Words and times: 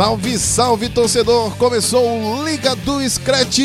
Salve, 0.00 0.38
salve 0.38 0.88
torcedor! 0.88 1.54
Começou 1.58 2.02
o 2.02 2.42
Liga 2.42 2.74
do 2.74 3.06
Scratch. 3.06 3.58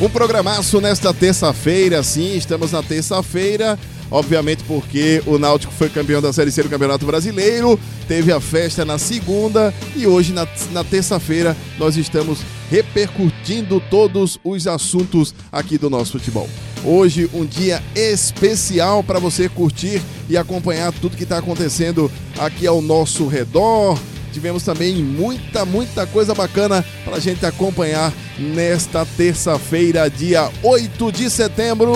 Um 0.00 0.08
programaço 0.08 0.80
nesta 0.80 1.12
terça-feira, 1.12 2.02
sim, 2.02 2.38
estamos 2.38 2.72
na 2.72 2.82
terça-feira. 2.82 3.78
Obviamente 4.10 4.64
porque 4.64 5.22
o 5.26 5.38
Náutico 5.38 5.74
foi 5.74 5.90
campeão 5.90 6.22
da 6.22 6.32
Série 6.32 6.50
C 6.50 6.62
do 6.62 6.70
Campeonato 6.70 7.04
Brasileiro, 7.04 7.78
teve 8.08 8.32
a 8.32 8.40
festa 8.40 8.82
na 8.82 8.96
segunda 8.96 9.74
e 9.94 10.06
hoje, 10.06 10.32
na, 10.32 10.48
na 10.72 10.82
terça-feira, 10.82 11.54
nós 11.78 11.98
estamos 11.98 12.38
repercutindo 12.70 13.78
todos 13.90 14.38
os 14.42 14.66
assuntos 14.66 15.34
aqui 15.52 15.76
do 15.76 15.90
nosso 15.90 16.12
futebol. 16.12 16.48
Hoje, 16.82 17.28
um 17.34 17.44
dia 17.44 17.82
especial 17.94 19.04
para 19.04 19.18
você 19.18 19.50
curtir 19.50 20.00
e 20.30 20.36
acompanhar 20.38 20.92
tudo 20.94 21.14
que 21.14 21.24
está 21.24 21.36
acontecendo 21.36 22.10
aqui 22.38 22.66
ao 22.66 22.80
nosso 22.80 23.26
redor, 23.26 23.98
Tivemos 24.32 24.62
também 24.62 24.96
muita, 24.96 25.64
muita 25.64 26.06
coisa 26.06 26.34
bacana 26.34 26.84
para 27.04 27.16
a 27.16 27.20
gente 27.20 27.44
acompanhar 27.44 28.12
nesta 28.38 29.04
terça-feira, 29.04 30.08
dia 30.08 30.50
8 30.62 31.12
de 31.12 31.28
setembro. 31.28 31.92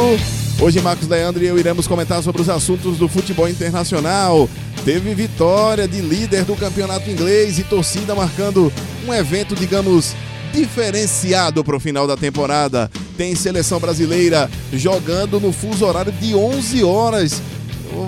Hoje, 0.60 0.80
Marcos 0.80 1.08
Leandro 1.08 1.42
e 1.42 1.46
eu 1.46 1.58
iremos 1.58 1.86
comentar 1.86 2.22
sobre 2.22 2.40
os 2.40 2.48
assuntos 2.48 2.96
do 2.96 3.08
futebol 3.08 3.48
internacional. 3.48 4.48
Teve 4.84 5.14
vitória 5.14 5.88
de 5.88 6.00
líder 6.00 6.44
do 6.44 6.54
campeonato 6.54 7.10
inglês 7.10 7.58
e 7.58 7.64
torcida 7.64 8.14
marcando 8.14 8.72
um 9.06 9.12
evento, 9.12 9.54
digamos, 9.54 10.14
diferenciado 10.52 11.64
para 11.64 11.76
o 11.76 11.80
final 11.80 12.06
da 12.06 12.16
temporada. 12.16 12.90
Tem 13.16 13.34
seleção 13.34 13.80
brasileira 13.80 14.48
jogando 14.72 15.40
no 15.40 15.52
fuso 15.52 15.84
horário 15.84 16.12
de 16.12 16.34
11 16.34 16.84
horas 16.84 17.42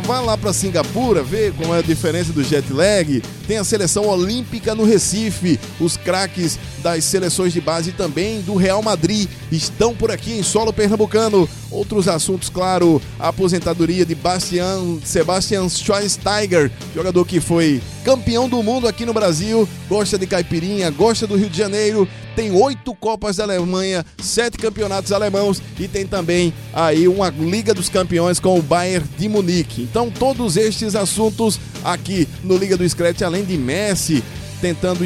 Vá 0.05 0.21
lá 0.21 0.37
para 0.37 0.53
Singapura, 0.53 1.23
ver 1.23 1.53
como 1.53 1.75
é 1.75 1.79
a 1.79 1.83
diferença 1.83 2.33
do 2.33 2.43
jet 2.43 2.73
lag. 2.73 3.23
Tem 3.47 3.59
a 3.59 3.65
seleção 3.65 4.09
olímpica 4.09 4.75
no 4.75 4.85
Recife. 4.85 5.61
Os 5.81 5.97
craques 5.97 6.59
das 6.83 7.05
seleções 7.05 7.53
de 7.53 7.61
base 7.61 7.93
também 7.93 8.41
do 8.41 8.57
Real 8.57 8.83
Madrid 8.83 9.29
estão 9.51 9.95
por 9.95 10.11
aqui 10.11 10.33
em 10.33 10.43
solo 10.43 10.73
pernambucano. 10.73 11.49
Outros 11.71 12.09
assuntos, 12.09 12.49
claro, 12.49 13.01
a 13.19 13.29
aposentadoria 13.29 14.05
de 14.05 14.15
Bastian, 14.15 14.99
Sebastian 15.05 15.69
Schweinsteiger, 15.69 16.71
jogador 16.95 17.25
que 17.25 17.41
foi 17.41 17.81
campeão 18.05 18.49
do 18.49 18.63
mundo 18.63 18.87
aqui 18.87 19.05
no 19.05 19.13
Brasil, 19.13 19.69
gosta 19.89 20.17
de 20.17 20.27
caipirinha, 20.27 20.91
gosta 20.91 21.27
do 21.27 21.37
Rio 21.37 21.51
de 21.51 21.59
Janeiro, 21.59 22.09
tem 22.37 22.53
oito 22.53 22.95
Copas 22.95 23.37
da 23.37 23.45
Alemanha, 23.45 24.05
sete 24.19 24.59
campeonatos 24.59 25.11
alemãos 25.11 25.61
e 25.79 25.89
tem 25.89 26.07
também 26.07 26.53
aí 26.73 27.09
uma 27.09 27.31
Liga 27.31 27.75
dos 27.75 27.89
Campeões 27.89 28.39
com 28.39 28.59
o 28.59 28.63
Bayern 28.63 29.09
de 29.19 29.29
Munique. 29.29 29.76
Então, 29.83 30.11
todos 30.11 30.57
estes 30.57 30.95
assuntos 30.95 31.59
aqui 31.85 32.29
no 32.43 32.57
Liga 32.57 32.77
do 32.77 32.89
Scratch, 32.89 33.23
além 33.23 33.45
de 33.45 33.57
Messi, 33.57 34.23
tentando 34.61 35.05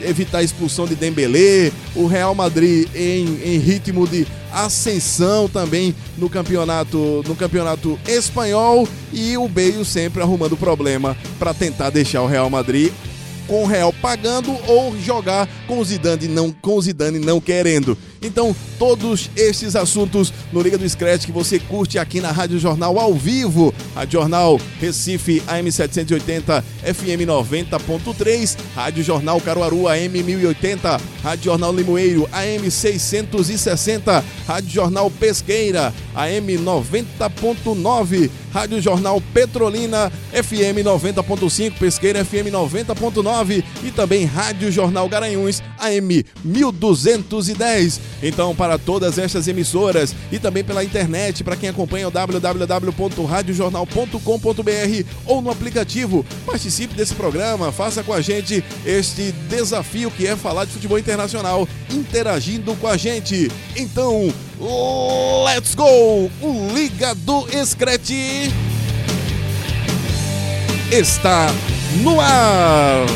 evitar 0.00 0.38
a 0.38 0.42
expulsão 0.42 0.86
de 0.86 0.94
Dembélé, 0.94 1.70
o 1.94 2.06
Real 2.06 2.34
Madrid 2.34 2.88
em, 2.94 3.26
em, 3.44 3.58
ritmo 3.58 4.06
de 4.06 4.26
ascensão 4.52 5.48
também 5.48 5.94
no 6.16 6.30
campeonato 6.30 7.22
no 7.26 7.36
campeonato 7.36 7.98
espanhol 8.08 8.88
e 9.12 9.36
o 9.36 9.46
Bale 9.46 9.84
sempre 9.84 10.22
arrumando 10.22 10.56
problema 10.56 11.14
para 11.38 11.52
tentar 11.52 11.90
deixar 11.90 12.22
o 12.22 12.26
Real 12.26 12.48
Madrid 12.48 12.90
com 13.46 13.64
o 13.64 13.66
Real 13.66 13.92
pagando 13.92 14.54
ou 14.66 14.96
jogar 15.00 15.48
com 15.66 15.78
o 15.78 15.84
Zidane 15.84 16.28
não, 16.28 16.52
com 16.52 16.76
o 16.76 16.82
Zidane 16.82 17.18
não 17.18 17.40
querendo. 17.40 17.96
Então, 18.20 18.54
todos 18.78 19.30
estes 19.36 19.76
assuntos 19.76 20.32
no 20.52 20.60
Liga 20.60 20.76
do 20.76 20.88
Scratch 20.88 21.26
que 21.26 21.32
você 21.32 21.58
curte 21.58 21.98
aqui 21.98 22.20
na 22.20 22.32
Rádio 22.32 22.58
Jornal 22.58 22.98
ao 22.98 23.14
vivo. 23.14 23.72
Rádio 23.94 24.20
Jornal 24.20 24.60
Recife 24.80 25.42
AM 25.46 25.70
780 25.70 26.64
FM 26.82 27.26
90.3, 27.26 28.56
Rádio 28.74 29.04
Jornal 29.04 29.40
Caruaru 29.40 29.88
AM 29.88 30.22
1080, 30.22 31.00
Rádio 31.22 31.44
Jornal 31.44 31.72
Limoeiro 31.72 32.28
AM 32.32 32.70
660, 32.70 34.24
Rádio 34.46 34.70
Jornal 34.70 35.10
Pesqueira 35.10 35.92
AM 36.14 36.46
90.9, 36.58 38.30
Rádio 38.52 38.80
Jornal 38.80 39.20
Petrolina 39.32 40.10
FM 40.32 40.82
90.5, 40.84 41.78
Pesqueira 41.78 42.24
FM 42.24 42.50
90.9 42.50 43.62
e 43.84 43.90
também 43.90 44.24
Rádio 44.24 44.72
Jornal 44.72 45.08
Garanhuns 45.08 45.62
AM 45.78 46.24
1210. 46.44 48.07
Então, 48.22 48.54
para 48.54 48.78
todas 48.78 49.18
estas 49.18 49.48
emissoras 49.48 50.14
e 50.30 50.38
também 50.38 50.62
pela 50.64 50.84
internet, 50.84 51.42
para 51.44 51.56
quem 51.56 51.68
acompanha 51.68 52.08
o 52.08 52.10
www.radiojornal.com.br 52.10 55.04
ou 55.26 55.40
no 55.40 55.50
aplicativo, 55.50 56.26
participe 56.44 56.94
desse 56.94 57.14
programa, 57.14 57.70
faça 57.70 58.02
com 58.02 58.12
a 58.12 58.20
gente 58.20 58.64
este 58.84 59.32
desafio 59.48 60.10
que 60.10 60.26
é 60.26 60.36
falar 60.36 60.64
de 60.64 60.72
futebol 60.72 60.98
internacional, 60.98 61.68
interagindo 61.90 62.74
com 62.76 62.86
a 62.86 62.96
gente. 62.96 63.50
Então, 63.76 64.32
let's 65.44 65.74
go! 65.74 66.30
O 66.40 66.72
Liga 66.74 67.14
do 67.14 67.46
Scratch 67.64 68.10
está 70.90 71.48
no 72.02 72.20
ar! 72.20 73.06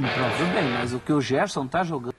Tudo 0.00 0.54
bem, 0.54 0.70
mas 0.70 0.92
o 0.92 0.98
que 0.98 1.12
o 1.12 1.20
Gerson 1.20 1.66
tá 1.66 1.82
jogando. 1.82 2.14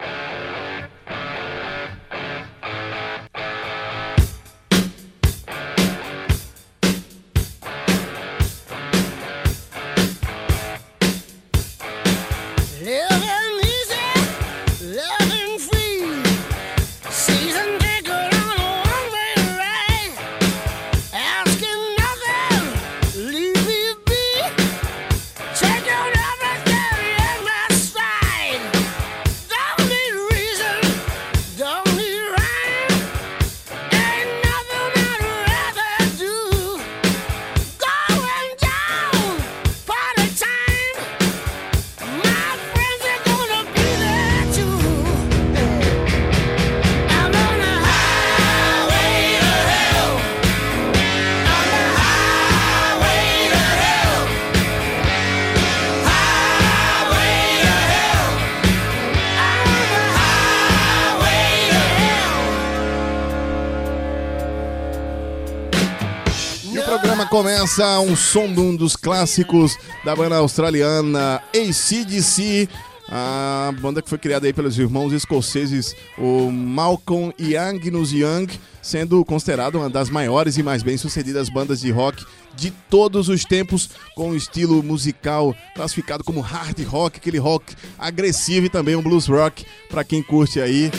Começa 67.33 67.99
um 67.99 68.15
som 68.15 68.45
de 68.53 68.59
um 68.59 68.75
dos 68.75 68.95
clássicos 68.95 69.75
da 70.05 70.15
banda 70.15 70.35
australiana 70.35 71.41
ACDC. 71.51 72.69
A 73.09 73.73
banda 73.81 74.03
que 74.03 74.09
foi 74.09 74.19
criada 74.19 74.45
aí 74.45 74.53
pelos 74.53 74.77
irmãos 74.77 75.11
escoceses, 75.11 75.95
o 76.15 76.51
Malcolm 76.51 77.33
e 77.39 77.55
Angus 77.55 78.13
Young, 78.13 78.47
sendo 78.83 79.25
considerada 79.25 79.79
uma 79.79 79.89
das 79.89 80.11
maiores 80.11 80.59
e 80.59 80.63
mais 80.63 80.83
bem-sucedidas 80.83 81.49
bandas 81.49 81.79
de 81.79 81.89
rock 81.89 82.23
de 82.55 82.69
todos 82.69 83.29
os 83.29 83.43
tempos, 83.43 83.89
com 84.15 84.29
um 84.29 84.35
estilo 84.35 84.83
musical 84.83 85.55
classificado 85.73 86.23
como 86.23 86.39
hard 86.39 86.85
rock, 86.85 87.17
aquele 87.17 87.39
rock 87.39 87.73
agressivo 87.97 88.67
e 88.67 88.69
também 88.69 88.95
um 88.95 89.01
blues 89.01 89.25
rock 89.25 89.65
para 89.89 90.03
quem 90.03 90.21
curte 90.21 90.61
aí. 90.61 90.91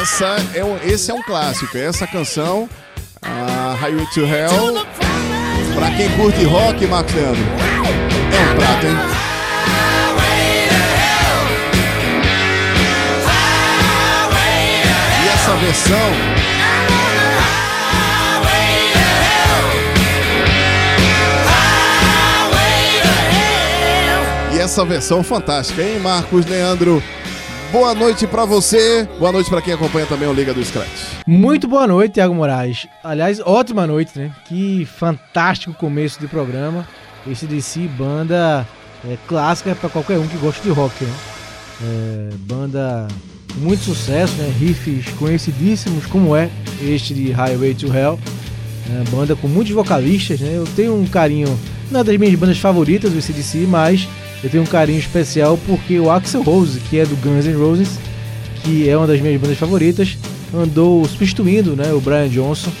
Essa 0.00 0.36
é 0.54 0.64
um, 0.64 0.76
esse 0.78 1.10
é 1.10 1.14
um 1.14 1.22
clássico. 1.22 1.76
Essa 1.76 2.06
canção, 2.06 2.68
a 3.22 3.74
Highway 3.74 4.06
to 4.14 4.20
Hell, 4.20 4.86
pra 5.74 5.90
quem 5.90 6.08
curte 6.16 6.44
rock, 6.44 6.86
Marcos 6.86 7.14
Leandro, 7.14 7.42
é 7.42 8.52
um 8.52 8.56
prato, 8.56 8.86
hein? 8.86 8.96
E 15.24 15.28
essa 15.28 15.54
versão 15.56 16.40
E 24.52 24.58
essa 24.58 24.84
versão 24.84 25.22
fantástica, 25.22 25.82
hein, 25.82 25.98
Marcos 26.00 26.44
Leandro? 26.46 27.02
Boa 27.72 27.94
noite 27.94 28.26
pra 28.26 28.44
você. 28.44 29.08
Boa 29.16 29.30
noite 29.30 29.48
pra 29.48 29.62
quem 29.62 29.72
acompanha 29.72 30.04
também 30.04 30.28
o 30.28 30.32
Liga 30.32 30.52
do 30.52 30.64
Scratch. 30.64 31.22
Muito 31.24 31.68
boa 31.68 31.86
noite, 31.86 32.14
Thiago 32.14 32.34
Moraes. 32.34 32.88
Aliás, 33.02 33.38
ótima 33.38 33.86
noite, 33.86 34.18
né? 34.18 34.32
Que 34.48 34.84
fantástico 34.84 35.72
começo 35.74 36.18
de 36.18 36.26
programa. 36.26 36.84
Esse 37.30 37.46
DC, 37.46 37.86
banda 37.96 38.66
é, 39.08 39.16
clássica 39.28 39.72
pra 39.76 39.88
qualquer 39.88 40.18
um 40.18 40.26
que 40.26 40.36
gosta 40.38 40.60
de 40.60 40.70
rock, 40.70 41.04
né? 41.04 41.12
É, 41.82 42.34
banda 42.40 43.06
com 43.54 43.60
muito 43.60 43.84
sucesso, 43.84 44.34
né? 44.34 44.52
Riffs 44.58 45.08
conhecidíssimos, 45.16 46.06
como 46.06 46.34
é 46.34 46.50
este 46.82 47.14
de 47.14 47.30
Highway 47.30 47.74
to 47.74 47.86
Hell. 47.86 48.18
É, 48.90 49.10
banda 49.10 49.36
com 49.36 49.46
muitos 49.46 49.72
vocalistas, 49.72 50.40
né? 50.40 50.56
Eu 50.56 50.66
tenho 50.74 51.00
um 51.00 51.06
carinho, 51.06 51.56
não 51.88 52.00
é 52.00 52.04
das 52.04 52.16
minhas 52.16 52.34
bandas 52.34 52.58
favoritas 52.58 53.12
do 53.12 53.22
CDC, 53.22 53.58
mas 53.68 54.08
eu 54.42 54.50
tenho 54.50 54.62
um 54.62 54.66
carinho 54.66 54.98
especial 54.98 55.58
porque 55.66 55.98
o 55.98 56.10
Axel 56.10 56.42
Rose, 56.42 56.80
que 56.80 56.98
é 56.98 57.04
do 57.04 57.16
Guns 57.16 57.46
N' 57.46 57.54
Roses, 57.54 57.98
que 58.62 58.88
é 58.88 58.96
uma 58.96 59.06
das 59.06 59.20
minhas 59.20 59.40
bandas 59.40 59.58
favoritas, 59.58 60.16
andou 60.54 61.06
substituindo 61.06 61.76
né, 61.76 61.92
o 61.92 62.00
Brian 62.00 62.28
Johnson 62.28 62.72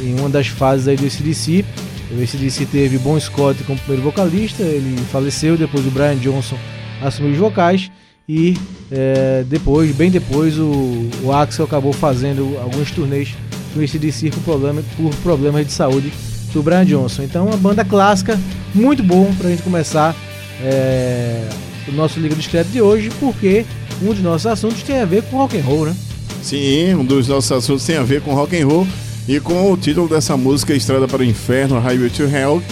em 0.00 0.18
uma 0.18 0.28
das 0.28 0.48
fases 0.48 0.88
aí 0.88 0.96
do 0.96 1.06
ACDC. 1.06 1.64
O 2.10 2.22
ACDC 2.22 2.66
teve 2.66 2.98
Bon 2.98 3.18
Scott 3.18 3.62
como 3.64 3.78
primeiro 3.78 4.02
vocalista, 4.02 4.62
ele 4.62 4.96
faleceu, 5.10 5.56
depois 5.56 5.86
o 5.86 5.90
Brian 5.90 6.16
Johnson 6.16 6.58
assumiu 7.02 7.32
os 7.32 7.38
vocais 7.38 7.90
e 8.28 8.56
é, 8.90 9.44
depois, 9.46 9.94
bem 9.94 10.10
depois, 10.10 10.58
o, 10.58 11.08
o, 11.22 11.32
Axel 11.32 11.64
acabou 11.64 11.92
fazendo 11.92 12.56
alguns 12.58 12.90
turnês 12.90 13.34
no 13.74 13.82
ACDC 13.82 14.30
por, 14.30 14.40
problema, 14.40 14.82
por 14.96 15.14
problemas 15.16 15.66
de 15.66 15.72
saúde 15.72 16.12
do 16.52 16.62
Brian 16.62 16.84
Johnson. 16.84 17.22
Então, 17.22 17.46
uma 17.46 17.56
banda 17.56 17.84
clássica, 17.84 18.38
muito 18.74 19.02
bom 19.02 19.32
para 19.36 19.48
a 19.48 19.50
gente 19.50 19.62
começar 19.62 20.16
é, 20.62 21.48
o 21.88 21.92
nosso 21.92 22.20
Liga 22.20 22.34
Discreto 22.34 22.70
de 22.70 22.80
hoje, 22.80 23.10
porque 23.20 23.64
um 24.02 24.06
dos 24.06 24.20
nossos 24.20 24.46
assuntos 24.46 24.82
tem 24.82 25.00
a 25.00 25.04
ver 25.04 25.22
com 25.24 25.36
rock 25.36 25.58
and 25.58 25.62
roll, 25.62 25.86
né? 25.86 25.96
Sim, 26.42 26.94
um 26.94 27.04
dos 27.04 27.28
nossos 27.28 27.50
assuntos 27.50 27.84
tem 27.84 27.96
a 27.96 28.02
ver 28.02 28.20
com 28.20 28.34
rock 28.34 28.60
and 28.60 28.66
roll 28.66 28.86
e 29.26 29.40
com 29.40 29.72
o 29.72 29.76
título 29.76 30.08
dessa 30.08 30.36
música 30.36 30.74
Estrada 30.74 31.08
para 31.08 31.22
o 31.22 31.24
Inferno, 31.24 31.78
Highway 31.78 32.10
to 32.10 32.24
Hell. 32.24 32.62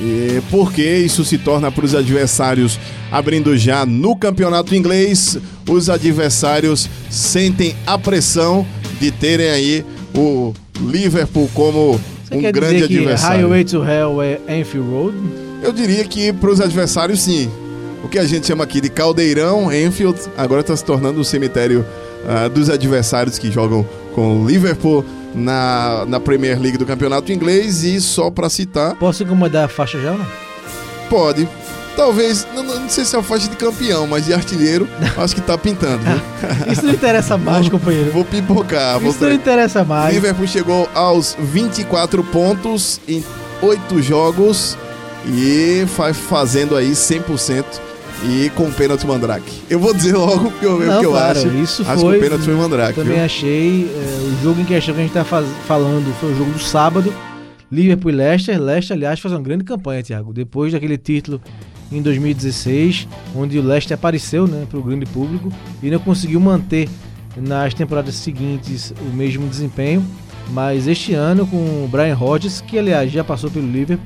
E 0.00 0.42
porque 0.50 0.82
isso 0.82 1.24
se 1.24 1.38
torna 1.38 1.70
para 1.70 1.84
os 1.84 1.94
adversários, 1.94 2.78
abrindo 3.10 3.56
já 3.56 3.86
no 3.86 4.16
campeonato 4.16 4.74
inglês, 4.74 5.38
os 5.68 5.88
adversários 5.88 6.90
sentem 7.08 7.74
a 7.86 7.96
pressão 7.96 8.66
de 9.00 9.10
terem 9.12 9.48
aí 9.50 9.84
o 10.14 10.52
Liverpool 10.80 11.48
como 11.54 12.00
Você 12.28 12.36
um 12.36 12.52
grande 12.52 12.84
adversário. 12.84 13.42
Highway 13.42 13.64
to 13.64 13.84
Hell 13.84 14.20
é 14.20 14.40
Anfield 14.48 14.90
Road? 14.90 15.43
Eu 15.64 15.72
diria 15.72 16.04
que 16.04 16.30
para 16.30 16.50
os 16.50 16.60
adversários, 16.60 17.22
sim. 17.22 17.50
O 18.02 18.08
que 18.08 18.18
a 18.18 18.24
gente 18.26 18.46
chama 18.46 18.64
aqui 18.64 18.82
de 18.82 18.90
caldeirão, 18.90 19.72
Enfield, 19.72 20.20
agora 20.36 20.60
está 20.60 20.76
se 20.76 20.84
tornando 20.84 21.18
o 21.20 21.24
cemitério 21.24 21.86
ah, 22.28 22.48
dos 22.48 22.68
adversários 22.68 23.38
que 23.38 23.50
jogam 23.50 23.84
com 24.14 24.42
o 24.42 24.46
Liverpool 24.46 25.02
na, 25.34 26.04
na 26.06 26.20
Premier 26.20 26.60
League 26.60 26.76
do 26.76 26.84
Campeonato 26.84 27.32
Inglês. 27.32 27.82
E 27.82 27.98
só 28.02 28.30
para 28.30 28.50
citar, 28.50 28.94
Posso 28.96 29.22
incomodar 29.22 29.64
a 29.64 29.68
faixa 29.68 29.98
já 29.98 30.12
ou 30.12 30.18
não? 30.18 30.26
pode. 31.08 31.48
Talvez, 31.96 32.46
não, 32.54 32.62
não 32.64 32.88
sei 32.88 33.04
se 33.04 33.14
é 33.14 33.20
a 33.20 33.22
faixa 33.22 33.48
de 33.48 33.56
campeão, 33.56 34.06
mas 34.06 34.26
de 34.26 34.34
artilheiro, 34.34 34.86
acho 35.16 35.34
que 35.34 35.40
tá 35.40 35.56
pintando. 35.56 36.00
Viu? 36.04 36.20
Isso 36.72 36.84
não 36.84 36.92
interessa 36.92 37.38
mais, 37.38 37.66
companheiro. 37.70 38.10
Vou 38.10 38.24
pipocar. 38.24 38.98
Vou 39.00 39.10
Isso 39.12 39.24
não 39.24 39.32
interessa 39.32 39.82
mais. 39.82 40.12
Liverpool 40.12 40.46
chegou 40.46 40.90
aos 40.92 41.34
24 41.40 42.22
pontos 42.24 43.00
em 43.08 43.24
8 43.62 44.02
jogos 44.02 44.76
e 45.28 45.84
vai 45.96 46.12
fazendo 46.12 46.76
aí 46.76 46.90
100% 46.92 47.64
e 48.26 48.50
com 48.54 48.70
pênalti 48.70 49.06
mandrake. 49.06 49.50
Eu 49.68 49.78
vou 49.78 49.92
dizer 49.94 50.14
logo 50.16 50.48
o 50.48 50.52
que 50.52 50.64
eu, 50.64 50.76
o 50.76 50.84
Não, 50.86 51.00
que 51.00 51.06
eu 51.06 51.10
claro, 51.10 51.38
acho. 51.38 51.48
isso 51.48 51.82
acho 51.86 52.00
foi- 52.00 52.12
que 52.12 52.18
o 52.18 52.22
pênalti 52.22 52.44
foi 52.44 52.54
mandrake. 52.54 52.94
Também 52.94 53.14
viu? 53.16 53.24
achei. 53.24 53.84
é, 53.90 54.38
o 54.40 54.42
jogo 54.42 54.60
em 54.60 54.64
questão 54.64 54.94
que 54.94 55.00
a 55.00 55.04
gente 55.04 55.12
tá 55.12 55.24
faz- 55.24 55.46
falando 55.66 56.12
foi 56.20 56.32
o 56.32 56.36
jogo 56.36 56.50
do 56.52 56.58
sábado. 56.58 57.12
Liverpool 57.72 58.10
e 58.10 58.14
Leicester. 58.14 58.60
Leicester, 58.62 58.96
aliás, 58.96 59.18
faz 59.20 59.32
uma 59.34 59.40
grande 59.40 59.64
campanha, 59.64 60.02
Thiago. 60.02 60.32
Depois 60.32 60.72
daquele 60.72 60.96
título 60.96 61.40
em 61.90 62.00
2016, 62.00 63.08
onde 63.34 63.58
o 63.58 63.62
Leicester 63.62 63.94
apareceu 63.96 64.46
né, 64.46 64.64
para 64.68 64.78
o 64.78 64.82
grande 64.82 65.06
público 65.06 65.52
e 65.82 65.90
não 65.90 65.98
conseguiu 65.98 66.38
manter 66.40 66.88
nas 67.36 67.74
temporadas 67.74 68.14
seguintes 68.14 68.92
o 69.00 69.14
mesmo 69.16 69.46
desempenho. 69.48 70.04
Mas 70.50 70.86
este 70.86 71.14
ano, 71.14 71.46
com 71.46 71.56
o 71.56 71.88
Brian 71.90 72.14
Rodgers, 72.14 72.60
que 72.60 72.78
aliás 72.78 73.10
já 73.10 73.24
passou 73.24 73.50
pelo 73.50 73.66
Liverpool, 73.66 74.04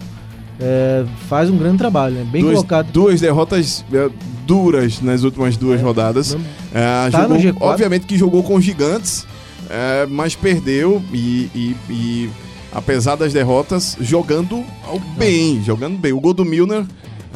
é, 0.60 1.05
faz 1.28 1.49
um 1.50 1.56
grande 1.56 1.78
trabalho, 1.78 2.14
né? 2.16 2.26
bem 2.31 2.43
duas, 2.43 2.55
colocado. 2.56 2.90
duas 2.93 3.20
derrotas 3.20 3.84
é, 3.93 4.08
duras 4.46 5.00
nas 5.00 5.22
últimas 5.22 5.56
duas 5.56 5.81
rodadas. 5.81 6.34
Não- 6.34 6.40
É, 6.75 7.10
Tá 7.10 7.22
jogou- 7.22 7.37
no 7.37 7.43
G4. 7.43 7.56
obviamente 7.62 8.06
que 8.06 8.16
jogou 8.19 8.43
com 8.43 8.60
gigantes, 8.60 9.26
é, 9.70 10.06
mas 10.06 10.34
perdeu 10.34 11.02
e, 11.12 11.49
e- 11.55 11.76
e, 11.90 12.31
apesar 12.72 13.16
das 13.16 13.32
derrotas, 13.32 13.96
jogando 14.00 14.62
ao 14.87 14.99
bem, 15.16 15.62
jogando 15.64 15.96
bem. 15.99 16.12
O 16.12 16.20
gol 16.20 16.34
do 16.34 16.44
Milner 16.44 16.84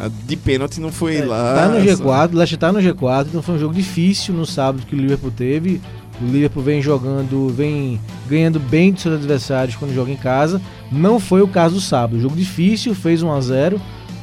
é, 0.01 0.11
de 0.27 0.37
pênalti 0.37 0.81
não 0.81 0.91
foi 0.93 1.17
É, 1.19 1.25
lá. 1.25 1.55
Tá 1.55 1.69
no 1.69 1.81
G4, 1.81 2.33
o 2.33 2.37
Leicester 2.37 2.59
tá 2.59 2.73
no 2.73 2.81
G4, 2.81 3.27
então 3.29 3.43
foi 3.43 3.55
um 3.55 3.59
jogo 3.59 3.75
difícil 3.75 4.35
no 4.35 4.45
sábado 4.47 4.85
que 4.87 4.95
o 4.95 4.99
Liverpool 4.99 5.31
teve. 5.31 5.81
O 6.21 6.25
Liverpool 6.27 6.63
vem 6.63 6.81
jogando, 6.83 7.49
vem 7.49 7.99
ganhando 8.29 8.61
bem 8.61 8.93
dos 8.93 9.03
seus 9.03 9.15
adversários 9.17 9.77
quando 9.77 9.95
joga 9.95 10.11
em 10.11 10.17
casa. 10.17 10.61
Não 10.93 11.19
foi 11.19 11.41
o 11.41 11.49
caso 11.49 11.77
do 11.77 11.81
sábado. 11.81 12.21
Jogo 12.21 12.37
difícil, 12.37 12.95
fez 12.95 13.23
1 13.23 13.33
a 13.33 13.41
0 13.41 13.81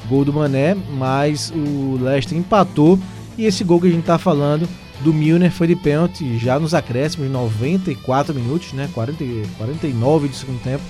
gol 0.09 0.25
do 0.25 0.33
Mané, 0.33 0.75
mas 0.97 1.53
o 1.55 1.97
Leicester 2.01 2.37
empatou. 2.37 2.99
E 3.37 3.45
esse 3.45 3.63
gol 3.63 3.79
que 3.79 3.87
a 3.87 3.91
gente 3.91 4.03
tá 4.03 4.17
falando 4.17 4.67
do 5.01 5.13
Milner 5.13 5.51
foi 5.51 5.67
de 5.67 5.75
pênalti 5.75 6.37
já 6.37 6.59
nos 6.59 6.73
acréscimos, 6.73 7.31
94 7.31 8.33
minutos, 8.33 8.73
né? 8.73 8.89
40, 8.93 9.23
e- 9.23 9.45
49 9.57 10.27
de 10.27 10.35
segundo 10.35 10.61
tempo. 10.61 10.83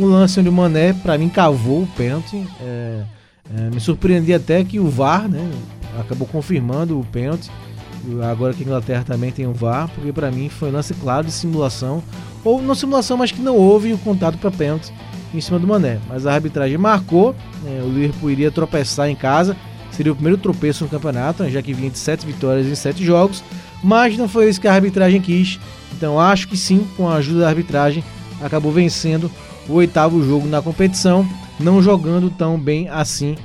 Um 0.00 0.06
lance 0.06 0.40
onde 0.40 0.48
o 0.48 0.52
Mané, 0.52 0.94
pra 0.94 1.18
mim, 1.18 1.28
cavou 1.28 1.82
o 1.82 1.86
pênalti. 1.86 2.44
É, 2.60 3.02
é, 3.54 3.70
me 3.70 3.78
surpreendi 3.78 4.32
até 4.32 4.64
que 4.64 4.80
o 4.80 4.88
VAR, 4.88 5.28
né, 5.28 5.48
acabou 6.00 6.26
confirmando 6.26 6.98
o 6.98 7.04
pênalti. 7.04 7.50
Agora 8.28 8.52
que 8.52 8.64
a 8.64 8.66
Inglaterra 8.66 9.04
também 9.04 9.30
tem 9.30 9.46
o 9.46 9.52
VAR, 9.52 9.88
porque 9.94 10.12
pra 10.12 10.30
mim 10.30 10.48
foi 10.48 10.70
um 10.70 10.72
lance 10.72 10.94
claro 10.94 11.26
de 11.26 11.32
simulação. 11.32 12.02
Ou 12.42 12.60
não 12.60 12.74
simulação, 12.74 13.16
mas 13.16 13.30
que 13.30 13.40
não 13.40 13.56
houve 13.56 13.92
o 13.92 13.98
contato 13.98 14.38
para 14.38 14.50
pênalti 14.50 14.92
em 15.34 15.40
cima 15.40 15.58
do 15.58 15.66
Mané. 15.66 15.98
Mas 16.08 16.26
a 16.26 16.34
arbitragem 16.34 16.78
marcou, 16.78 17.34
né, 17.62 17.82
o 17.82 17.88
Liverpool 17.88 18.30
iria 18.30 18.50
tropeçar 18.50 19.08
em 19.08 19.14
casa. 19.14 19.56
Seria 19.90 20.12
o 20.12 20.14
primeiro 20.14 20.38
tropeço 20.38 20.84
no 20.84 20.90
campeonato, 20.90 21.42
né, 21.42 21.50
já 21.50 21.60
que 21.60 21.74
vinha 21.74 21.90
de 21.90 21.98
sete 21.98 22.26
vitórias 22.26 22.66
em 22.66 22.74
sete 22.74 23.04
jogos. 23.04 23.42
Mas 23.82 24.16
não 24.16 24.28
foi 24.28 24.48
isso 24.48 24.60
que 24.60 24.68
a 24.68 24.74
arbitragem 24.74 25.20
quis. 25.20 25.58
Então 25.92 26.18
acho 26.18 26.48
que 26.48 26.56
sim, 26.56 26.86
com 26.96 27.08
a 27.08 27.16
ajuda 27.16 27.40
da 27.40 27.48
arbitragem, 27.48 28.02
acabou 28.40 28.72
vencendo 28.72 29.30
o 29.68 29.74
oitavo 29.74 30.24
jogo 30.26 30.48
na 30.48 30.62
competição, 30.62 31.26
não 31.60 31.82
jogando 31.82 32.30
tão 32.30 32.58
bem 32.58 32.88
assim 32.88 33.36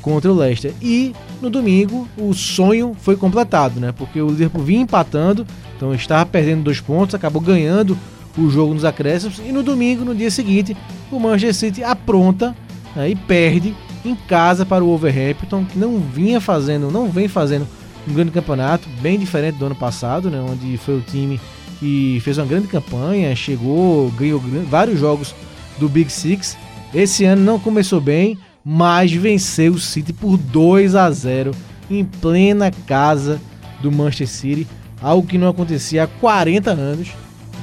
contra 0.00 0.30
o 0.30 0.36
Leicester. 0.36 0.72
E 0.82 1.14
no 1.40 1.48
domingo 1.48 2.06
o 2.18 2.34
sonho 2.34 2.94
foi 3.00 3.16
completado, 3.16 3.80
né? 3.80 3.92
Porque 3.92 4.20
o 4.20 4.28
Liverpool 4.28 4.62
vinha 4.62 4.82
empatando, 4.82 5.46
então 5.76 5.94
estava 5.94 6.26
perdendo 6.26 6.64
dois 6.64 6.80
pontos, 6.80 7.14
acabou 7.14 7.40
ganhando 7.40 7.98
o 8.36 8.50
jogo 8.50 8.74
nos 8.74 8.84
acréscimos 8.84 9.38
e 9.38 9.52
no 9.52 9.62
domingo, 9.62 10.04
no 10.04 10.14
dia 10.14 10.30
seguinte, 10.30 10.76
o 11.10 11.18
Manchester 11.18 11.54
City 11.54 11.84
apronta 11.84 12.54
né, 12.94 13.10
e 13.10 13.14
perde 13.14 13.74
em 14.04 14.14
casa 14.14 14.66
para 14.66 14.84
o 14.84 14.88
Wolverhampton, 14.88 15.64
que 15.64 15.78
não 15.78 15.98
vinha 15.98 16.40
fazendo, 16.40 16.90
não 16.90 17.08
vem 17.08 17.28
fazendo 17.28 17.66
um 18.06 18.12
grande 18.12 18.30
campeonato, 18.30 18.88
bem 19.00 19.18
diferente 19.18 19.56
do 19.56 19.66
ano 19.66 19.74
passado, 19.74 20.30
né? 20.30 20.38
Onde 20.40 20.76
foi 20.76 20.98
o 20.98 21.00
time 21.00 21.40
que 21.80 22.20
fez 22.22 22.36
uma 22.38 22.46
grande 22.46 22.68
campanha, 22.68 23.34
chegou, 23.34 24.10
ganhou 24.10 24.40
vários 24.68 24.98
jogos 25.00 25.34
do 25.78 25.88
Big 25.88 26.10
Six. 26.10 26.56
Esse 26.92 27.24
ano 27.24 27.42
não 27.42 27.58
começou 27.58 28.00
bem, 28.00 28.38
mas 28.64 29.12
venceu 29.12 29.72
o 29.72 29.80
City 29.80 30.12
por 30.12 30.36
2 30.36 30.94
a 30.94 31.10
0 31.10 31.52
em 31.90 32.04
plena 32.04 32.70
casa 32.86 33.40
do 33.80 33.90
Manchester 33.90 34.28
City, 34.28 34.66
algo 35.00 35.26
que 35.26 35.38
não 35.38 35.48
acontecia 35.48 36.04
há 36.04 36.06
40 36.06 36.70
anos, 36.70 37.08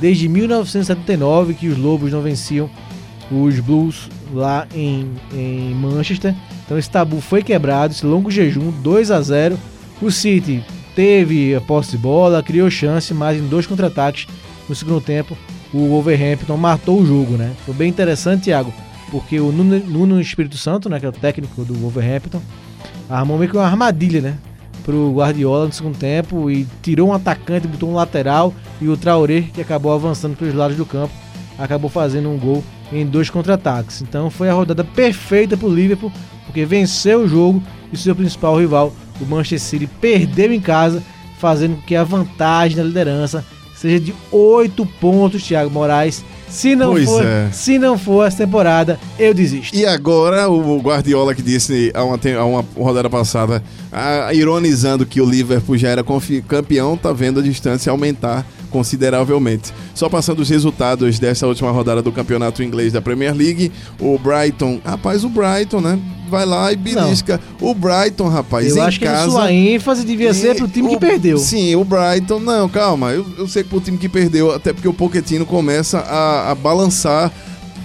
desde 0.02 0.28
1979 0.28 1.54
que 1.54 1.68
os 1.68 1.78
Lobos 1.78 2.12
não 2.12 2.22
venciam 2.22 2.68
os 3.32 3.60
Blues 3.60 4.10
lá 4.34 4.68
em, 4.76 5.08
em 5.32 5.76
Manchester. 5.76 6.36
Então 6.66 6.78
esse 6.78 6.90
tabu 6.90 7.22
foi 7.22 7.44
quebrado, 7.44 7.94
esse 7.94 8.06
longo 8.06 8.32
jejum, 8.32 8.72
2 8.82 9.12
a 9.12 9.22
0 9.22 9.58
O 10.02 10.12
City 10.12 10.66
teve 10.96 11.56
a 11.56 11.62
posse 11.62 11.92
de 11.92 11.98
bola, 12.00 12.44
criou 12.44 12.70
chance, 12.70 13.14
mas 13.14 13.40
em 13.40 13.48
dois 13.48 13.68
contra-ataques 13.68 14.28
no 14.68 14.76
segundo 14.76 15.00
tempo, 15.00 15.38
o 15.74 15.88
Wolverhampton 15.88 16.58
matou 16.58 17.00
o 17.00 17.06
jogo, 17.06 17.38
né? 17.38 17.52
Foi 17.66 17.74
bem 17.74 17.90
interessante, 17.90 18.46
Thiago, 18.46 18.74
porque 19.10 19.40
o 19.40 19.52
Nuno, 19.52 19.80
Nuno 19.80 20.22
Espírito 20.22 20.58
Santo, 20.58 20.90
né, 20.90 21.00
que 21.00 21.06
é 21.06 21.10
o 21.10 21.14
técnico 21.14 21.64
do 21.64 21.74
Wolverhampton, 21.76 22.42
armou 23.10 23.38
meio 23.38 23.50
que 23.50 23.58
uma 23.58 23.66
armadilha, 23.66 24.22
né? 24.22 24.38
Pro 24.84 25.14
Guardiola 25.14 25.68
no 25.68 25.74
segundo 25.74 25.98
tempo 25.98 26.50
e 26.50 26.68
tirou 26.82 27.10
um 27.10 27.14
atacante, 27.14 27.68
botou 27.68 27.90
um 27.90 27.96
lateral 27.96 28.54
e 28.80 28.88
o 28.88 28.98
Traoré, 28.98 29.42
que 29.54 29.62
acabou 29.62 29.94
avançando 29.94 30.36
pelos 30.36 30.54
lados 30.54 30.78
do 30.78 30.86
campo, 30.86 31.14
acabou 31.58 31.90
fazendo 31.90 32.30
um 32.30 32.38
gol 32.38 32.64
em 32.92 33.06
dois 33.06 33.30
contra-ataques. 33.30 34.02
Então 34.02 34.30
foi 34.30 34.50
a 34.50 34.54
rodada 34.54 34.84
perfeita 34.84 35.56
pro 35.56 35.74
Liverpool, 35.74 36.12
porque 36.46 36.66
venceu 36.66 37.22
o 37.22 37.28
jogo 37.28 37.62
e 37.92 37.98
seu 37.98 38.16
principal 38.16 38.60
rival, 38.60 38.94
o 39.20 39.26
Manchester 39.26 39.60
City, 39.60 39.88
perdeu 39.88 40.52
em 40.52 40.60
casa, 40.60 41.04
fazendo 41.38 41.76
com 41.76 41.82
que 41.84 41.96
a 41.96 42.04
vantagem 42.04 42.78
da 42.78 42.84
liderança 42.84 43.46
seja 43.76 44.00
de 44.00 44.14
8 44.32 44.86
pontos, 45.00 45.44
Thiago 45.44 45.72
Moraes. 45.72 46.24
Se 46.52 46.76
não, 46.76 46.92
Pois 46.92 47.06
for, 47.06 47.26
é. 47.26 47.50
se 47.52 47.80
não 47.80 47.98
for 47.98 48.28
essa 48.28 48.38
temporada, 48.38 49.00
eu 49.18 49.34
desisto. 49.34 49.74
E 49.74 49.86
agora 49.86 50.50
o 50.50 50.80
Guardiola 50.80 51.34
que 51.34 51.42
disse 51.42 51.92
há 51.94 52.04
uma, 52.04 52.20
uma 52.46 52.66
rodada 52.76 53.10
passada, 53.10 53.64
ah, 53.92 54.34
ironizando 54.34 55.06
que 55.06 55.22
o 55.22 55.26
Liverpool 55.26 55.78
já 55.78 55.88
era 55.90 56.04
campeão, 56.48 56.98
tá 56.98 57.14
vendo 57.14 57.40
a 57.40 57.44
distância 57.44 57.90
aumentar 57.90 58.46
consideravelmente. 58.72 59.72
Só 59.94 60.10
passando 60.10 60.40
os 60.40 60.50
resultados 60.50 61.20
dessa 61.20 61.46
última 61.46 61.70
rodada 61.72 62.02
do 62.02 62.12
campeonato 62.12 62.64
inglês 62.64 62.94
da 62.94 63.02
Premier 63.02 63.36
League, 63.36 63.72
o 64.00 64.18
Brighton, 64.18 64.80
rapaz, 64.84 65.24
o 65.24 65.30
Brighton, 65.30 65.82
né? 65.82 66.00
Vai 66.30 66.46
lá 66.46 66.72
e 66.72 66.78
belisca. 66.78 67.42
O 67.60 67.74
Brighton, 67.76 68.30
rapaz, 68.30 68.70
eu 68.70 68.78
em 68.78 68.80
acho 68.80 69.00
que 69.00 69.06
a 69.08 69.12
casa. 69.12 69.32
sua 69.32 69.52
ênfase 69.52 70.06
devia 70.06 70.34
ser 70.34 70.56
pro 70.56 70.68
time 70.68 70.88
o- 70.88 70.92
que 70.92 70.98
perdeu. 70.98 71.38
Sim, 71.38 71.76
o 71.76 71.84
Brighton. 71.84 72.40
Não, 72.40 72.70
calma. 72.70 73.12
Eu, 73.12 73.26
eu 73.38 73.48
sei 73.48 73.64
que 73.64 73.70
pro 73.70 73.82
time 73.82 73.98
que 73.98 74.08
perdeu, 74.08 74.50
até 74.52 74.72
porque 74.72 74.88
o 74.88 74.94
Pochettino 74.94 75.46
começa 75.46 76.00
a, 76.00 76.52
a 76.52 76.56
balançar. 76.56 77.32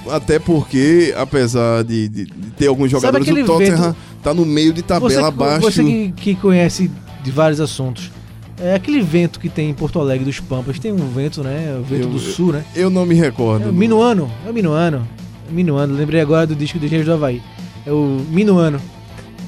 Até 0.09 0.39
porque, 0.39 1.13
apesar 1.17 1.83
de, 1.83 2.09
de- 2.09 2.25
de 2.27 2.51
ter 2.57 2.69
alguns 2.69 2.89
jogadores, 2.93 3.27
o 3.29 3.45
Tottenham 3.45 3.77
vento- 3.77 3.97
tá 4.23 4.33
no 4.33 4.47
meio 4.47 4.73
de 4.73 4.81
tabela 4.83 5.11
você, 5.11 5.19
abaixo. 5.19 5.61
você 5.63 5.83
que, 5.83 6.13
que 6.17 6.35
conhece 6.37 6.89
de 7.25 7.31
vários 7.33 7.61
assuntos. 7.61 8.13
É 8.59 8.75
aquele 8.75 9.01
vento 9.03 9.39
que 9.39 9.49
tem 9.49 9.69
em 9.71 9.75
Porto 9.75 10.01
Alegre 10.01 10.25
dos 10.25 10.41
Pampas. 10.41 10.79
Tem 10.79 10.91
um 10.93 11.09
vento, 11.11 11.43
né? 11.43 11.77
O 11.79 11.83
vento 11.83 12.03
Eu- 12.05 12.11
do 12.11 12.19
sul, 12.19 12.53
né? 12.53 12.65
Eu 12.75 12.89
não 12.89 13.05
me 13.05 13.15
recordo. 13.15 13.67
É 13.67 13.69
o 13.69 13.73
Minuano. 13.73 14.31
É 14.47 14.51
o 14.51 14.53
Minuano. 14.55 15.07
Minuano. 15.51 15.95
Lembrei 15.95 16.21
agora 16.21 16.47
do 16.47 16.55
disco 16.55 16.79
do 16.79 16.87
Engenheiros 16.87 17.07
do 17.07 17.15
Havaí. 17.15 17.43
É 17.85 17.93
o 17.93 18.25
Minuano. 18.31 18.81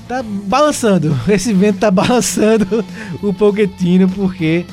Tá 0.06 0.22
balançando. 0.22 1.16
Esse 1.28 1.52
vento 1.54 1.78
tá 1.78 1.90
balançando 1.90 2.84
o 3.22 3.32
Pochettino 3.32 4.08
porque 4.10 4.64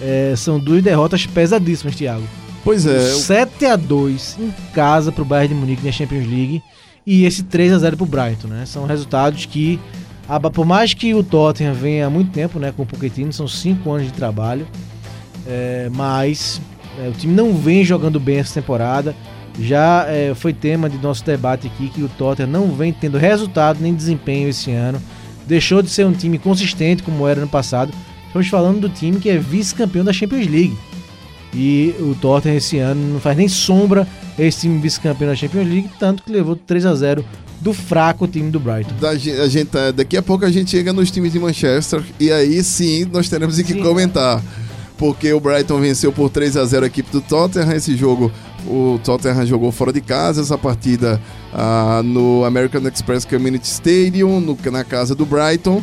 é, 0.00 0.34
são 0.36 0.58
duas 0.60 0.82
derrotas 0.82 1.24
pesadíssimas, 1.26 1.96
Thiago. 1.96 2.24
Pois 2.62 2.84
é. 2.86 2.98
o- 2.98 3.16
7 3.18 3.64
a 3.66 3.76
2 3.76 4.36
em 4.38 4.52
casa 4.74 5.10
pro 5.10 5.24
Bayern 5.24 5.54
de 5.54 5.60
Munique 5.60 5.84
na 5.84 5.92
Champions 5.92 6.26
League 6.26 6.62
e 7.06 7.24
esse 7.24 7.42
3 7.42 7.72
a 7.72 7.78
0 7.78 7.96
pro 7.96 8.04
Brighton, 8.06 8.48
né? 8.48 8.64
São 8.66 8.84
resultados 8.84 9.46
que 9.46 9.80
ah, 10.28 10.38
por 10.38 10.66
mais 10.66 10.92
que 10.92 11.14
o 11.14 11.22
Tottenham 11.22 11.72
venha 11.72 12.06
há 12.06 12.10
muito 12.10 12.30
tempo, 12.30 12.58
né, 12.58 12.70
com 12.76 12.82
o 12.82 12.86
Pochettino, 12.86 13.32
são 13.32 13.48
5 13.48 13.90
anos 13.90 14.06
de 14.08 14.12
trabalho, 14.12 14.66
é, 15.46 15.88
mas 15.94 16.60
é, 17.02 17.08
o 17.08 17.12
time 17.12 17.32
não 17.32 17.54
vem 17.54 17.82
jogando 17.82 18.20
bem 18.20 18.38
essa 18.38 18.60
temporada. 18.60 19.16
Já 19.58 20.04
é, 20.06 20.34
foi 20.34 20.52
tema 20.52 20.88
de 20.88 20.98
nosso 20.98 21.24
debate 21.24 21.66
aqui 21.66 21.88
que 21.88 22.02
o 22.02 22.08
Tottenham 22.10 22.50
não 22.50 22.68
vem 22.68 22.92
tendo 22.92 23.16
resultado 23.16 23.80
nem 23.80 23.94
desempenho 23.94 24.48
esse 24.48 24.70
ano. 24.70 25.00
Deixou 25.46 25.80
de 25.80 25.88
ser 25.88 26.06
um 26.06 26.12
time 26.12 26.38
consistente 26.38 27.02
como 27.02 27.26
era 27.26 27.40
no 27.40 27.48
passado. 27.48 27.92
Estamos 28.26 28.48
falando 28.48 28.80
do 28.80 28.88
time 28.88 29.18
que 29.18 29.30
é 29.30 29.38
vice-campeão 29.38 30.04
da 30.04 30.12
Champions 30.12 30.46
League. 30.46 30.76
E 31.54 31.94
o 32.00 32.14
Tottenham 32.14 32.56
esse 32.58 32.78
ano 32.78 33.14
não 33.14 33.20
faz 33.20 33.36
nem 33.36 33.48
sombra 33.48 34.06
esse 34.38 34.60
time 34.60 34.78
vice-campeão 34.78 35.30
da 35.30 35.34
Champions 35.34 35.66
League, 35.66 35.90
tanto 35.98 36.22
que 36.22 36.30
levou 36.30 36.54
3 36.54 36.84
a 36.84 36.94
0 36.94 37.24
do 37.60 37.72
fraco 37.74 38.26
time 38.28 38.50
do 38.50 38.60
Brighton. 38.60 38.94
da 39.00 39.10
a 39.10 39.16
gente, 39.16 39.66
tá- 39.66 39.90
daqui 39.90 40.16
a 40.16 40.22
pouco 40.22 40.44
a 40.44 40.50
gente 40.50 40.70
chega 40.70 40.92
nos 40.92 41.10
times 41.10 41.32
de 41.32 41.38
Manchester 41.40 42.02
e 42.20 42.30
aí 42.30 42.62
sim 42.62 43.04
nós 43.12 43.28
teremos 43.28 43.56
que 43.60 43.72
Sim. 43.72 43.82
comentar. 43.82 44.42
Porque 44.96 45.32
o 45.32 45.38
Brighton 45.38 45.80
venceu 45.80 46.12
por 46.12 46.28
3 46.28 46.56
a 46.56 46.64
0 46.64 46.82
a 46.84 46.86
equipe 46.88 47.08
do 47.12 47.20
Tottenham. 47.20 47.70
Esse 47.72 47.96
jogo, 47.96 48.32
o 48.66 48.98
Tottenham 49.04 49.46
jogou 49.46 49.70
fora 49.70 49.92
de 49.92 50.00
casa. 50.00 50.40
Essa 50.42 50.58
partida 50.58 51.20
ah, 51.52 52.02
no 52.04 52.44
American 52.44 52.82
Express 52.88 53.24
Community 53.24 53.64
Stadium, 53.66 54.40
no- 54.40 54.58
na 54.72 54.82
casa 54.82 55.14
do 55.14 55.24
Brighton. 55.24 55.80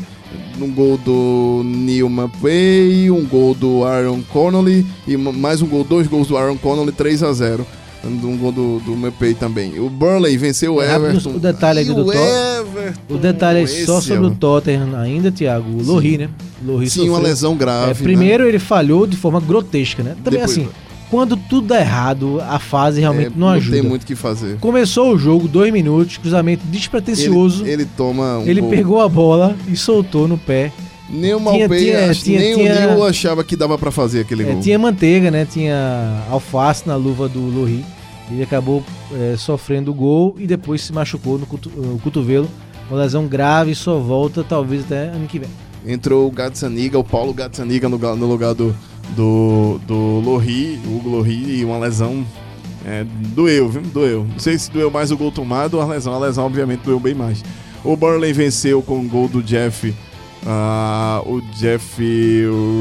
Um 0.60 0.70
gol 0.70 0.98
do 0.98 1.62
Neil 1.64 2.10
Maupay, 2.10 3.10
um 3.10 3.26
gol 3.26 3.54
do 3.54 3.86
Aaron 3.86 4.22
Connolly 4.34 4.86
e 5.08 5.16
ma- 5.16 5.32
mais 5.32 5.62
um 5.62 5.68
gol, 5.68 5.86
dois 5.86 6.08
gols 6.08 6.28
do 6.28 6.36
Aaron 6.38 6.58
Connolly, 6.58 6.92
3 6.92 7.24
a 7.24 7.32
0 7.32 7.66
Um 8.08 8.38
gol 8.38 8.52
do, 8.52 8.80
do 8.80 8.96
Maupay 8.96 9.34
também. 9.34 9.80
O 9.80 9.90
Burnley 9.90 10.38
venceu 10.38 10.76
o 10.76 10.82
É, 10.82 10.96
Everton. 10.96 11.30
o 11.32 11.40
detalhe 11.40 11.82
E 11.82 11.86
do 11.86 11.94
o 12.02 12.06
Tot- 12.06 12.16
Everton, 12.16 13.14
O 13.14 13.18
detalhe 13.18 13.64
é 13.64 13.68
só 13.68 14.00
sobre 14.00 14.28
o 14.28 14.32
Tottenham 14.32 14.96
ainda, 14.96 15.32
Thiago. 15.32 15.70
O 15.70 15.84
Lohri, 15.84 16.18
né? 16.18 16.30
Lohri 16.64 16.90
Sim, 16.90 17.02
uma 17.10 17.16
sofreu- 17.16 17.28
lesão 17.30 17.56
grave. 17.56 17.86
É, 17.92 17.94
né? 17.94 18.00
primeiro 18.04 18.48
ele 18.48 18.60
falhou 18.60 19.08
de 19.08 19.18
forma 19.18 19.40
grotesca, 19.40 20.04
né? 20.04 20.16
Também 20.24 20.40
Depois- 20.40 20.58
assim, 20.58 20.68
quando 21.10 21.36
tudo 21.36 21.68
dá 21.68 21.80
errado, 21.80 22.42
a 22.48 22.60
fase 22.60 23.00
realmente 23.00 23.28
É, 23.28 23.32
não 23.36 23.50
ajuda. 23.50 23.78
tem 23.78 23.88
muito 23.88 24.04
o 24.04 24.06
que 24.06 24.16
fazer. 24.16 24.58
Começou 24.60 25.14
o 25.14 25.18
jogo, 25.18 25.48
dois 25.48 25.72
minutos, 25.74 26.18
cruzamento 26.18 26.64
despretensioso. 26.68 27.64
Ele, 27.64 27.72
Ele, 27.72 27.82
ele 27.84 27.90
toma 27.98 28.38
um 28.40 28.46
gol. 28.62 28.70
pegou 28.70 29.02
a 29.02 29.10
bola 29.10 29.56
e 29.68 29.76
soltou 29.76 30.28
no 30.28 30.38
pé. 30.38 30.72
Nem 31.08 31.36
o 31.36 31.38
Tinha- 31.38 31.60
Malpei, 31.60 31.80
tinha- 31.86 32.10
acho- 32.10 32.24
tinha- 32.24 32.40
nem 32.40 32.56
tinha- 32.56 32.88
o 32.90 32.94
Nil 32.96 33.04
achava 33.06 33.44
que 33.44 33.56
dava 33.56 33.78
pra 33.78 33.92
fazer 33.92 34.22
aquele 34.22 34.42
É, 34.44 34.52
gol. 34.54 34.60
tinha 34.62 34.80
manteiga, 34.80 35.30
né? 35.30 35.46
Tinha 35.50 36.24
alface 36.32 36.88
na 36.88 36.96
luva 36.96 37.30
do 37.30 37.40
Lohri. 37.40 37.86
Ele 38.30 38.44
acabou 38.44 38.84
é, 39.14 39.36
sofrendo 39.38 39.92
o 39.92 39.94
gol 39.94 40.36
e 40.40 40.48
depois 40.48 40.82
se 40.82 40.92
machucou 40.92 41.38
no 41.38 41.46
cotovelo. 42.00 42.50
Uma 42.90 43.02
lesão 43.02 43.28
grave 43.28 43.72
e 43.72 43.76
só 43.76 43.98
volta 44.00 44.44
talvez 44.44 44.84
até 44.84 45.10
ano 45.10 45.28
que 45.28 45.40
vem. 45.40 45.50
Entrou 45.86 46.28
o 46.28 46.32
Gazzaniga, 46.32 46.98
o 46.98 47.04
Paulo 47.04 47.34
Gazzaniga 47.34 47.88
no, 47.88 47.98
no 47.98 48.26
lugar 48.28 48.54
do, 48.54 48.76
do, 49.16 49.80
do 49.88 50.20
Lohri, 50.20 50.80
o 50.86 51.08
Lohri, 51.08 51.60
e 51.60 51.66
uma 51.66 51.78
lesão 51.78 52.26
é, 52.86 53.04
doeu, 53.34 53.68
viu? 53.70 53.82
Doeu. 53.82 54.28
Não 54.32 54.40
sei 54.40 54.58
se 54.58 54.72
doeu 54.72 54.92
mais 54.92 55.12
o 55.12 55.18
gol 55.18 55.32
tomado 55.32 55.76
ou 55.76 55.82
a 55.82 55.86
lesão. 55.86 56.14
A 56.14 56.20
lesão, 56.20 56.46
obviamente, 56.46 56.82
doeu 56.82 57.00
bem 57.00 57.16
mais. 57.16 57.44
O 57.84 57.96
Burnley 57.96 58.34
venceu 58.34 58.82
com 58.82 59.00
o 59.00 59.08
gol 59.08 59.28
do 59.28 59.42
Jeff. 59.42 59.94
Ah, 60.46 61.22
o 61.26 61.42
Jeff 61.58 62.02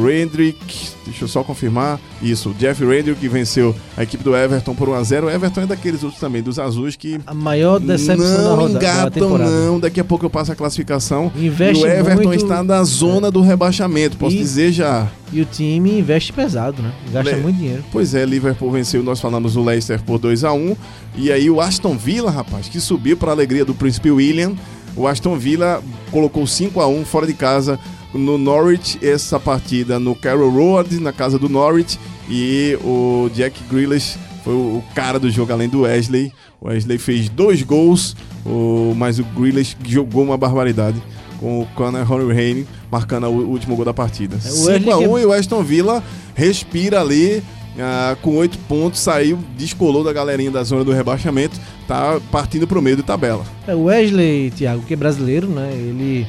Rendrick, 0.07 0.89
deixa 1.07 1.25
eu 1.25 1.29
só 1.29 1.43
confirmar. 1.43 1.99
Isso, 2.23 2.51
o 2.51 2.55
Jeff 2.55 2.85
Rendrick 2.85 3.21
que 3.21 3.29
venceu 3.29 3.75
a 3.97 4.03
equipe 4.03 4.23
do 4.23 4.35
Everton 4.37 4.75
por 4.75 4.89
1x0. 4.89 5.25
O 5.25 5.31
Everton 5.31 5.63
é 5.63 5.67
daqueles 5.67 6.03
outros 6.03 6.21
também, 6.21 6.43
dos 6.43 6.59
azuis, 6.59 6.97
que 6.97 7.21
A 7.27 7.35
maior 7.35 7.79
decepção 7.81 8.17
da 8.45 8.57
não 8.57 8.71
da 8.73 8.79
engatam, 8.79 9.11
temporada. 9.11 9.51
não. 9.51 9.81
Daqui 9.81 10.01
a 10.01 10.05
pouco 10.05 10.25
eu 10.27 10.31
passo 10.31 10.53
a 10.53 10.55
classificação. 10.55 11.33
Investe 11.37 11.83
e 11.83 11.87
o 11.87 11.89
Everton 11.91 12.25
muito 12.25 12.43
está 12.45 12.63
na 12.63 12.83
zona 12.85 13.31
do 13.31 13.41
rebaixamento, 13.41 14.17
posso 14.17 14.35
E- 14.37 14.39
dizer 14.39 14.73
já. 14.73 15.09
e 15.33 15.41
o 15.41 15.45
time 15.45 15.99
investe 15.99 16.33
pesado, 16.33 16.83
né? 16.83 16.93
Gasta 17.13 17.35
Le- 17.37 17.43
muito 17.43 17.57
dinheiro. 17.57 17.85
Pois 17.91 18.15
é, 18.15 18.25
Liverpool 18.25 18.71
venceu, 18.71 19.03
nós 19.03 19.21
falamos 19.21 19.57
o 19.57 19.63
Leicester 19.63 20.03
por 20.03 20.19
2 20.19 20.45
a 20.45 20.53
1 20.53 20.77
E 21.17 21.31
aí 21.31 21.49
o 21.49 21.61
Aston 21.61 21.97
Villa, 21.97 22.31
rapaz, 22.31 22.69
que 22.69 22.81
subiu 22.81 23.17
para 23.17 23.31
a 23.31 23.35
alegria 23.35 23.65
do 23.65 23.73
príncipe 23.75 24.11
William. 24.11 24.53
O 24.97 25.07
Aston 25.09 25.37
Villa 25.37 25.83
colocou 26.11 26.47
5 26.47 26.81
a 26.81 26.87
1 26.89 27.05
fora 27.05 27.27
de 27.27 27.35
casa 27.35 27.79
no 28.13 28.39
Norwich, 28.39 28.99
essa 29.03 29.41
partida 29.41 29.99
no 29.99 30.15
Carroll 30.15 30.51
Road, 30.51 31.01
na 31.01 31.13
casa 31.13 31.39
do 31.39 31.49
Norwich. 31.49 31.99
E 32.29 32.79
o 32.85 33.29
Jack 33.35 33.61
Grealish 33.71 34.17
foi 34.45 34.55
o 34.55 34.83
cara 34.95 35.19
do 35.19 35.31
jogo, 35.31 35.53
além 35.53 35.69
do 35.69 35.81
Wesley. 35.83 36.33
O 36.61 36.69
Wesley 36.69 36.97
fez 36.99 37.29
dois 37.29 37.63
gols, 37.63 38.15
o, 38.47 38.95
mas 38.97 39.19
o 39.19 39.25
Grealish 39.25 39.77
jogou 39.85 40.23
uma 40.23 40.37
barbaridade. 40.37 41.03
Com 41.41 41.63
o 41.63 41.67
Conor 41.75 42.11
Honorane 42.11 42.65
marcando 42.91 43.27
o 43.27 43.49
último 43.51 43.75
gol 43.75 43.85
da 43.85 43.93
partida. 43.93 44.39
É, 44.45 44.49
o 44.49 44.65
Wesley 44.67 44.79
5 44.79 44.91
a 44.93 44.99
que- 44.99 45.09
1 45.09 45.19
e 45.19 45.27
o 45.27 45.33
Aston 45.33 45.63
Villa 45.65 46.03
respira 46.35 47.01
ali 47.01 47.43
ah, 47.79 48.17
com 48.23 48.37
oito 48.37 48.59
pontos, 48.69 49.01
saiu, 49.01 49.39
descolou 49.57 50.05
da 50.05 50.13
galerinha 50.13 50.51
da 50.51 50.63
zona 50.63 50.85
do 50.85 50.93
rebaixamento, 50.93 51.59
tá 51.87 52.21
partindo 52.31 52.67
pro 52.67 52.83
meio 52.83 52.97
de 52.97 53.03
tabela. 53.03 53.45
É, 53.67 53.75
o 53.75 53.85
Wesley, 53.85 54.51
Thiago, 54.51 54.83
que 54.83 54.95
é 54.95 54.97
brasileiro, 54.97 55.49
né? 55.49 55.73
Ele, 55.73 56.27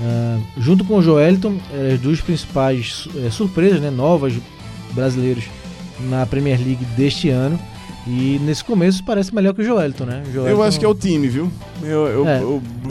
ah, 0.00 0.38
junto 0.56 0.84
com 0.84 0.98
o 0.98 1.02
Joelton, 1.02 1.56
é 1.72 1.94
as 1.94 2.00
duas 2.00 2.20
principais 2.20 3.08
eh, 3.16 3.30
surpresas, 3.30 3.80
né? 3.80 3.90
Novas 3.90 4.34
brasileiros 4.92 5.44
na 6.08 6.26
Premier 6.26 6.58
League 6.58 6.84
deste 6.96 7.28
ano. 7.28 7.58
E 8.06 8.38
nesse 8.44 8.62
começo 8.62 9.02
parece 9.02 9.34
melhor 9.34 9.54
que 9.54 9.62
o 9.62 9.64
Joelton, 9.64 10.04
né? 10.04 10.22
O 10.34 10.38
Eu 10.46 10.62
acho 10.62 10.78
que 10.78 10.84
é 10.84 10.88
o 10.88 10.94
time, 10.94 11.26
viu? 11.26 11.50
Eu, 11.82 12.06
eu, 12.06 12.28
É. 12.28 12.38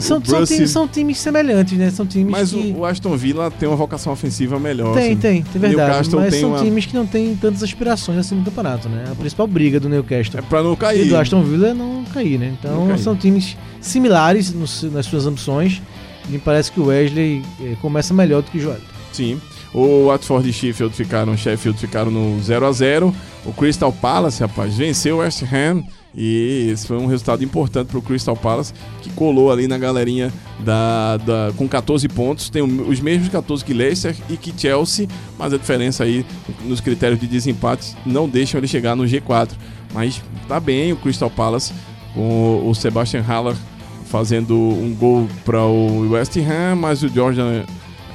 São, 0.00 0.20
são, 0.24 0.38
Bruce- 0.38 0.54
times, 0.54 0.70
são 0.70 0.88
times 0.88 1.18
semelhantes, 1.20 1.78
né? 1.78 1.88
São 1.90 2.04
times 2.04 2.32
mas 2.32 2.50
que... 2.50 2.56
o, 2.72 2.78
o 2.78 2.84
Aston 2.84 3.16
Villa 3.16 3.48
tem 3.48 3.68
uma 3.68 3.76
vocação 3.76 4.12
ofensiva 4.12 4.58
melhor. 4.58 4.92
Tem, 4.94 5.12
assim. 5.12 5.16
tem, 5.20 5.42
tem 5.44 5.60
verdade. 5.60 6.08
Mas 6.16 6.30
tem 6.32 6.40
são 6.40 6.50
uma- 6.50 6.58
times 6.60 6.86
que 6.86 6.94
não 6.96 7.06
têm 7.06 7.36
tantas 7.36 7.62
aspirações 7.62 8.18
assim 8.18 8.34
no 8.34 8.44
campeonato, 8.44 8.88
né? 8.88 9.04
A 9.10 9.14
principal 9.14 9.46
briga 9.46 9.78
do 9.78 9.88
Newcastle 9.88 10.40
É 10.40 10.42
pra 10.42 10.62
não 10.64 10.72
e 10.72 10.76
cair. 10.76 11.08
do 11.08 11.16
Aston 11.16 11.42
Villa 11.44 11.68
é 11.68 11.74
não 11.74 12.02
cair, 12.12 12.36
né? 12.38 12.52
Então 12.58 12.88
cair. 12.88 12.98
são 12.98 13.14
times 13.14 13.56
similares 13.80 14.52
no 14.52 14.64
nas 14.90 15.06
suas 15.06 15.26
ambições. 15.26 15.80
Me 16.28 16.38
parece 16.40 16.72
que 16.72 16.80
o 16.80 16.86
Wesley 16.86 17.42
eh, 17.60 17.76
começa 17.80 18.12
melhor 18.12 18.42
do 18.42 18.50
que 18.50 18.58
o 18.58 18.60
Joelton. 18.60 18.82
Sim. 19.12 19.40
O 19.74 20.06
Watford 20.06 20.48
e 20.48 20.52
Sheffield 20.52 20.94
ficaram, 20.94 21.36
Sheffield 21.36 21.78
ficaram 21.78 22.08
no 22.08 22.40
0 22.40 22.64
a 22.64 22.72
0 22.72 23.14
O 23.44 23.52
Crystal 23.52 23.92
Palace, 23.92 24.40
rapaz, 24.40 24.76
venceu 24.76 25.16
o 25.16 25.18
West 25.18 25.42
Ham. 25.52 25.82
E 26.16 26.68
esse 26.70 26.86
foi 26.86 26.96
um 26.96 27.06
resultado 27.06 27.42
importante 27.42 27.88
para 27.88 27.98
o 27.98 28.02
Crystal 28.02 28.36
Palace, 28.36 28.72
que 29.02 29.10
colou 29.10 29.50
ali 29.50 29.66
na 29.66 29.76
galerinha 29.76 30.32
da, 30.60 31.16
da, 31.16 31.52
com 31.56 31.66
14 31.66 32.08
pontos. 32.08 32.48
Tem 32.48 32.62
os 32.62 33.00
mesmos 33.00 33.28
14 33.30 33.64
que 33.64 33.74
Leicester 33.74 34.14
e 34.30 34.36
que 34.36 34.54
Chelsea, 34.56 35.08
mas 35.36 35.52
a 35.52 35.58
diferença 35.58 36.04
aí 36.04 36.24
nos 36.62 36.80
critérios 36.80 37.18
de 37.18 37.26
desempate 37.26 37.96
não 38.06 38.28
deixam 38.28 38.58
ele 38.58 38.68
chegar 38.68 38.94
no 38.94 39.02
G4. 39.02 39.50
Mas 39.92 40.22
tá 40.46 40.60
bem 40.60 40.92
o 40.92 40.96
Crystal 40.96 41.28
Palace, 41.30 41.72
com 42.14 42.62
o 42.64 42.72
Sebastian 42.76 43.22
Haller 43.22 43.56
fazendo 44.04 44.56
um 44.56 44.94
gol 44.94 45.28
para 45.44 45.64
o 45.64 46.10
West 46.10 46.36
Ham, 46.36 46.76
mas 46.76 47.02
o 47.02 47.08
Jordan, 47.08 47.64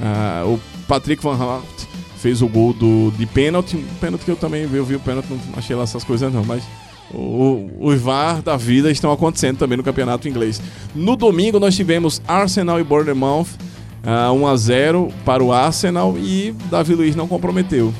uh, 0.00 0.48
o 0.48 0.79
Patrick 0.90 1.22
Van 1.22 1.36
Hart 1.36 1.62
fez 2.16 2.42
o 2.42 2.48
gol 2.48 2.72
do, 2.72 3.12
de 3.12 3.24
pênalti. 3.24 3.76
Pênalti 4.00 4.24
que 4.24 4.30
eu 4.32 4.34
também 4.34 4.66
vi, 4.66 4.76
eu 4.76 4.84
vi 4.84 4.96
o 4.96 5.00
pênalti, 5.00 5.28
não 5.30 5.38
achei 5.56 5.76
lá 5.76 5.84
essas 5.84 6.02
coisas 6.02 6.32
não, 6.34 6.44
mas 6.44 6.64
o, 7.14 7.70
os 7.78 8.00
VAR 8.00 8.42
da 8.42 8.56
vida 8.56 8.90
estão 8.90 9.12
acontecendo 9.12 9.56
também 9.56 9.76
no 9.78 9.84
campeonato 9.84 10.28
inglês. 10.28 10.60
No 10.92 11.14
domingo 11.14 11.60
nós 11.60 11.76
tivemos 11.76 12.20
Arsenal 12.26 12.80
e 12.80 12.82
Bournemouth, 12.82 13.46
uh, 14.02 14.32
1 14.34 14.46
a 14.48 14.56
0 14.56 15.14
para 15.24 15.44
o 15.44 15.52
Arsenal 15.52 16.18
e 16.18 16.52
Davi 16.68 16.96
Luiz 16.96 17.14
não 17.14 17.28
comprometeu. 17.28 17.94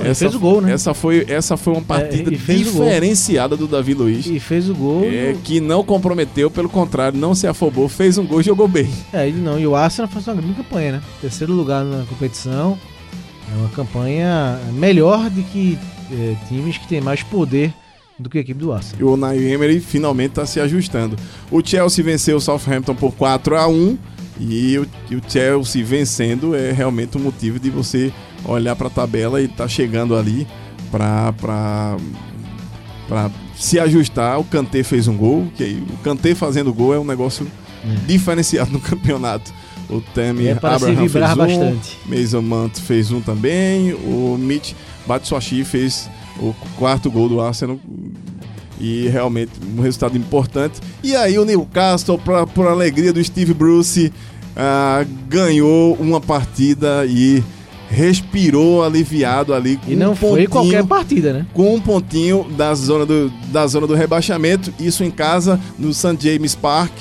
Ele 0.00 0.08
essa, 0.08 0.20
fez 0.20 0.34
o 0.34 0.40
gol, 0.40 0.60
né? 0.60 0.72
Essa 0.72 0.94
foi, 0.94 1.24
essa 1.28 1.56
foi 1.56 1.72
uma 1.72 1.82
é, 1.82 1.84
partida 1.84 2.30
é, 2.30 2.34
diferenciada 2.34 3.56
do 3.56 3.66
Davi 3.66 3.94
Luiz. 3.94 4.26
E 4.26 4.38
fez 4.38 4.68
o 4.70 4.74
gol. 4.74 5.04
É, 5.04 5.34
que 5.42 5.60
não 5.60 5.82
comprometeu, 5.82 6.50
pelo 6.50 6.68
contrário, 6.68 7.18
não 7.18 7.34
se 7.34 7.46
afobou, 7.46 7.88
fez 7.88 8.16
um 8.18 8.26
gol 8.26 8.40
e 8.40 8.44
jogou 8.44 8.68
bem. 8.68 8.88
É, 9.12 9.26
ele 9.26 9.40
não. 9.40 9.58
E 9.58 9.66
o 9.66 9.74
Arsenal 9.74 10.08
fez 10.10 10.26
uma 10.28 10.36
grande 10.36 10.54
campanha, 10.54 10.92
né? 10.92 11.02
Terceiro 11.20 11.52
lugar 11.52 11.84
na 11.84 12.04
competição. 12.04 12.78
É 13.52 13.56
uma 13.58 13.68
campanha 13.70 14.58
melhor 14.72 15.28
do 15.28 15.42
que 15.42 15.78
é, 16.10 16.36
times 16.48 16.78
que 16.78 16.88
têm 16.88 17.00
mais 17.00 17.22
poder 17.22 17.74
do 18.18 18.30
que 18.30 18.38
a 18.38 18.40
equipe 18.40 18.58
do 18.58 18.72
Arsenal. 18.72 19.00
E 19.00 19.04
o 19.04 19.12
Unai 19.14 19.38
Emery 19.38 19.80
finalmente 19.80 20.30
está 20.30 20.46
se 20.46 20.60
ajustando. 20.60 21.16
O 21.50 21.66
Chelsea 21.66 22.04
venceu 22.04 22.36
o 22.36 22.40
Southampton 22.40 22.94
por 22.94 23.12
4 23.12 23.56
a 23.56 23.66
1 23.66 23.98
e 24.38 24.78
o, 24.78 24.86
e 25.10 25.16
o 25.16 25.22
Chelsea 25.26 25.84
vencendo 25.84 26.54
é 26.54 26.72
realmente 26.72 27.16
um 27.16 27.20
motivo 27.20 27.58
de 27.58 27.70
você 27.70 28.12
olhar 28.44 28.74
para 28.74 28.88
a 28.88 28.90
tabela 28.90 29.40
e 29.40 29.48
tá 29.48 29.68
chegando 29.68 30.16
ali 30.16 30.46
para 30.90 31.96
se 33.56 33.78
ajustar. 33.78 34.38
O 34.38 34.44
Kanté 34.44 34.82
fez 34.82 35.06
um 35.08 35.16
gol, 35.16 35.48
que 35.56 35.82
o 35.88 35.96
Kanté 35.98 36.34
fazendo 36.34 36.72
gol 36.72 36.94
é 36.94 36.98
um 36.98 37.04
negócio 37.04 37.46
é. 37.84 38.06
diferenciado 38.06 38.72
no 38.72 38.80
campeonato. 38.80 39.52
O 39.88 40.00
Temi 40.00 40.46
é 40.46 40.52
Abraham 40.52 41.08
fez 41.08 41.14
um, 41.14 41.36
bastante. 41.36 41.98
Mason 42.06 42.40
Mount 42.40 42.78
fez 42.78 43.12
um 43.12 43.20
também, 43.20 43.92
o 43.92 44.36
Mitch 44.38 44.72
Batshuayi 45.06 45.62
fez 45.62 46.08
o 46.38 46.54
quarto 46.76 47.10
gol 47.10 47.28
do 47.28 47.40
Arsenal 47.40 47.78
e 48.80 49.08
realmente 49.08 49.52
um 49.76 49.80
resultado 49.80 50.16
importante. 50.16 50.80
E 51.02 51.14
aí 51.14 51.38
o 51.38 51.44
Newcastle, 51.44 52.18
para 52.18 52.46
por 52.46 52.66
alegria 52.66 53.12
do 53.12 53.22
Steve 53.22 53.54
Bruce, 53.54 54.12
uh, 54.56 55.08
ganhou 55.28 55.94
uma 55.94 56.20
partida 56.20 57.04
e 57.06 57.42
respirou 57.88 58.82
aliviado 58.82 59.54
ali. 59.54 59.78
e 59.86 59.94
não 59.94 60.12
um 60.12 60.16
foi 60.16 60.46
qualquer 60.46 60.84
partida, 60.84 61.32
né? 61.32 61.46
Com 61.52 61.74
um 61.74 61.80
pontinho 61.80 62.44
da 62.56 62.74
zona 62.74 63.06
do, 63.06 63.30
da 63.52 63.66
zona 63.66 63.86
do 63.86 63.94
rebaixamento, 63.94 64.72
isso 64.80 65.04
em 65.04 65.10
casa, 65.10 65.60
no 65.78 65.92
St. 65.92 66.16
James 66.18 66.54
Park, 66.54 66.92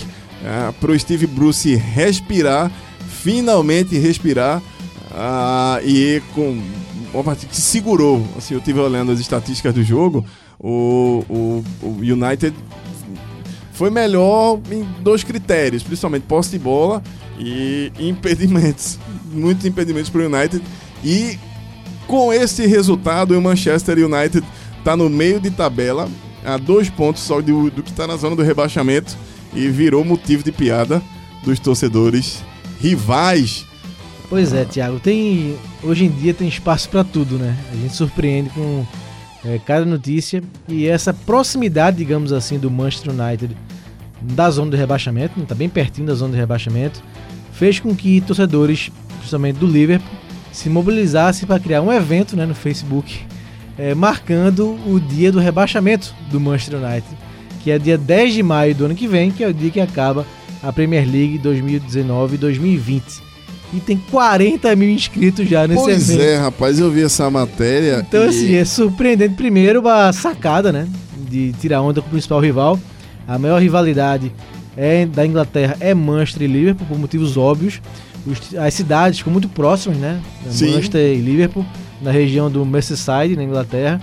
é, 0.44 0.72
para 0.80 0.92
o 0.92 1.00
Steve 1.00 1.26
Bruce 1.26 1.74
respirar, 1.76 2.72
finalmente 3.08 3.98
respirar, 3.98 4.62
uh, 5.12 5.88
e 5.88 6.22
com 6.36 6.62
uma 7.14 7.24
partida 7.24 7.52
que 7.52 7.60
segurou. 7.60 8.24
Assim, 8.38 8.54
eu 8.54 8.62
tive 8.62 8.80
olhando 8.80 9.12
as 9.12 9.20
estatísticas 9.20 9.74
do 9.74 9.84
jogo, 9.84 10.26
o, 10.64 11.26
o, 11.30 11.64
o 11.82 11.90
United 12.00 12.56
foi 13.74 13.90
melhor 13.90 14.60
em 14.72 14.88
dois 15.02 15.24
critérios, 15.24 15.84
principalmente 15.84 16.24
posse 16.24 16.52
de 16.52 16.60
bola 16.60 17.04
e 17.38 17.92
impedimentos. 18.00 18.98
Muitos 19.30 19.66
impedimentos 19.66 20.10
para 20.10 20.22
o 20.22 20.26
United. 20.26 20.64
E 21.04 21.38
com 22.08 22.32
esse 22.32 22.66
resultado, 22.66 23.38
o 23.38 23.42
Manchester 23.42 23.98
United 23.98 24.46
está 24.78 24.96
no 24.96 25.10
meio 25.10 25.40
de 25.40 25.52
tabela, 25.52 26.08
a 26.46 26.58
dois 26.58 26.90
pontos 26.90 27.24
só 27.24 27.42
do, 27.42 27.70
do 27.70 27.84
que 27.84 27.90
está 27.90 28.08
na 28.08 28.16
zona 28.16 28.36
do 28.36 28.44
rebaixamento 28.44 29.18
e 29.54 29.68
virou 29.68 30.06
motivo 30.06 30.44
de 30.44 30.52
piada 30.52 31.02
dos 31.44 31.60
torcedores 31.60 32.44
rivais. 32.80 33.66
Pois 34.30 34.54
é, 34.54 34.66
Thiago, 34.66 35.00
tem 35.00 35.58
hoje 35.82 36.06
em 36.06 36.10
dia 36.10 36.34
tem 36.34 36.48
espaço 36.48 36.90
para 36.90 37.04
tudo, 37.04 37.38
né? 37.38 37.58
A 37.72 37.76
gente 37.76 37.96
surpreende 37.96 38.50
com 38.50 38.86
é, 39.46 39.60
cada 39.60 39.86
notícia 39.86 40.42
e 40.68 40.88
essa 40.88 41.14
proximidade, 41.14 41.98
digamos 41.98 42.32
assim, 42.32 42.58
do 42.58 42.72
Manchester 42.72 43.14
United 43.14 43.56
da 44.22 44.50
zona 44.50 44.72
do 44.72 44.78
rebaixamento, 44.78 45.40
está 45.42 45.54
bem 45.54 45.68
pertinho 45.68 46.08
da 46.08 46.14
zona 46.14 46.32
do 46.32 46.38
rebaixamento, 46.38 47.04
fez 47.52 47.80
com 47.80 47.94
que 47.96 48.22
torcedores, 48.22 48.90
principalmente 49.18 49.58
do 49.58 49.68
Liverpool, 49.68 50.10
se 50.52 50.70
mobilizassem 50.70 51.48
para 51.48 51.60
criar 51.60 51.82
um 51.82 51.92
evento 51.92 52.38
né, 52.38 52.46
no 52.46 52.56
Facebook, 52.56 53.20
é, 53.78 53.94
marcando 53.94 54.78
o 54.88 55.00
dia 55.00 55.32
do 55.32 55.40
rebaixamento 55.40 56.14
do 56.30 56.40
Manchester 56.40 56.80
United, 56.80 57.18
que 57.62 57.72
é 57.72 57.80
dia 57.80 57.98
10 57.98 58.36
de 58.36 58.44
maio 58.44 58.76
do 58.76 58.86
ano 58.86 58.96
que 58.96 59.08
vem, 59.08 59.32
que 59.32 59.44
é 59.44 59.48
o 59.48 59.54
dia 59.54 59.72
que 59.72 59.80
acaba 59.80 60.26
a 60.62 60.72
Premier 60.72 61.06
League 61.06 61.40
2019-2020. 61.40 63.33
E 63.74 63.80
tem 63.80 63.98
40 63.98 64.76
mil 64.76 64.90
inscritos 64.90 65.50
já 65.50 65.68
nesse 65.68 65.82
pois 65.82 66.10
evento. 66.10 66.20
Pois 66.20 66.30
é, 66.30 66.38
rapaz, 66.38 66.80
eu 66.80 66.92
vi 66.92 67.02
essa 67.02 67.30
matéria. 67.30 68.06
Então, 68.08 68.24
e... 68.26 68.28
assim, 68.28 68.56
é 68.56 68.64
surpreendente. 68.64 69.34
Primeiro, 69.34 69.88
a 69.88 70.14
sacada, 70.14 70.72
né? 70.72 70.88
De 71.18 71.54
tirar 71.54 71.82
onda 71.82 72.00
com 72.00 72.08
o 72.08 72.12
principal 72.12 72.40
rival. 72.40 72.80
A 73.28 73.40
maior 73.40 73.60
rivalidade 73.60 74.32
é 74.78 75.06
da 75.06 75.26
Inglaterra 75.26 75.78
é 75.80 75.94
Manchester 75.94 76.44
e 76.44 76.52
Liverpool, 76.52 76.86
por 76.88 77.00
motivos 77.00 77.36
óbvios. 77.36 77.82
Os, 78.26 78.56
as 78.56 78.74
cidades 78.74 79.20
ficam 79.20 79.34
muito 79.34 79.50
próximas, 79.50 79.98
né? 79.98 80.22
Sim. 80.50 80.72
Manchester 80.72 81.18
e 81.18 81.22
Liverpool, 81.22 81.66
na 82.02 82.12
região 82.12 82.52
do 82.52 82.66
Merseyside, 82.66 83.36
na 83.36 83.44
Inglaterra. 83.44 84.00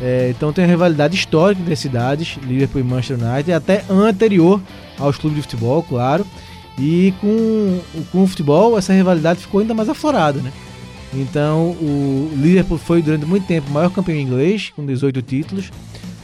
É, 0.00 0.28
então 0.30 0.52
tem 0.52 0.64
uma 0.64 0.70
rivalidade 0.70 1.16
histórica 1.16 1.60
entre 1.60 1.72
as 1.72 1.80
cidades, 1.80 2.38
Liverpool 2.46 2.80
e 2.80 2.84
Manchester 2.84 3.18
United, 3.18 3.52
até 3.52 3.84
anterior 3.90 4.60
aos 4.96 5.16
clubes 5.16 5.38
de 5.38 5.42
futebol, 5.42 5.82
claro. 5.82 6.24
E 6.78 7.12
com, 7.20 7.80
com 8.12 8.22
o 8.22 8.26
futebol, 8.26 8.78
essa 8.78 8.92
rivalidade 8.92 9.40
ficou 9.40 9.60
ainda 9.60 9.74
mais 9.74 9.88
aflorada, 9.88 10.40
né? 10.40 10.52
Então 11.12 11.70
o 11.70 12.30
Liverpool 12.36 12.78
foi 12.78 13.02
durante 13.02 13.24
muito 13.24 13.46
tempo 13.46 13.68
o 13.68 13.72
maior 13.72 13.90
campeão 13.90 14.16
inglês, 14.16 14.70
com 14.76 14.84
18 14.84 15.22
títulos 15.22 15.70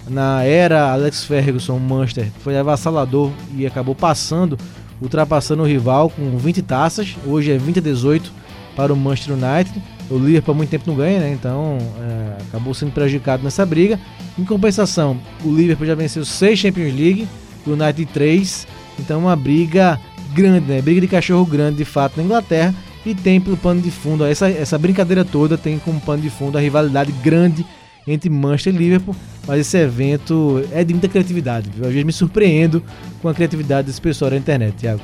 na 0.08 0.42
era 0.42 0.92
Alex 0.92 1.24
Ferguson, 1.24 1.78
Manchester 1.78 2.30
foi 2.40 2.56
avassalador 2.58 3.30
e 3.56 3.66
acabou 3.66 3.94
passando, 3.94 4.58
ultrapassando 5.00 5.62
o 5.62 5.66
rival 5.66 6.10
com 6.10 6.36
20 6.36 6.62
taças. 6.62 7.16
Hoje 7.26 7.52
é 7.52 7.58
20 7.58 7.78
a 7.78 7.82
18 7.82 8.32
para 8.76 8.92
o 8.92 8.96
Manchester 8.96 9.34
United. 9.34 9.82
O 10.10 10.18
Liverpool 10.18 10.52
há 10.52 10.56
muito 10.56 10.70
tempo 10.70 10.84
não 10.86 10.96
ganha, 10.96 11.20
né? 11.20 11.32
Então 11.32 11.78
é, 12.00 12.42
acabou 12.48 12.74
sendo 12.74 12.92
prejudicado 12.92 13.42
nessa 13.42 13.64
briga. 13.64 13.98
Em 14.38 14.44
compensação, 14.44 15.16
o 15.42 15.50
Liverpool 15.50 15.86
já 15.86 15.94
venceu 15.94 16.24
6 16.24 16.58
Champions 16.58 16.94
League, 16.94 17.28
o 17.66 17.70
United 17.70 18.06
3. 18.06 18.66
Então 18.98 19.20
uma 19.20 19.34
briga 19.34 19.98
grande, 20.34 20.66
né? 20.66 20.82
Briga 20.82 21.00
de 21.00 21.08
cachorro 21.08 21.44
grande 21.46 21.78
de 21.78 21.84
fato 21.84 22.16
na 22.16 22.22
Inglaterra. 22.22 22.74
E 23.06 23.14
tem 23.14 23.40
pelo 23.40 23.56
pano 23.56 23.82
de 23.82 23.90
fundo, 23.90 24.24
essa, 24.24 24.48
essa 24.48 24.78
brincadeira 24.78 25.26
toda 25.26 25.58
tem 25.58 25.78
como 25.78 26.00
pano 26.00 26.22
de 26.22 26.30
fundo 26.30 26.56
a 26.56 26.60
rivalidade 26.60 27.12
grande 27.22 27.64
entre 28.06 28.30
Manchester 28.30 28.74
e 28.74 28.78
Liverpool, 28.78 29.14
mas 29.46 29.60
esse 29.60 29.76
evento 29.76 30.62
é 30.72 30.82
de 30.82 30.94
muita 30.94 31.08
criatividade. 31.08 31.70
Viu? 31.74 31.84
Às 31.84 31.90
vezes 31.90 32.04
me 32.04 32.12
surpreendo 32.12 32.82
com 33.20 33.28
a 33.28 33.34
criatividade 33.34 33.88
desse 33.88 34.00
pessoal 34.00 34.30
na 34.30 34.38
internet, 34.38 34.74
Thiago. 34.76 35.02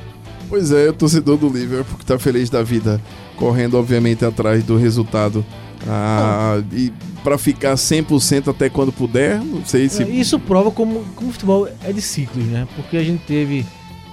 Pois 0.49 0.71
é, 0.71 0.89
o 0.89 0.93
torcedor 0.93 1.37
do 1.37 1.47
Liverpool 1.47 1.95
que 1.95 2.03
está 2.03 2.19
feliz 2.19 2.49
da 2.49 2.61
vida, 2.61 2.99
correndo 3.37 3.77
obviamente 3.77 4.25
atrás 4.25 4.63
do 4.63 4.77
resultado. 4.77 5.45
Ah, 5.87 6.61
e 6.73 6.91
para 7.23 7.37
ficar 7.37 7.75
100% 7.75 8.49
até 8.49 8.69
quando 8.69 8.91
puder, 8.91 9.39
não 9.39 9.63
sei 9.63 9.87
se. 9.89 10.03
Isso 10.03 10.39
prova 10.39 10.71
como, 10.71 11.05
como 11.15 11.29
o 11.29 11.33
futebol 11.33 11.67
é 11.83 11.93
de 11.93 12.01
ciclos, 12.01 12.45
né? 12.45 12.67
Porque 12.75 12.97
a 12.97 13.03
gente 13.03 13.23
teve. 13.25 13.65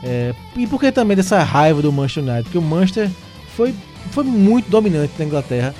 É, 0.02 0.34
e 0.56 0.66
porque 0.66 0.92
também 0.92 1.16
dessa 1.16 1.42
raiva 1.42 1.82
do 1.82 1.92
Manchester 1.92 2.22
United, 2.22 2.44
porque 2.44 2.58
o 2.58 2.62
Manchester 2.62 3.10
foi, 3.56 3.74
foi 4.10 4.24
muito 4.24 4.70
dominante 4.70 5.12
na 5.18 5.24
Inglaterra 5.24 5.74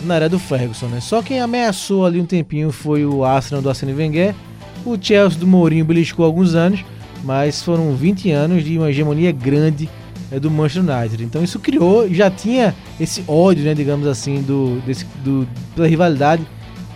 na 0.00 0.16
era 0.16 0.28
do 0.28 0.38
Ferguson, 0.38 0.86
né? 0.86 1.00
Só 1.00 1.22
quem 1.22 1.40
ameaçou 1.40 2.04
ali 2.04 2.20
um 2.20 2.26
tempinho 2.26 2.72
foi 2.72 3.06
o 3.06 3.24
Arsenal 3.24 3.62
do 3.62 3.68
Arsene 3.68 3.92
Wenger, 3.92 4.34
o 4.84 4.96
Chelsea 5.00 5.38
do 5.38 5.46
Mourinho 5.46 5.84
beliscou 5.84 6.24
alguns 6.24 6.54
anos, 6.54 6.84
mas 7.22 7.62
foram 7.62 7.94
20 7.94 8.30
anos 8.32 8.64
de 8.64 8.76
uma 8.78 8.90
hegemonia 8.90 9.30
grande 9.30 9.88
é, 10.30 10.40
do 10.40 10.50
Manchester 10.50 10.82
United. 10.82 11.24
Então 11.24 11.42
isso 11.44 11.58
criou, 11.60 12.12
já 12.12 12.30
tinha 12.30 12.74
esse 12.98 13.22
ódio, 13.28 13.64
né, 13.64 13.74
digamos 13.74 14.06
assim, 14.06 14.42
do, 14.42 14.80
desse, 14.84 15.06
do, 15.24 15.46
pela 15.74 15.86
rivalidade 15.86 16.44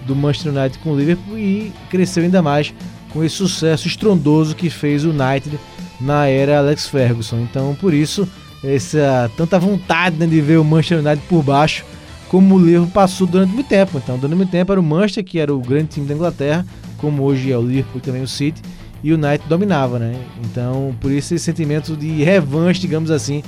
do 0.04 0.16
Manchester 0.16 0.52
United 0.52 0.78
com 0.80 0.90
o 0.90 0.98
Liverpool 0.98 1.38
e 1.38 1.72
cresceu 1.90 2.24
ainda 2.24 2.42
mais 2.42 2.74
com 3.12 3.22
esse 3.22 3.36
sucesso 3.36 3.86
estrondoso 3.86 4.54
que 4.54 4.68
fez 4.68 5.04
o 5.04 5.10
United 5.10 5.58
na 6.00 6.26
era 6.26 6.58
Alex 6.58 6.86
Ferguson. 6.86 7.40
Então 7.40 7.74
por 7.74 7.92
isso 7.92 8.28
essa 8.64 9.30
tanta 9.36 9.58
vontade 9.58 10.16
né, 10.16 10.26
de 10.26 10.40
ver 10.40 10.58
o 10.58 10.64
Manchester 10.64 10.98
United 10.98 11.22
por 11.28 11.42
baixo, 11.42 11.84
como 12.28 12.56
o 12.56 12.58
Liverpool 12.58 12.90
passou 12.90 13.26
durante 13.26 13.52
muito 13.52 13.68
tempo. 13.68 13.98
Então, 13.98 14.18
durante 14.18 14.36
muito 14.36 14.50
tempo 14.50 14.72
era 14.72 14.80
o 14.80 14.84
Manchester, 14.84 15.24
que 15.24 15.38
era 15.38 15.54
o 15.54 15.60
grande 15.60 15.88
time 15.88 16.06
da 16.06 16.14
Inglaterra, 16.14 16.66
como 16.98 17.22
hoje 17.22 17.52
é 17.52 17.58
o 17.58 17.62
Liverpool 17.62 17.98
e 17.98 18.00
também 18.00 18.22
o 18.22 18.28
City, 18.28 18.60
e 19.02 19.12
o 19.12 19.14
United 19.14 19.48
dominava, 19.48 19.98
né? 19.98 20.16
Então, 20.44 20.94
por 21.00 21.12
isso 21.12 21.34
esse 21.34 21.44
sentimento 21.44 21.96
de 21.96 22.24
revanche, 22.24 22.80
digamos 22.80 23.10
assim, 23.10 23.42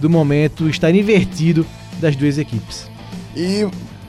do 0.00 0.10
momento 0.10 0.68
estar 0.68 0.92
invertido 0.92 1.64
das 2.00 2.16
duas 2.16 2.38
equipes. 2.38 2.90
E 3.36 3.68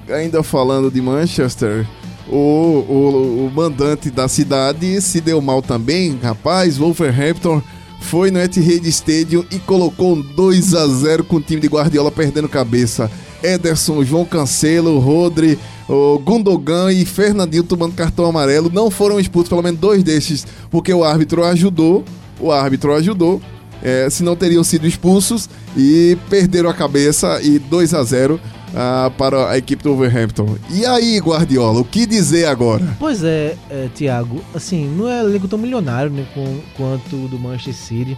ainda 0.09 0.41
falando 0.41 0.89
de 0.89 1.01
Manchester, 1.01 1.85
o, 2.27 2.35
o, 2.37 3.45
o 3.47 3.51
mandante 3.53 4.09
da 4.09 4.27
cidade 4.27 4.99
se 5.01 5.21
deu 5.21 5.39
mal 5.41 5.61
também, 5.61 6.17
rapaz. 6.21 6.77
Wolverhampton 6.77 7.61
foi 8.05 8.29
no 8.29 8.39
Etihad 8.39 8.85
Stadium 8.87 9.43
e 9.51 9.57
colocou 9.57 10.13
um 10.13 10.21
2 10.21 10.75
a 10.75 10.87
0 10.87 11.23
com 11.23 11.37
o 11.37 11.41
time 11.41 11.59
de 11.59 11.67
Guardiola 11.67 12.11
perdendo 12.11 12.47
cabeça. 12.47 13.09
Ederson, 13.43 14.03
João 14.03 14.23
Cancelo, 14.23 14.99
Rodri, 14.99 15.57
o 15.89 16.19
Gundogan 16.19 16.91
e 16.91 17.03
Fernandinho 17.03 17.63
tomando 17.63 17.95
cartão 17.95 18.25
amarelo. 18.25 18.71
Não 18.71 18.91
foram 18.91 19.19
expulsos, 19.19 19.49
pelo 19.49 19.63
menos 19.63 19.79
dois 19.79 20.03
destes, 20.03 20.45
porque 20.69 20.93
o 20.93 21.03
árbitro 21.03 21.43
ajudou. 21.43 22.05
O 22.39 22.51
árbitro 22.51 22.93
ajudou. 22.93 23.41
É, 23.81 24.07
se 24.09 24.23
não 24.23 24.35
teriam 24.35 24.63
sido 24.63 24.87
expulsos 24.87 25.49
e 25.75 26.17
perderam 26.29 26.69
a 26.69 26.73
cabeça 26.73 27.39
e 27.41 27.59
2 27.59 27.93
a 27.93 28.03
0 28.03 28.39
ah, 28.75 29.09
para 29.17 29.49
a 29.49 29.57
equipe 29.57 29.81
do 29.81 29.89
Wolverhampton. 29.91 30.57
E 30.69 30.85
aí, 30.85 31.17
Guardiola, 31.19 31.79
o 31.79 31.85
que 31.85 32.05
dizer 32.05 32.45
agora? 32.45 32.85
Pois 32.99 33.23
é, 33.23 33.55
é 33.69 33.87
Thiago, 33.95 34.43
assim, 34.53 34.85
não 34.87 35.09
é 35.09 35.21
elenco 35.21 35.47
tão 35.47 35.57
milionário 35.57 36.11
né, 36.11 36.25
com, 36.33 36.59
quanto 36.75 37.15
o 37.15 37.27
do 37.27 37.39
Manchester 37.39 37.73
City. 37.73 38.17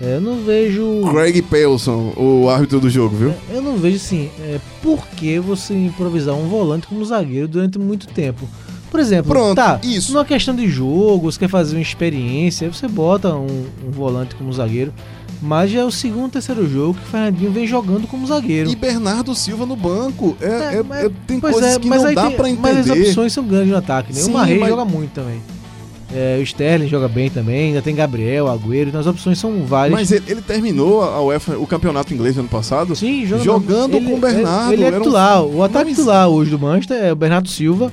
É, 0.00 0.16
eu 0.16 0.20
não 0.20 0.42
vejo. 0.42 1.02
Craig 1.12 1.42
Pelson, 1.42 2.12
o 2.16 2.48
árbitro 2.48 2.80
do 2.80 2.90
jogo, 2.90 3.14
viu? 3.14 3.30
É, 3.50 3.56
eu 3.56 3.62
não 3.62 3.76
vejo 3.76 3.96
assim, 3.96 4.30
é, 4.40 4.58
por 4.82 5.06
que 5.08 5.38
você 5.38 5.74
improvisar 5.74 6.34
um 6.34 6.48
volante 6.48 6.86
como 6.86 7.04
zagueiro 7.04 7.46
durante 7.46 7.78
muito 7.78 8.06
tempo? 8.08 8.48
Por 8.90 9.00
exemplo, 9.00 9.32
Pronto, 9.32 9.56
tá, 9.56 9.80
isso. 9.82 10.12
numa 10.12 10.24
questão 10.24 10.54
de 10.54 10.68
jogo, 10.68 11.30
você 11.30 11.38
quer 11.38 11.48
fazer 11.48 11.76
uma 11.76 11.80
experiência, 11.80 12.70
você 12.70 12.86
bota 12.86 13.34
um, 13.34 13.64
um 13.86 13.90
volante 13.90 14.34
como 14.34 14.52
zagueiro. 14.52 14.92
Mas 15.44 15.70
já 15.72 15.80
é 15.80 15.84
o 15.84 15.90
segundo, 15.90 16.30
terceiro 16.30 16.68
jogo 16.68 16.94
que 16.94 17.00
o 17.04 17.10
Fernandinho 17.10 17.50
vem 17.50 17.66
jogando 17.66 18.06
como 18.06 18.24
zagueiro. 18.26 18.70
E 18.70 18.76
Bernardo 18.76 19.34
Silva 19.34 19.66
no 19.66 19.74
banco. 19.74 20.36
É, 20.40 20.46
É, 20.46 20.76
é- 20.78 20.82
mas- 20.84 21.04
é- 21.06 21.10
tem 21.26 21.40
coisas 21.40 21.62
é, 21.76 21.78
que 21.80 21.88
não 21.88 22.14
dá 22.14 22.26
tem- 22.28 22.36
pra 22.36 22.48
Mas 22.60 22.78
as 22.78 22.86
entender. 22.86 23.08
opções 23.08 23.32
são 23.32 23.44
grandes 23.44 23.70
no 23.70 23.76
ataque, 23.76 24.12
né? 24.14 24.20
Sim, 24.20 24.30
o 24.30 24.34
Marrei 24.34 24.58
mas- 24.58 24.68
joga 24.68 24.84
muito 24.84 25.10
também. 25.10 25.40
É, 26.14 26.36
o 26.38 26.42
Sterling 26.42 26.88
joga 26.88 27.08
bem 27.08 27.30
também, 27.30 27.68
ainda 27.68 27.80
tem 27.82 27.94
Gabriel, 27.94 28.46
Agüero, 28.46 28.88
então 28.90 29.00
as 29.00 29.06
opções 29.06 29.38
são 29.38 29.64
várias. 29.64 29.98
Mas 29.98 30.12
ele, 30.12 30.24
ele 30.28 30.42
terminou 30.42 31.02
a 31.02 31.20
UEFA, 31.22 31.56
o 31.58 31.66
campeonato 31.66 32.12
inglês 32.12 32.36
ano 32.38 32.48
passado. 32.48 32.94
Sim, 32.94 33.24
joga- 33.26 33.42
jogando 33.42 33.96
ele- 33.96 34.06
com 34.06 34.14
o 34.16 34.18
Bernardo, 34.18 34.72
Ele, 34.74 34.74
ele 34.74 34.84
é 34.84 34.86
era 34.88 34.96
um- 34.96 35.00
titular. 35.00 35.42
O 35.42 35.62
ataque 35.62 35.90
titular 35.94 36.28
hoje 36.28 36.50
do 36.50 36.58
Manchester 36.58 37.02
é 37.02 37.12
o 37.12 37.16
Bernardo 37.16 37.48
Silva, 37.48 37.90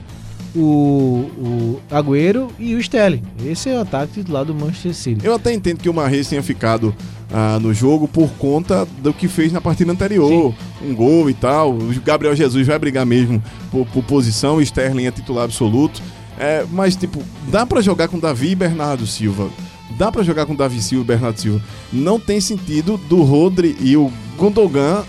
o, 0.55 1.29
o 1.38 1.79
Agüero 1.91 2.47
e 2.59 2.75
o 2.75 2.79
Sterling. 2.79 3.23
Esse 3.45 3.69
é 3.69 3.77
o 3.77 3.81
ataque 3.81 4.13
titular 4.13 4.45
do 4.45 4.53
Manchester 4.53 4.93
City. 4.93 5.25
Eu 5.25 5.35
até 5.35 5.53
entendo 5.53 5.79
que 5.79 5.89
o 5.89 5.93
Marreis 5.93 6.27
tenha 6.27 6.41
ficado 6.43 6.93
ah, 7.31 7.59
no 7.62 7.73
jogo 7.73 8.07
por 8.07 8.29
conta 8.31 8.88
do 9.03 9.13
que 9.13 9.27
fez 9.27 9.51
na 9.51 9.62
partida 9.62 9.91
anterior. 9.91 10.53
Um 10.83 10.95
gol 10.95 11.29
e 11.29 11.33
tal. 11.33 11.73
O 11.73 11.93
Gabriel 12.03 12.35
Jesus 12.35 12.65
vai 12.67 12.79
brigar 12.79 13.05
mesmo 13.05 13.41
por, 13.71 13.85
por 13.88 14.03
posição. 14.03 14.55
O 14.57 14.62
Sterling 14.62 15.05
é 15.05 15.12
titular 15.12 15.45
absoluto. 15.45 16.01
É, 16.38 16.65
mas, 16.71 16.95
tipo, 16.95 17.21
dá 17.49 17.65
pra 17.65 17.81
jogar 17.81 18.07
com 18.07 18.17
Davi 18.17 18.51
e 18.51 18.55
Bernardo 18.55 19.05
Silva. 19.05 19.49
Dá 19.97 20.09
pra 20.12 20.23
jogar 20.23 20.45
com 20.45 20.55
Davi 20.55 20.81
Silva 20.81 21.03
e 21.03 21.07
Bernardo 21.07 21.39
Silva. 21.39 21.62
Não 21.91 22.17
tem 22.19 22.39
sentido 22.39 22.97
do 23.09 23.21
Rodri 23.23 23.75
e 23.81 23.97
o 23.97 24.09
Gundogan. 24.38 25.03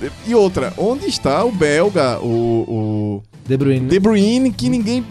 eh, 0.00 0.10
E 0.26 0.34
outra, 0.34 0.72
onde 0.78 1.06
está 1.06 1.44
o 1.44 1.52
belga, 1.52 2.18
o- 2.20 2.64
o 2.66 3.22
De 3.48 3.56
Bruyne. 3.56 3.86
De 3.88 3.98
Bruyne, 4.00 4.50
que 4.52 4.68
ninguém. 4.68 5.04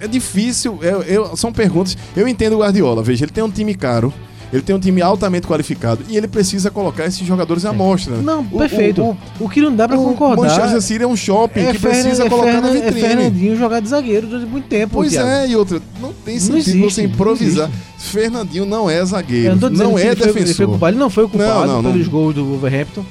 É, 0.00 0.04
é 0.04 0.08
difícil. 0.08 0.78
Eu, 0.82 1.02
eu- 1.02 1.36
são 1.36 1.52
perguntas. 1.52 1.96
Eu 2.16 2.26
entendo 2.28 2.54
o 2.56 2.58
Guardiola. 2.60 3.02
Veja, 3.02 3.24
ele 3.24 3.32
tem 3.32 3.42
um 3.44 3.50
time 3.50 3.74
caro. 3.74 4.12
Ele 4.52 4.62
tem 4.62 4.74
um 4.74 4.80
time 4.80 5.00
altamente 5.00 5.46
qualificado. 5.46 6.04
E 6.08 6.16
ele 6.16 6.26
precisa 6.26 6.72
colocar 6.72 7.06
esses 7.06 7.24
jogadores 7.24 7.64
à 7.64 7.72
mostra. 7.72 8.16
Não, 8.16 8.40
O- 8.50 8.58
perfeito. 8.58 9.00
O, 9.00 9.16
O, 9.44 9.48
que 9.48 9.60
não 9.60 9.72
dá 9.76 9.86
pra 9.86 9.96
o, 9.96 10.02
o 10.02 10.08
concordar. 10.08 10.42
Manchester 10.58 10.82
City 10.82 11.04
é 11.04 11.06
um 11.06 11.14
shopping 11.16 11.66
que 11.66 11.78
Fernan- 11.78 12.02
precisa 12.02 12.24
é 12.24 12.28
colocar 12.28 12.54
na 12.60 12.62
Fernan- 12.62 12.68
é 12.78 12.90
vitrine. 12.90 13.00
Fernandinho 13.08 13.56
jogar 13.56 13.78
de 13.80 13.88
zagueiro 13.88 14.26
durante 14.26 14.50
muito 14.50 14.66
tempo. 14.66 14.94
Pois 14.94 15.12
Thiago. 15.12 15.28
é, 15.28 15.48
e 15.48 15.54
outra, 15.54 15.80
não 16.02 16.12
tem 16.12 16.34
Não 16.34 16.40
sentido 16.40 16.56
existe, 16.58 16.80
você 16.80 17.02
não 17.02 17.10
improvisar. 17.10 17.70
Fernandinho 17.96 18.66
não 18.66 18.90
é 18.90 19.04
zagueiro, 19.04 19.54
não 19.56 19.70
não 19.70 19.98
é 19.98 20.06
ele 20.08 20.16
foi, 20.16 20.24
ele 20.26 20.32
foi 20.32 20.42
defensor. 20.42 20.66
culpado. 20.66 20.92
Ele 20.94 20.98
não 21.00 21.10
foi 21.10 21.28
culpado 21.28 21.66
Não, 21.68 21.80
não, 21.82 21.92
pelos 21.92 22.06
não. 22.06 22.12
gols 22.12 22.34
do 22.34 22.44
Wolverhampton, 22.44 23.04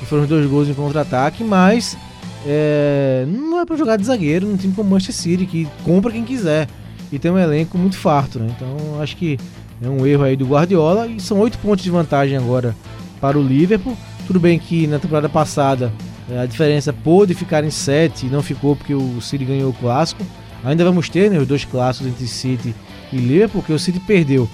que 0.00 0.06
foram 0.06 0.24
os 0.24 0.28
dois 0.28 0.44
gols 0.50 0.68
em 0.68 0.74
contra-ataque, 0.74 1.44
mas 1.44 1.96
é, 2.44 3.26
é 3.60 3.66
pra 3.66 3.76
jogar 3.76 3.96
de 3.96 4.04
zagueiro 4.04 4.46
num 4.46 4.56
time 4.56 4.74
como 4.74 4.88
o 4.88 4.92
Manchester 4.92 5.14
City, 5.14 5.46
que 5.46 5.68
compra 5.84 6.12
quem 6.12 6.24
quiser. 6.24 6.68
E 7.12 7.18
tem 7.18 7.30
um 7.30 7.38
elenco 7.38 7.76
muito 7.76 7.96
farto, 7.96 8.38
né? 8.38 8.54
Então 8.56 9.00
acho 9.00 9.16
que 9.16 9.38
é 9.82 9.88
um 9.88 10.06
erro 10.06 10.24
aí 10.24 10.36
do 10.36 10.46
Guardiola. 10.46 11.06
E 11.06 11.20
são 11.20 11.38
oito 11.40 11.58
pontos 11.58 11.82
de 11.82 11.90
vantagem 11.90 12.36
agora 12.36 12.74
para 13.20 13.38
o 13.38 13.42
Liverpool. 13.42 13.96
Tudo 14.26 14.38
bem 14.38 14.58
que 14.58 14.86
na 14.86 14.98
temporada 14.98 15.28
passada 15.28 15.92
é, 16.30 16.38
a 16.38 16.46
diferença 16.46 16.92
pôde 16.92 17.34
ficar 17.34 17.64
em 17.64 17.70
sete 17.70 18.26
e 18.26 18.28
não 18.28 18.42
ficou 18.42 18.76
porque 18.76 18.94
o 18.94 19.20
City 19.20 19.44
ganhou 19.44 19.70
o 19.70 19.74
clássico. 19.74 20.24
Ainda 20.62 20.84
vamos 20.84 21.08
ter 21.08 21.30
né, 21.30 21.38
os 21.38 21.46
dois 21.46 21.64
clássicos 21.64 22.08
entre 22.08 22.26
City 22.26 22.74
e 23.12 23.16
Liverpool, 23.16 23.62
porque 23.62 23.72
o 23.72 23.78
City 23.78 23.98
perdeu 23.98 24.48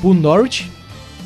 por 0.00 0.14
Norwich 0.14 0.70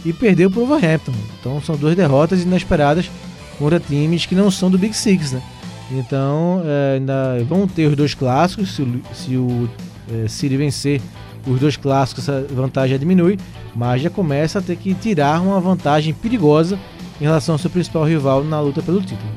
e 0.05 0.13
perdeu 0.13 0.51
por 0.51 0.67
Wolverhampton. 0.67 1.13
Então 1.41 1.61
são 1.61 1.77
duas 1.77 1.97
derrotas 1.97 2.43
inesperadas 2.43 3.11
contra 3.59 3.81
times 3.81 4.27
que 4.27 4.35
não 4.35 4.51
são 4.51 4.71
do 4.71 4.79
Big 4.79 4.95
Six, 4.95 5.33
né? 5.33 5.43
Então 5.91 6.63
é, 6.65 6.97
ainda 6.97 7.45
vão 7.45 7.67
ter 7.67 7.87
os 7.87 7.97
dois 7.97 8.15
clássicos. 8.15 8.75
Se 8.75 8.83
o, 8.83 9.03
se 9.15 9.37
o 9.37 9.69
é, 10.11 10.57
vencer 10.57 11.01
os 11.47 11.61
dois 11.61 11.77
clássicos, 11.77 12.29
essa 12.29 12.47
vantagem 12.51 12.99
diminui, 12.99 13.39
mas 13.75 14.03
já 14.03 14.11
começa 14.11 14.59
a 14.59 14.63
ter 14.63 14.77
que 14.77 14.95
tirar 14.95 15.41
uma 15.41 15.61
vantagem 15.61 16.13
perigosa 16.13 16.79
em 17.21 17.25
relação 17.25 17.55
ao 17.55 17.59
seu 17.59 17.71
principal 17.71 18.05
rival 18.05 18.43
na 18.43 18.61
luta 18.61 18.83
pelo 18.83 19.01
título. 19.01 19.31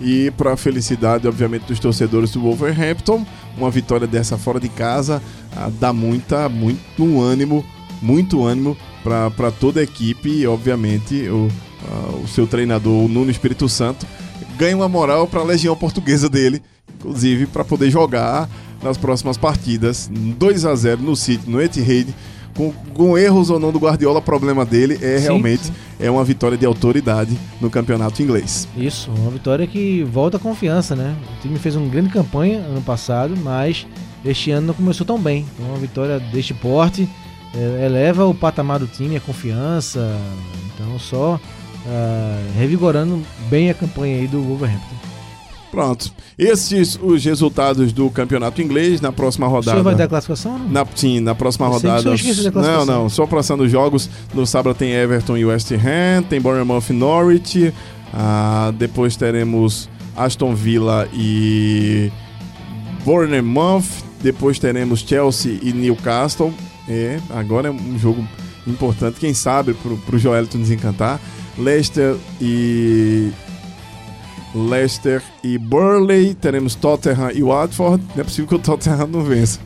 E 0.00 0.30
para 0.36 0.52
a 0.52 0.56
felicidade, 0.56 1.26
obviamente, 1.26 1.64
dos 1.64 1.80
torcedores 1.80 2.30
do 2.30 2.40
Wolverhampton, 2.40 3.26
uma 3.56 3.70
vitória 3.70 4.06
dessa 4.06 4.38
fora 4.38 4.60
de 4.60 4.68
casa 4.68 5.20
ah, 5.56 5.70
dá 5.80 5.92
muita, 5.92 6.48
muito 6.48 7.20
ânimo, 7.20 7.64
muito 8.00 8.44
ânimo 8.44 8.76
para 9.02 9.50
toda 9.50 9.80
a 9.80 9.82
equipe 9.82 10.28
e, 10.28 10.46
obviamente, 10.46 11.28
o, 11.28 11.48
ah, 11.84 12.16
o 12.22 12.28
seu 12.28 12.46
treinador, 12.46 13.04
o 13.04 13.08
Nuno 13.08 13.30
Espírito 13.30 13.68
Santo, 13.68 14.06
ganha 14.58 14.76
uma 14.76 14.88
moral 14.88 15.26
para 15.28 15.40
a 15.40 15.44
legião 15.44 15.76
portuguesa 15.76 16.28
dele, 16.28 16.60
inclusive 16.98 17.46
para 17.46 17.64
poder 17.64 17.90
jogar 17.90 18.48
nas 18.82 18.96
próximas 18.98 19.36
partidas. 19.36 20.10
2 20.12 20.64
a 20.64 20.74
0 20.74 21.00
no 21.00 21.14
City, 21.14 21.48
no 21.48 21.62
Etihad, 21.62 22.12
com, 22.54 22.72
com 22.92 23.16
erros 23.16 23.50
ou 23.50 23.60
não 23.60 23.70
do 23.70 23.78
Guardiola, 23.78 24.18
o 24.18 24.22
problema 24.22 24.64
dele 24.66 24.98
é 25.00 25.18
Sim, 25.18 25.22
realmente 25.22 25.66
sim. 25.66 25.72
é 26.00 26.10
uma 26.10 26.24
vitória 26.24 26.58
de 26.58 26.66
autoridade 26.66 27.38
no 27.60 27.70
campeonato 27.70 28.20
inglês. 28.20 28.66
Isso, 28.76 29.10
uma 29.12 29.30
vitória 29.30 29.64
que 29.64 30.02
volta 30.02 30.38
a 30.38 30.40
confiança, 30.40 30.96
né? 30.96 31.16
O 31.38 31.40
time 31.40 31.56
fez 31.58 31.76
uma 31.76 31.88
grande 31.88 32.08
campanha 32.08 32.58
ano 32.58 32.82
passado, 32.82 33.34
mas 33.36 33.86
este 34.24 34.50
ano 34.50 34.66
não 34.68 34.74
começou 34.74 35.06
tão 35.06 35.20
bem. 35.20 35.46
Então, 35.54 35.68
uma 35.68 35.78
vitória 35.78 36.18
deste 36.18 36.52
porte 36.52 37.08
eh, 37.54 37.86
eleva 37.86 38.26
o 38.26 38.34
patamar 38.34 38.80
do 38.80 38.88
time, 38.88 39.16
a 39.16 39.20
confiança. 39.20 40.18
Então, 40.74 40.98
só 40.98 41.38
ah, 41.88 42.38
revigorando 42.56 43.22
bem 43.48 43.70
a 43.70 43.74
campanha 43.74 44.18
aí 44.18 44.26
do 44.26 44.42
Wolverhampton. 44.42 44.96
Pronto. 45.70 46.12
Esses 46.38 46.98
os 47.02 47.24
resultados 47.24 47.92
do 47.92 48.08
campeonato 48.10 48.62
inglês 48.62 49.00
na 49.00 49.12
próxima 49.12 49.46
O 49.46 49.50
rodada. 49.50 49.72
senhor 49.72 49.84
vai 49.84 49.94
dar 49.94 50.04
a 50.04 50.08
classificação? 50.08 50.58
não? 50.58 50.68
Na, 50.68 50.86
sim, 50.94 51.20
na 51.20 51.34
próxima 51.34 51.66
Eu 51.66 51.70
o 51.70 51.72
rodada. 51.74 52.14
Não, 52.62 52.86
não, 52.86 53.08
só 53.08 53.26
passando 53.26 53.64
os 53.64 53.70
jogos. 53.70 54.08
No 54.34 54.46
sábado 54.46 54.74
tem 54.74 54.92
Everton 54.92 55.36
e 55.36 55.44
West 55.44 55.70
Ham, 55.72 56.22
tem 56.22 56.40
Bournemouth 56.40 56.84
e 56.88 56.92
Norwich. 56.92 57.72
Ah, 58.14 58.72
depois 58.78 59.16
teremos 59.16 59.90
Aston 60.16 60.54
Villa 60.54 61.06
e 61.12 62.10
Bournemouth. 63.04 63.84
Depois 64.22 64.58
teremos 64.58 65.00
Chelsea 65.00 65.58
e 65.62 65.72
Newcastle. 65.72 66.52
É, 66.88 67.20
agora 67.30 67.68
é 67.68 67.70
um 67.70 67.98
jogo 67.98 68.26
importante, 68.66 69.20
quem 69.20 69.34
sabe, 69.34 69.74
pro, 69.74 69.96
pro 69.98 70.18
Joelito 70.18 70.56
desencantar. 70.58 71.20
Leicester 71.58 72.16
e 72.40 73.32
Leicester 74.54 75.22
e 75.42 75.58
Burley. 75.58 76.34
Teremos 76.34 76.74
Tottenham 76.74 77.30
e 77.32 77.42
Watford. 77.42 78.02
Não 78.14 78.20
é 78.20 78.24
possível 78.24 78.48
que 78.48 78.54
o 78.54 78.58
Tottenham 78.58 79.06
não 79.06 79.22
vença. 79.22 79.60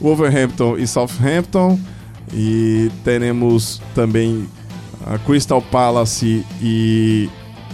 Wolverhampton 0.00 0.76
e 0.78 0.86
Southampton. 0.86 1.78
E 2.32 2.90
teremos 3.04 3.80
também 3.94 4.48
a 5.06 5.18
Crystal 5.18 5.60
Palace 5.60 6.44
e 6.60 7.28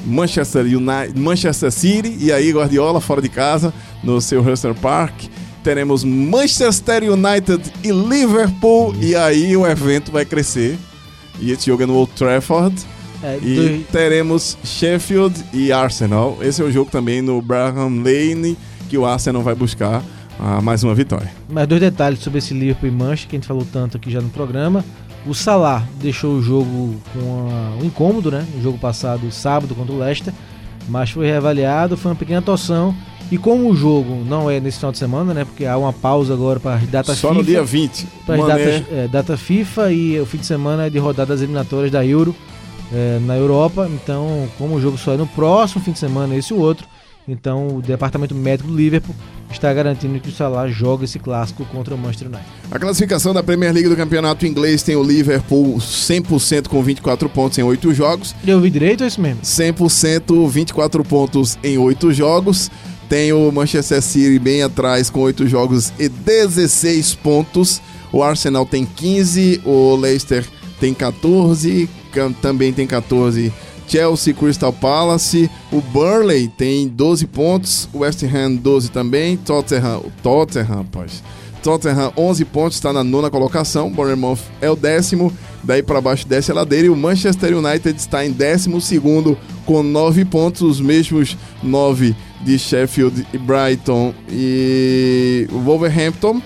Manchester, 0.04 0.64
United, 0.64 1.18
Manchester 1.18 1.70
City. 1.70 2.16
E 2.20 2.32
aí, 2.32 2.52
Guardiola 2.52 3.00
fora 3.00 3.22
de 3.22 3.28
casa, 3.28 3.72
no 4.02 4.20
seu 4.20 4.42
Hudson 4.42 4.74
Park. 4.74 5.14
Teremos 5.62 6.04
Manchester 6.04 7.04
United 7.04 7.72
e 7.84 7.90
Liverpool. 7.90 8.94
E 9.00 9.14
aí 9.14 9.56
o 9.56 9.66
evento 9.66 10.10
vai 10.10 10.24
crescer. 10.24 10.78
E 11.38 11.52
esse 11.52 11.66
jogo 11.66 11.82
é 11.82 11.86
no 11.86 11.94
Old 11.94 12.12
Trafford. 12.12 12.74
É, 13.22 13.38
E 13.42 13.54
dois- 13.56 13.86
teremos 13.88 14.56
Sheffield 14.64 15.34
e 15.52 15.72
Arsenal. 15.72 16.38
Esse 16.40 16.62
é 16.62 16.64
o 16.64 16.70
jogo 16.72 16.90
também 16.90 17.20
no 17.20 17.40
Braham 17.42 18.02
Lane, 18.02 18.56
que 18.88 18.96
o 18.96 19.04
Arsenal 19.04 19.42
vai 19.42 19.54
buscar 19.54 20.02
ah, 20.38 20.60
mais 20.62 20.82
uma 20.82 20.94
vitória. 20.94 21.30
Mais 21.50 21.68
dois 21.68 21.80
detalhes 21.80 22.20
sobre 22.20 22.38
esse 22.38 22.54
Liverpool 22.54 22.88
e 22.88 22.92
Manchester, 22.92 23.28
que 23.28 23.36
a 23.36 23.38
gente 23.38 23.46
falou 23.46 23.66
tanto 23.70 23.96
aqui 23.98 24.10
já 24.10 24.20
no 24.20 24.30
programa. 24.30 24.84
O 25.26 25.34
Salah 25.34 25.86
deixou 26.00 26.36
o 26.36 26.42
jogo 26.42 26.96
com 27.12 27.48
a- 27.50 27.82
um 27.82 27.84
incômodo, 27.84 28.30
né? 28.30 28.46
No 28.54 28.62
jogo 28.62 28.78
passado, 28.78 29.30
sábado, 29.30 29.74
contra 29.74 29.92
o 29.94 29.98
Leicester. 29.98 30.32
Mas 30.88 31.10
foi 31.10 31.26
reavaliado, 31.26 31.96
foi 31.96 32.10
uma 32.10 32.16
pequena 32.16 32.40
torção. 32.40 32.94
E 33.30 33.36
como 33.38 33.68
o 33.70 33.76
jogo 33.76 34.24
não 34.26 34.50
é 34.50 34.58
nesse 34.58 34.78
final 34.78 34.90
de 34.92 34.98
semana, 34.98 35.34
né? 35.34 35.44
Porque 35.44 35.64
há 35.66 35.76
uma 35.76 35.92
pausa 35.92 36.32
agora 36.32 36.58
para 36.58 36.76
as 36.76 36.86
datas 36.88 37.18
Só 37.18 37.28
FIFA. 37.28 37.38
no 37.40 37.44
dia 37.46 37.62
20. 37.62 38.06
para 38.26 38.34
as 38.36 38.46
datas, 38.46 38.82
é, 38.90 39.08
data 39.08 39.36
FIFA 39.36 39.92
e 39.92 40.18
o 40.18 40.24
fim 40.26 40.38
de 40.38 40.46
semana 40.46 40.86
é 40.86 40.90
de 40.90 40.98
rodadas 40.98 41.40
eliminatórias 41.42 41.92
da 41.92 42.04
Euro 42.04 42.34
é, 42.92 43.18
na 43.20 43.36
Europa. 43.36 43.88
Então, 43.92 44.48
como 44.58 44.76
o 44.76 44.80
jogo 44.80 44.98
só 44.98 45.14
é 45.14 45.16
no 45.16 45.26
próximo 45.26 45.82
fim 45.82 45.92
de 45.92 45.98
semana, 45.98 46.34
esse 46.36 46.52
e 46.52 46.56
o 46.56 46.60
outro, 46.60 46.86
então 47.28 47.76
o 47.76 47.82
departamento 47.82 48.34
médico 48.34 48.68
do 48.68 48.76
Liverpool 48.76 49.14
está 49.50 49.72
garantindo 49.72 50.18
que 50.20 50.28
o 50.28 50.32
Salah 50.32 50.68
joga 50.68 51.04
esse 51.04 51.18
clássico 51.18 51.64
contra 51.66 51.94
o 51.94 51.98
Manchester 51.98 52.28
United. 52.28 52.46
A 52.70 52.78
classificação 52.78 53.34
da 53.34 53.42
Premier 53.42 53.72
League 53.72 53.88
do 53.88 53.96
campeonato 53.96 54.46
inglês 54.46 54.82
tem 54.82 54.96
o 54.96 55.02
Liverpool 55.02 55.76
100% 55.78 56.68
com 56.68 56.82
24 56.82 57.28
pontos 57.28 57.58
em 57.58 57.62
8 57.62 57.92
jogos. 57.92 58.34
Eu 58.46 58.56
ouvi 58.56 58.70
direito 58.70 59.00
ou 59.00 59.04
é 59.04 59.08
isso 59.08 59.20
mesmo? 59.20 59.40
100%, 59.42 60.48
24 60.48 61.04
pontos 61.04 61.58
em 61.62 61.78
8 61.78 62.12
jogos. 62.12 62.70
Tem 63.08 63.32
o 63.32 63.50
Manchester 63.50 64.00
City 64.00 64.38
bem 64.38 64.62
atrás 64.62 65.10
com 65.10 65.20
8 65.20 65.48
jogos 65.48 65.92
e 65.98 66.08
16 66.08 67.16
pontos. 67.16 67.82
O 68.12 68.22
Arsenal 68.22 68.64
tem 68.64 68.84
15, 68.84 69.62
o 69.64 69.96
Leicester 69.96 70.44
tem 70.80 70.92
14, 70.94 71.88
cam- 72.12 72.32
também 72.32 72.72
tem 72.72 72.86
14. 72.86 73.52
Chelsea, 73.86 74.32
Crystal 74.32 74.72
Palace, 74.72 75.50
o 75.72 75.80
Burnley 75.80 76.46
tem 76.48 76.86
12 76.86 77.26
pontos, 77.26 77.88
West 77.92 78.22
Ham 78.22 78.54
12 78.54 78.88
também, 78.90 79.36
Tottenham, 79.36 80.02
Tottenham, 80.22 80.86
pois. 80.92 81.22
Tottenham 81.60 82.12
11 82.16 82.44
pontos, 82.44 82.76
está 82.76 82.92
na 82.92 83.02
nona 83.04 83.28
colocação, 83.28 83.90
Bournemouth 83.90 84.38
é 84.62 84.70
o 84.70 84.76
décimo, 84.76 85.32
daí 85.64 85.82
para 85.82 86.00
baixo 86.00 86.26
desce 86.26 86.52
a 86.52 86.54
ladeira 86.54 86.86
e 86.86 86.90
o 86.90 86.96
Manchester 86.96 87.54
United 87.58 87.98
está 87.98 88.24
em 88.24 88.30
décimo 88.30 88.80
segundo 88.80 89.36
com 89.66 89.82
9 89.82 90.24
pontos, 90.24 90.62
os 90.62 90.80
mesmos 90.80 91.36
9 91.62 92.14
de 92.42 92.58
Sheffield 92.60 93.26
e 93.34 93.38
Brighton 93.38 94.14
e 94.30 95.48
Wolverhampton. 95.50 96.40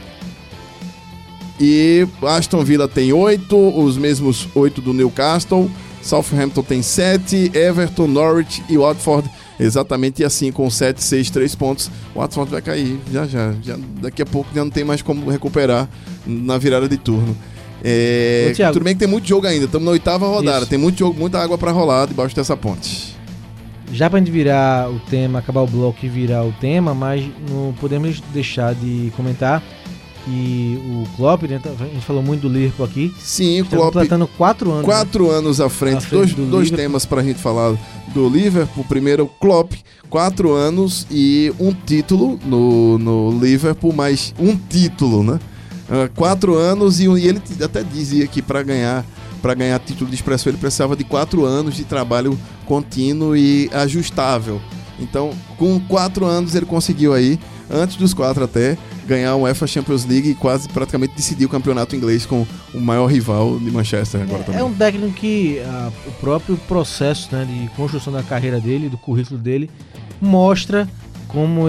E 1.60 2.06
Aston 2.22 2.64
Villa 2.64 2.88
tem 2.88 3.12
8, 3.12 3.56
os 3.56 3.96
mesmos 3.96 4.48
8 4.54 4.80
do 4.80 4.92
Newcastle. 4.92 5.70
Southampton 6.02 6.62
tem 6.62 6.82
7, 6.82 7.52
Everton, 7.54 8.06
Norwich 8.06 8.62
e 8.68 8.76
Watford 8.76 9.30
exatamente 9.58 10.24
assim 10.24 10.50
com 10.50 10.68
7, 10.68 11.02
6, 11.02 11.30
3 11.30 11.54
pontos. 11.54 11.90
O 12.14 12.18
Watford 12.18 12.50
vai 12.50 12.62
cair 12.62 12.98
já, 13.12 13.26
já 13.26 13.54
já. 13.62 13.76
Daqui 14.00 14.22
a 14.22 14.26
pouco 14.26 14.50
já 14.54 14.64
não 14.64 14.70
tem 14.70 14.84
mais 14.84 15.02
como 15.02 15.30
recuperar 15.30 15.88
na 16.26 16.58
virada 16.58 16.88
de 16.88 16.96
turno. 16.96 17.36
É, 17.82 18.52
Ô, 18.58 18.72
tudo 18.72 18.84
bem 18.84 18.94
que 18.94 19.00
tem 19.00 19.08
muito 19.08 19.28
jogo 19.28 19.46
ainda, 19.46 19.66
estamos 19.66 19.84
na 19.84 19.92
oitava 19.92 20.26
rodada, 20.26 20.60
Isso. 20.60 20.68
tem 20.68 20.78
muito 20.78 20.98
jogo, 20.98 21.18
muita 21.18 21.38
água 21.38 21.58
para 21.58 21.70
rolar 21.70 22.06
debaixo 22.06 22.34
dessa 22.34 22.56
ponte. 22.56 23.14
Já 23.92 24.08
pra 24.08 24.18
gente 24.18 24.30
virar 24.30 24.90
o 24.90 24.98
tema, 24.98 25.38
acabar 25.38 25.60
o 25.60 25.66
bloco 25.66 25.98
e 26.02 26.08
virar 26.08 26.44
o 26.44 26.52
tema, 26.52 26.94
mas 26.94 27.24
não 27.50 27.74
podemos 27.78 28.20
deixar 28.32 28.74
de 28.74 29.12
comentar 29.14 29.62
que 30.24 30.80
o 30.86 31.16
Klopp, 31.16 31.42
né, 31.44 31.60
a 31.64 31.84
gente 31.84 32.04
falou 32.04 32.22
muito 32.22 32.42
do 32.42 32.48
Liverpool 32.48 32.86
aqui, 32.86 33.14
Sim, 33.20 33.60
o 33.60 33.66
Klopp 33.66 33.92
completando 33.92 34.26
quatro 34.26 34.70
anos. 34.70 34.82
né? 34.82 34.92
quatro 34.92 35.30
anos 35.30 35.60
à 35.60 35.68
frente. 35.68 35.98
À 35.98 36.00
frente 36.00 36.14
dois 36.14 36.34
do 36.34 36.46
dois 36.46 36.70
temas 36.70 37.04
pra 37.04 37.22
gente 37.22 37.38
falar 37.40 37.76
do 38.14 38.28
Liverpool. 38.28 38.84
Primeiro, 38.88 39.24
o 39.24 39.28
Klopp, 39.28 39.72
quatro 40.08 40.52
anos 40.52 41.06
e 41.10 41.52
um 41.60 41.72
título 41.72 42.38
no, 42.46 42.98
no 42.98 43.38
Liverpool, 43.38 43.92
mas 43.92 44.34
um 44.38 44.56
título, 44.56 45.22
né? 45.22 45.38
Ah, 45.90 46.08
quatro 46.14 46.54
anos 46.54 47.00
e, 47.00 47.08
um- 47.08 47.18
e 47.18 47.26
ele 47.28 47.42
até 47.62 47.82
dizia 47.82 48.26
que 48.26 48.40
para 48.40 48.62
ganhar 48.62 49.04
para 49.42 49.52
ganhar 49.52 49.78
título 49.78 50.08
de 50.08 50.16
expressão 50.16 50.50
ele 50.50 50.56
precisava 50.56 50.96
de 50.96 51.04
quatro 51.04 51.44
anos 51.44 51.74
de 51.76 51.84
trabalho 51.84 52.38
contínuo 52.64 53.36
e 53.36 53.68
ajustável. 53.74 54.58
Então, 54.98 55.32
com 55.58 55.78
quatro 55.80 56.24
anos 56.24 56.54
ele 56.54 56.64
conseguiu 56.64 57.12
aí, 57.12 57.38
antes 57.70 57.96
dos 57.96 58.14
quatro 58.14 58.42
até, 58.44 58.78
ganhar 59.06 59.34
o 59.36 59.42
UEFA 59.42 59.66
Champions 59.66 60.04
League 60.04 60.30
e 60.30 60.34
quase 60.34 60.68
praticamente 60.68 61.14
decidir 61.14 61.44
o 61.44 61.48
campeonato 61.48 61.94
inglês 61.94 62.26
com 62.26 62.46
o 62.72 62.80
maior 62.80 63.06
rival 63.06 63.58
de 63.58 63.70
Manchester 63.70 64.22
agora 64.22 64.42
também. 64.42 64.60
É 64.60 64.64
um 64.64 64.72
técnico 64.72 65.12
que 65.12 65.60
ah, 65.64 65.90
o 66.06 66.12
próprio 66.12 66.56
processo 66.68 67.34
né, 67.34 67.44
de 67.44 67.68
construção 67.76 68.12
da 68.12 68.22
carreira 68.22 68.60
dele, 68.60 68.88
do 68.88 68.98
currículo 68.98 69.38
dele, 69.38 69.70
mostra 70.20 70.88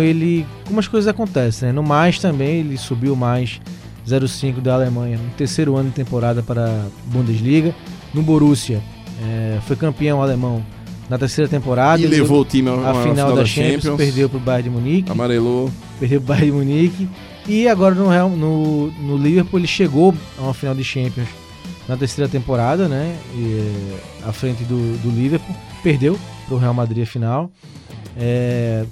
ele 0.01 0.45
como 0.67 0.79
as 0.79 0.87
coisas 0.87 1.07
acontecem. 1.07 1.67
Né? 1.67 1.73
No 1.73 1.81
mais 1.81 2.19
também 2.19 2.59
ele 2.59 2.77
subiu 2.77 3.15
mais 3.15 3.59
0,5 4.07 4.61
da 4.61 4.75
Alemanha 4.75 5.17
no 5.17 5.29
terceiro 5.31 5.75
ano 5.75 5.89
de 5.89 5.95
temporada 5.95 6.43
para 6.43 6.65
a 6.65 6.85
Bundesliga. 7.07 7.73
No 8.13 8.21
Borussia 8.21 8.81
eh, 9.21 9.59
foi 9.65 9.75
campeão 9.75 10.21
alemão 10.21 10.63
na 11.09 11.17
terceira 11.17 11.49
temporada. 11.49 12.01
E 12.01 12.07
levou 12.07 12.41
o 12.41 12.45
time 12.45 12.69
a, 12.69 12.91
a 12.91 13.03
final, 13.03 13.35
da 13.35 13.45
Champions, 13.45 13.97
perdeu 13.97 14.29
para 14.29 14.37
o 14.37 14.41
Bayern 14.41 14.69
de 14.69 14.75
Munique 14.75 15.11
Amarelou. 15.11 15.71
Perdeu 15.99 16.21
pro 16.21 16.33
Bayern 16.33 16.51
Munique. 16.51 17.07
E 17.47 17.67
agora 17.67 17.93
no, 17.93 18.07
Real, 18.07 18.29
no, 18.29 18.91
no 18.91 19.17
Liverpool 19.17 19.59
ele 19.59 19.67
chegou 19.67 20.13
a 20.37 20.41
uma 20.41 20.53
final 20.53 20.73
de 20.73 20.83
Champions 20.83 21.27
na 21.87 21.95
terceira 21.95 22.29
temporada, 22.29 22.87
né? 22.87 23.15
E, 23.35 23.59
eh, 23.59 24.27
à 24.27 24.31
frente 24.31 24.63
do, 24.63 24.97
do 25.01 25.09
Liverpool. 25.09 25.55
Perdeu 25.83 26.17
pro 26.47 26.57
Real 26.57 26.73
Madrid 26.73 27.03
a 27.03 27.05
final. 27.05 27.51
É, 28.17 28.85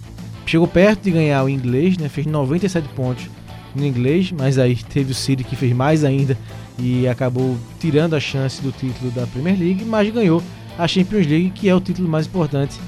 chegou 0.45 0.67
perto 0.67 1.03
de 1.03 1.11
ganhar 1.11 1.43
o 1.43 1.49
inglês, 1.49 1.97
né? 1.97 2.07
Fez 2.09 2.27
97 2.27 2.87
pontos 2.89 3.27
no 3.75 3.85
inglês, 3.85 4.31
mas 4.31 4.59
aí 4.59 4.75
teve 4.75 5.11
o 5.11 5.15
City 5.15 5.43
que 5.43 5.55
fez 5.55 5.73
mais 5.73 6.03
ainda 6.03 6.37
e 6.77 7.07
acabou 7.07 7.57
tirando 7.79 8.15
a 8.15 8.19
chance 8.19 8.61
do 8.61 8.71
título 8.71 9.11
da 9.11 9.25
Premier 9.27 9.57
League, 9.57 9.85
mas 9.85 10.11
ganhou 10.11 10.43
a 10.77 10.87
Champions 10.87 11.25
League, 11.25 11.51
que 11.51 11.69
é 11.69 11.75
o 11.75 11.81
título 11.81 12.07
mais 12.07 12.27
importante 12.27 12.79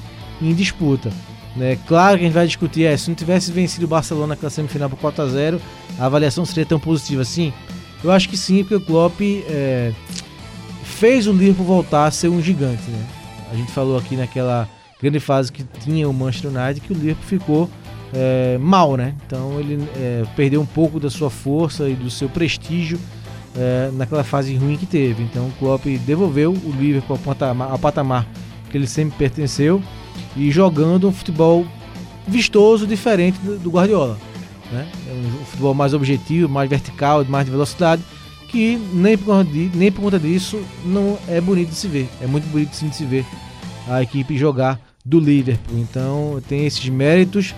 em 0.41 0.53
disputa. 0.53 1.11
Né? 1.55 1.77
Claro 1.87 2.17
que 2.17 2.23
a 2.23 2.27
gente 2.27 2.35
vai 2.35 2.45
discutir, 2.45 2.83
é, 2.83 2.97
se 2.97 3.07
não 3.07 3.15
tivesse 3.15 3.51
vencido 3.51 3.85
o 3.85 3.89
Barcelona 3.89 4.27
naquela 4.27 4.49
semifinal 4.49 4.89
por 4.89 4.99
4 4.99 5.23
a 5.23 5.27
0 5.27 5.61
a 5.97 6.05
avaliação 6.05 6.45
seria 6.45 6.65
tão 6.65 6.79
positiva 6.79 7.21
assim? 7.21 7.53
Eu 8.03 8.11
acho 8.11 8.27
que 8.27 8.35
sim, 8.35 8.63
porque 8.63 8.75
o 8.75 8.81
Klopp 8.81 9.21
é, 9.21 9.93
fez 10.83 11.27
o 11.27 11.31
Liverpool 11.31 11.65
voltar 11.65 12.05
a 12.05 12.11
ser 12.11 12.27
um 12.27 12.41
gigante. 12.41 12.83
Né? 12.89 13.05
A 13.51 13.55
gente 13.55 13.71
falou 13.71 13.97
aqui 13.97 14.15
naquela 14.15 14.67
grande 15.01 15.19
fase 15.19 15.51
que 15.51 15.63
tinha 15.81 16.07
o 16.09 16.13
Manchester 16.13 16.51
United 16.51 16.81
que 16.81 16.91
o 16.91 16.95
Liverpool 16.95 17.25
ficou 17.25 17.69
é, 18.13 18.57
mal, 18.59 18.95
né? 18.95 19.13
Então 19.25 19.59
ele 19.59 19.83
é, 19.95 20.23
perdeu 20.35 20.61
um 20.61 20.65
pouco 20.65 20.99
da 20.99 21.09
sua 21.09 21.29
força 21.29 21.89
e 21.89 21.95
do 21.95 22.09
seu 22.09 22.29
prestígio 22.29 22.99
é, 23.57 23.89
naquela 23.93 24.23
fase 24.23 24.55
ruim 24.55 24.77
que 24.77 24.85
teve. 24.85 25.23
Então 25.23 25.47
o 25.47 25.51
Klopp 25.53 25.85
devolveu 26.05 26.51
o 26.51 26.71
Liverpool 26.71 27.17
ao 27.17 27.21
patamar, 27.21 27.71
ao 27.71 27.79
patamar 27.79 28.25
que 28.69 28.77
ele 28.77 28.87
sempre 28.87 29.17
pertenceu 29.17 29.81
e 30.35 30.51
jogando 30.51 31.07
um 31.07 31.11
futebol 31.11 31.65
vistoso, 32.27 32.87
diferente 32.87 33.37
do, 33.39 33.69
Guardiola. 33.69 34.17
Né? 34.71 34.87
É 35.07 35.41
um 35.41 35.45
futebol 35.45 35.73
mais 35.73 35.93
objetivo, 35.93 36.49
mais 36.49 36.69
vertical, 36.69 37.23
mais 37.25 37.45
de 37.45 37.51
velocidade, 37.51 38.01
que 38.47 38.77
nem 38.93 39.17
por, 39.17 39.25
conta 39.25 39.51
de- 39.51 39.71
nem 39.75 39.91
por 39.91 40.01
conta 40.01 40.19
disso 40.19 40.59
não 40.85 41.17
é 41.27 41.39
bonito 41.39 41.69
de 41.69 41.75
se 41.75 41.87
ver. 41.87 42.09
É 42.21 42.27
muito 42.27 42.47
bonito 42.47 42.75
sim, 42.75 42.89
de 42.89 42.95
se 42.95 43.05
ver 43.05 43.25
a 43.87 44.01
equipe 44.01 44.37
jogar 44.37 44.79
do 45.05 45.19
Liverpool. 45.19 45.77
Então 45.77 46.41
tem 46.47 46.65
esses 46.65 46.87
méritos. 46.89 47.53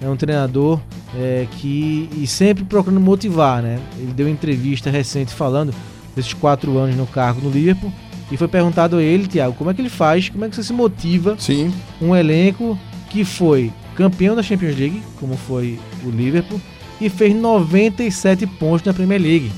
É 0.00 0.08
um 0.08 0.16
treinador 0.16 0.80
é, 1.16 1.46
que 1.58 2.08
e 2.16 2.26
sempre 2.26 2.64
procurando 2.64 3.00
motivar, 3.00 3.60
né? 3.62 3.80
Ele 3.98 4.12
deu 4.12 4.28
entrevista 4.28 4.90
recente 4.90 5.32
falando 5.32 5.74
desses 6.14 6.32
quatro 6.34 6.78
anos 6.78 6.94
no 6.96 7.06
cargo 7.06 7.40
no 7.40 7.50
Liverpool 7.50 7.92
e 8.30 8.36
foi 8.36 8.48
perguntado 8.48 8.96
a 8.96 9.02
ele, 9.02 9.26
Thiago, 9.26 9.54
como 9.54 9.70
é 9.70 9.74
que 9.74 9.80
ele 9.80 9.88
faz, 9.88 10.28
como 10.28 10.44
é 10.44 10.48
que 10.48 10.56
você 10.56 10.62
se 10.62 10.72
motiva 10.72 11.36
Sim. 11.38 11.72
um 12.00 12.14
elenco 12.14 12.78
que 13.08 13.24
foi 13.24 13.72
campeão 13.94 14.36
da 14.36 14.42
Champions 14.42 14.78
League, 14.78 15.02
como 15.18 15.36
foi 15.36 15.78
o 16.04 16.10
Liverpool, 16.10 16.60
e 17.00 17.08
fez 17.08 17.34
97 17.34 18.46
pontos 18.46 18.84
na 18.84 18.92
Premier 18.92 19.20
League. 19.20 19.50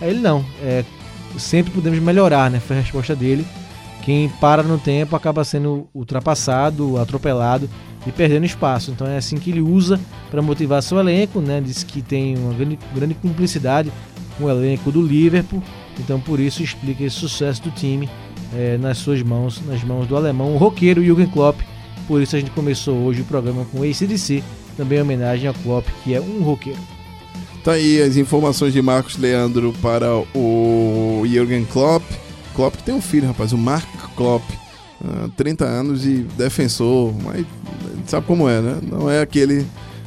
Aí 0.00 0.10
ele 0.10 0.20
não, 0.20 0.44
é, 0.62 0.84
sempre 1.36 1.72
podemos 1.72 1.98
melhorar, 1.98 2.50
né? 2.50 2.60
Foi 2.60 2.76
a 2.76 2.80
resposta 2.80 3.14
dele. 3.14 3.44
Quem 4.02 4.28
para 4.40 4.62
no 4.62 4.78
tempo 4.78 5.14
acaba 5.14 5.44
sendo 5.44 5.86
ultrapassado, 5.92 6.98
atropelado 6.98 7.68
e 8.06 8.12
perdendo 8.12 8.46
espaço. 8.46 8.90
Então 8.90 9.06
é 9.06 9.16
assim 9.18 9.36
que 9.36 9.50
ele 9.50 9.60
usa 9.60 10.00
para 10.30 10.40
motivar 10.40 10.82
seu 10.82 10.98
elenco, 10.98 11.40
né? 11.40 11.60
Diz 11.60 11.82
que 11.82 12.00
tem 12.00 12.36
uma 12.36 12.54
grande, 12.54 12.78
grande 12.94 13.14
cumplicidade 13.14 13.92
com 14.38 14.44
o 14.44 14.50
elenco 14.50 14.90
do 14.90 15.02
Liverpool. 15.02 15.62
Então 15.98 16.20
por 16.20 16.38
isso 16.40 16.62
explica 16.62 17.04
esse 17.04 17.16
sucesso 17.16 17.62
do 17.62 17.70
time 17.70 18.08
é, 18.54 18.78
nas 18.78 18.98
suas 18.98 19.22
mãos, 19.22 19.60
nas 19.66 19.82
mãos 19.82 20.06
do 20.06 20.16
alemão, 20.16 20.54
o 20.54 20.56
roqueiro 20.56 21.04
Jürgen 21.04 21.26
Klopp. 21.26 21.60
Por 22.06 22.22
isso 22.22 22.36
a 22.36 22.38
gente 22.38 22.50
começou 22.52 22.96
hoje 22.98 23.20
o 23.20 23.24
programa 23.24 23.66
com 23.66 23.82
ACDC, 23.82 24.42
também 24.76 24.98
em 24.98 25.02
homenagem 25.02 25.48
a 25.48 25.52
Klopp, 25.52 25.86
que 26.02 26.14
é 26.14 26.20
um 26.20 26.42
roqueiro. 26.42 26.80
Tá 27.62 27.72
aí 27.72 28.00
as 28.00 28.16
informações 28.16 28.72
de 28.72 28.80
Marcos 28.80 29.18
Leandro 29.18 29.74
para 29.82 30.06
o 30.34 31.22
Jürgen 31.26 31.64
Klopp. 31.66 32.02
Klopp 32.54 32.76
tem 32.76 32.94
um 32.94 33.02
filho, 33.02 33.26
rapaz, 33.26 33.52
o 33.52 33.58
Mark 33.58 33.86
Klopp, 34.16 34.42
ah, 35.04 35.28
30 35.36 35.64
anos 35.64 36.06
e 36.06 36.26
defensor, 36.36 37.12
mas 37.22 37.44
sabe 38.06 38.26
como 38.26 38.48
é, 38.48 38.60
né? 38.60 38.78
Não 38.82 39.10
é 39.10 39.20
aquele, 39.20 39.66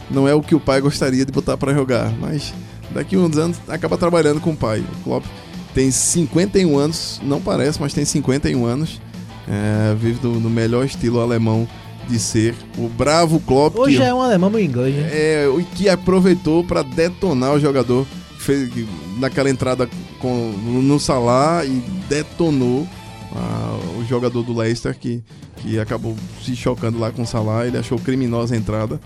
não 0.09 0.27
é 0.27 0.33
o 0.33 0.41
que 0.41 0.55
o 0.55 0.59
pai 0.59 0.81
gostaria 0.81 1.25
de 1.25 1.31
botar 1.31 1.55
para 1.55 1.73
jogar, 1.73 2.11
mas 2.19 2.53
daqui 2.91 3.15
a 3.15 3.19
uns 3.19 3.37
anos 3.37 3.59
acaba 3.67 3.97
trabalhando 3.97 4.41
com 4.41 4.51
o 4.51 4.57
pai. 4.57 4.79
O 4.79 5.03
Klopp 5.03 5.25
tem 5.73 5.89
51 5.91 6.77
anos, 6.77 7.19
não 7.23 7.39
parece, 7.41 7.79
mas 7.79 7.93
tem 7.93 8.03
51 8.05 8.65
anos, 8.65 9.01
é, 9.47 9.95
vive 9.95 10.19
do- 10.19 10.39
no 10.39 10.49
melhor 10.49 10.85
estilo 10.85 11.19
alemão 11.19 11.67
de 12.09 12.19
ser, 12.19 12.55
o 12.77 12.87
bravo 12.89 13.39
Klopp. 13.39 13.77
Hoje 13.77 13.97
que- 13.97 14.03
é 14.03 14.13
um 14.13 14.21
alemão 14.21 14.57
inglês, 14.59 14.95
né? 14.95 15.09
é, 15.13 15.47
o 15.47 15.63
que 15.75 15.87
aproveitou 15.87 16.63
para 16.63 16.81
detonar 16.83 17.53
o 17.53 17.59
jogador 17.59 18.05
que 18.37 18.41
fez 18.43 18.69
que- 18.73 18.87
naquela 19.19 19.49
entrada 19.49 19.87
com, 20.19 20.51
no 20.51 20.99
Salah 20.99 21.63
e 21.65 21.81
detonou 22.09 22.87
ah, 23.33 23.79
o 23.97 24.03
jogador 24.05 24.43
do 24.43 24.53
Leicester 24.53 24.93
que, 24.97 25.23
que 25.57 25.79
acabou 25.79 26.17
se 26.43 26.53
chocando 26.53 26.99
lá 26.99 27.11
com 27.11 27.21
o 27.21 27.25
Salah. 27.25 27.65
Ele 27.65 27.77
achou 27.77 27.97
criminosa 27.97 28.53
a 28.55 28.57
entrada. 28.57 28.99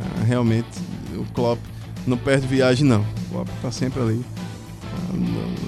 Ah, 0.00 0.24
realmente, 0.26 0.66
o 1.14 1.24
Klopp 1.32 1.60
não 2.04 2.16
perde 2.16 2.48
viagem, 2.48 2.84
não. 2.84 3.02
O 3.02 3.32
Klopp 3.32 3.48
tá 3.62 3.70
sempre 3.70 4.02
ali. 4.02 4.20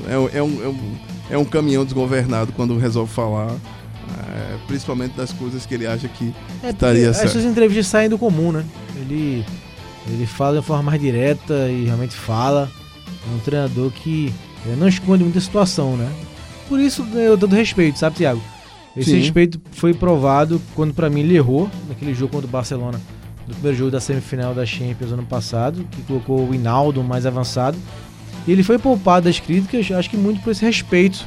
É, 0.08 0.18
um- 0.18 0.28
é 0.32 0.42
um, 0.42 0.62
é, 0.64 0.68
um, 0.68 0.94
é 1.30 1.38
um 1.38 1.44
caminhão 1.44 1.84
desgovernado 1.84 2.52
quando 2.52 2.76
resolve 2.78 3.12
falar. 3.12 3.54
ah, 4.18 4.58
principalmente 4.66 5.12
das 5.16 5.32
coisas 5.32 5.64
que 5.66 5.74
ele 5.74 5.86
acha 5.86 6.06
que 6.08 6.34
É, 6.62 6.70
estaria 6.70 7.12
certo. 7.12 7.26
as 7.26 7.32
suas 7.32 7.44
entrevistas 7.44 7.86
saem 7.86 8.08
do 8.08 8.18
comum, 8.18 8.52
né? 8.52 8.64
Ele, 8.96 9.44
ele 10.08 10.26
fala 10.26 10.60
de 10.60 10.66
forma 10.66 10.82
mais 10.82 11.00
direta 11.00 11.68
e 11.70 11.84
realmente 11.86 12.14
fala. 12.14 12.70
É 13.30 13.34
um 13.34 13.38
treinador 13.38 13.90
que 13.90 14.32
é, 14.66 14.74
não 14.76 14.88
esconde 14.88 15.22
muita 15.24 15.40
situação, 15.40 15.96
né? 15.96 16.10
Por 16.68 16.80
isso 16.80 17.06
eu 17.14 17.36
dou 17.36 17.48
respeito, 17.48 17.98
sabe, 17.98 18.16
Thiago? 18.16 18.40
Esse 18.96 19.10
Sim. 19.12 19.18
respeito 19.20 19.60
foi 19.72 19.94
provado 19.94 20.60
quando, 20.74 20.92
pra 20.92 21.08
mim, 21.08 21.20
ele 21.20 21.36
errou 21.36 21.70
naquele 21.88 22.12
jogo 22.14 22.32
contra 22.32 22.46
o 22.46 22.50
Barcelona, 22.50 23.00
no 23.48 23.54
primeiro 23.54 23.76
jogo 23.78 23.90
da 23.90 24.00
semifinal 24.00 24.52
da 24.54 24.66
Champions 24.66 25.12
ano 25.12 25.24
passado, 25.24 25.86
que 25.90 26.02
colocou 26.02 26.48
o 26.48 26.54
Hinaldo 26.54 27.02
mais 27.02 27.24
avançado. 27.24 27.78
E 28.46 28.52
ele 28.52 28.62
foi 28.62 28.78
poupado 28.78 29.26
das 29.26 29.38
críticas, 29.38 29.90
acho 29.90 30.10
que 30.10 30.16
muito 30.16 30.40
por 30.42 30.50
esse 30.50 30.64
respeito 30.64 31.26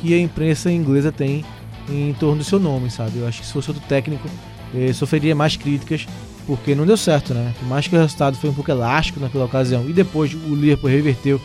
que 0.00 0.14
a 0.14 0.18
imprensa 0.18 0.70
inglesa 0.70 1.12
tem 1.12 1.44
em 1.88 2.14
torno 2.14 2.38
do 2.38 2.44
seu 2.44 2.58
nome, 2.58 2.90
sabe? 2.90 3.18
Eu 3.18 3.26
acho 3.26 3.40
que 3.40 3.46
se 3.46 3.52
fosse 3.52 3.70
outro 3.70 3.82
técnico, 3.88 4.28
eh, 4.74 4.92
sofreria 4.92 5.34
mais 5.34 5.56
críticas, 5.56 6.06
porque 6.46 6.74
não 6.74 6.86
deu 6.86 6.96
certo, 6.96 7.34
né? 7.34 7.52
Por 7.58 7.68
mais 7.68 7.86
que 7.86 7.94
o 7.94 7.98
resultado 7.98 8.36
foi 8.36 8.50
um 8.50 8.54
pouco 8.54 8.70
elástico 8.70 9.20
naquela 9.20 9.44
ocasião, 9.44 9.88
e 9.88 9.92
depois 9.92 10.32
o 10.32 10.54
Liverpool 10.54 10.90
reverteu 10.90 11.40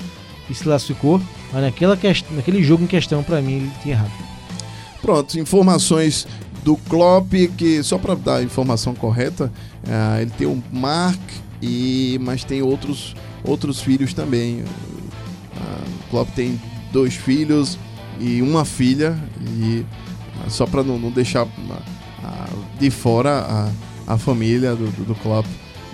e 0.50 0.54
se 0.54 0.64
classificou, 0.64 1.22
mas 1.52 1.62
naquela 1.62 1.98
naquele 2.32 2.64
jogo 2.64 2.84
em 2.84 2.88
questão, 2.88 3.24
pra 3.24 3.42
mim, 3.42 3.54
ele 3.54 3.72
tinha 3.82 3.96
errado. 3.96 4.12
Pronto, 5.02 5.40
informações 5.40 6.28
do 6.64 6.78
Klopp, 6.78 7.34
que 7.58 7.82
só 7.84 7.98
para 7.98 8.16
dar 8.16 8.36
a 8.38 8.44
informação 8.44 8.94
correta, 8.94 9.52
ah, 9.88 10.22
ele 10.22 10.32
tem 10.32 10.48
o 10.48 10.62
Mark, 10.72 11.20
e, 11.62 12.20
mas 12.22 12.44
tem 12.44 12.62
outros, 12.62 13.16
outros 13.44 13.82
filhos 13.82 14.14
também. 14.14 14.64
O 14.64 16.10
Klopp 16.10 16.30
tem 16.36 16.60
dois 16.92 17.16
filhos 17.16 17.78
e 18.20 18.42
uma 18.42 18.66
filha, 18.66 19.18
e 19.58 19.86
ah, 20.44 20.50
só 20.50 20.66
para 20.66 20.84
não, 20.84 21.00
não 21.00 21.10
deixar 21.10 21.46
ah, 21.46 21.82
ah, 22.24 22.50
de 22.80 22.90
fora 22.92 23.72
a, 24.08 24.14
a 24.14 24.18
família 24.18 24.76
do, 24.76 24.88
do, 24.88 25.06
do 25.06 25.16
Klopp 25.16 25.46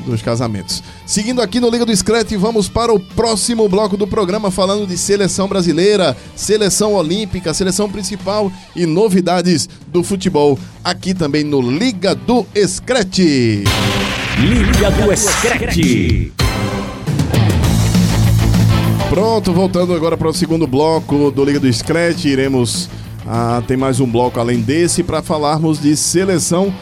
dos 0.05 0.21
casamentos. 0.21 0.83
Seguindo 1.05 1.41
aqui 1.41 1.59
no 1.59 1.69
Liga 1.69 1.85
do 1.85 1.95
Screte, 1.95 2.37
vamos 2.37 2.69
para 2.69 2.93
o 2.93 2.99
próximo 2.99 3.67
bloco 3.67 3.97
do 3.97 4.05
programa 4.05 4.51
falando 4.51 4.85
de 4.85 4.97
seleção 4.97 5.47
brasileira, 5.47 6.15
seleção 6.35 6.93
olímpica, 6.93 7.53
seleção 7.53 7.89
principal 7.89 8.51
e 8.75 8.85
novidades 8.85 9.67
do 9.87 10.03
futebol 10.03 10.57
aqui 10.83 11.13
também 11.13 11.43
no 11.43 11.61
Liga 11.61 12.13
do 12.13 12.45
Screte. 12.55 13.63
Liga 14.39 14.91
do 14.91 15.15
Screte. 15.17 16.46
Pronto, 19.09 19.53
voltando 19.53 19.93
agora 19.93 20.17
para 20.17 20.27
o 20.27 20.33
segundo 20.33 20.67
bloco 20.67 21.31
do 21.31 21.43
Liga 21.45 21.59
do 21.59 21.71
Scratch, 21.71 22.25
iremos. 22.25 22.89
Ah, 23.25 23.61
tem 23.67 23.75
mais 23.75 23.99
um 23.99 24.09
bloco 24.09 24.39
além 24.39 24.61
desse 24.61 25.03
para 25.03 25.21
falarmos 25.21 25.79
de 25.81 25.95
seleção 25.97 26.73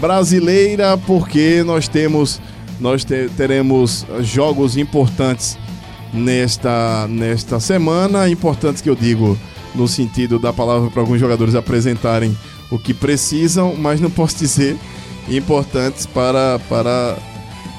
brasileira, 0.00 0.96
porque 0.98 1.62
nós 1.64 1.88
temos. 1.88 2.40
Nós 2.78 3.04
te- 3.04 3.28
teremos 3.36 4.06
jogos 4.22 4.76
importantes 4.78 5.58
nesta, 6.14 7.06
nesta 7.08 7.60
semana. 7.60 8.28
Importantes 8.28 8.80
que 8.80 8.88
eu 8.88 8.94
digo 8.94 9.36
no 9.74 9.86
sentido 9.86 10.38
da 10.38 10.50
palavra 10.52 10.88
para 10.90 11.02
alguns 11.02 11.20
jogadores 11.20 11.54
apresentarem 11.54 12.36
o 12.70 12.78
que 12.78 12.94
precisam, 12.94 13.74
mas 13.76 14.00
não 14.00 14.10
posso 14.10 14.36
dizer 14.38 14.76
importantes 15.28 16.06
para, 16.06 16.58
para, 16.70 17.18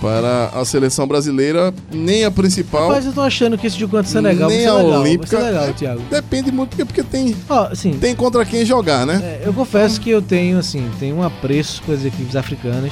para 0.01 0.47
a 0.47 0.65
seleção 0.65 1.07
brasileira, 1.07 1.71
nem 1.91 2.25
a 2.25 2.31
principal. 2.31 2.89
Mas 2.89 3.05
eu 3.05 3.13
tô 3.13 3.21
achando 3.21 3.55
que 3.55 3.67
esse 3.67 3.79
contra 3.81 4.01
o 4.01 4.05
Senegal 4.05 4.49
vai 4.49 4.57
Nem 4.57 4.67
a 4.67 4.73
legal. 4.73 5.01
Olímpica. 5.01 5.39
Legal, 5.39 5.65
É, 5.65 5.73
Thiago. 5.73 6.01
Depende 6.09 6.51
muito, 6.51 6.69
porque, 6.69 6.85
porque 6.85 7.03
tem, 7.03 7.35
assim, 7.71 7.93
tem 7.93 8.15
contra 8.15 8.43
quem 8.43 8.65
jogar, 8.65 9.05
né? 9.05 9.21
É, 9.23 9.47
eu 9.47 9.53
confesso 9.53 10.01
que 10.01 10.09
eu 10.09 10.21
tenho 10.21 10.57
assim, 10.57 10.89
tenho 10.99 11.17
um 11.17 11.23
apreço 11.23 11.83
pelas 11.83 12.03
equipes 12.03 12.35
africanas. 12.35 12.91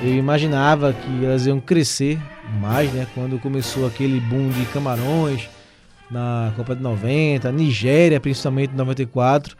Eu 0.00 0.14
imaginava 0.14 0.92
que 0.92 1.24
elas 1.24 1.46
iam 1.46 1.58
crescer 1.58 2.18
mais, 2.60 2.92
né? 2.92 3.06
Quando 3.12 3.38
começou 3.40 3.84
aquele 3.86 4.20
boom 4.20 4.50
de 4.50 4.64
Camarões 4.66 5.48
na 6.08 6.52
Copa 6.54 6.76
de 6.76 6.82
90, 6.82 7.50
Nigéria 7.50 8.20
principalmente 8.20 8.72
em 8.72 8.76
94. 8.76 9.56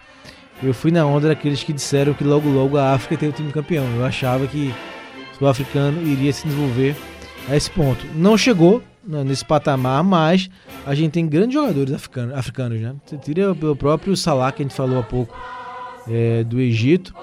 Eu 0.62 0.72
fui 0.72 0.92
na 0.92 1.04
onda 1.04 1.28
daqueles 1.28 1.64
que 1.64 1.72
disseram 1.72 2.14
que 2.14 2.22
logo 2.22 2.48
logo 2.48 2.76
a 2.78 2.92
África 2.94 3.16
tem 3.16 3.28
o 3.28 3.32
time 3.32 3.52
campeão. 3.52 3.84
Eu 3.96 4.04
achava 4.04 4.46
que 4.46 4.72
sul-africano 5.38 6.02
iria 6.02 6.32
se 6.32 6.46
desenvolver 6.46 6.96
a 7.48 7.56
esse 7.56 7.70
ponto. 7.70 8.04
Não 8.14 8.36
chegou 8.36 8.82
né, 9.06 9.22
nesse 9.22 9.44
patamar, 9.44 10.02
mas 10.02 10.50
a 10.84 10.94
gente 10.94 11.12
tem 11.12 11.26
grandes 11.26 11.54
jogadores 11.54 11.92
africanos, 11.94 12.34
africanos 12.34 12.80
né? 12.80 12.94
Você 13.04 13.16
tira 13.16 13.52
o 13.52 13.76
próprio 13.76 14.16
Salah 14.16 14.50
que 14.52 14.62
a 14.62 14.64
gente 14.64 14.74
falou 14.74 14.98
há 14.98 15.02
pouco 15.02 15.36
é, 16.08 16.42
do 16.44 16.60
Egito. 16.60 17.14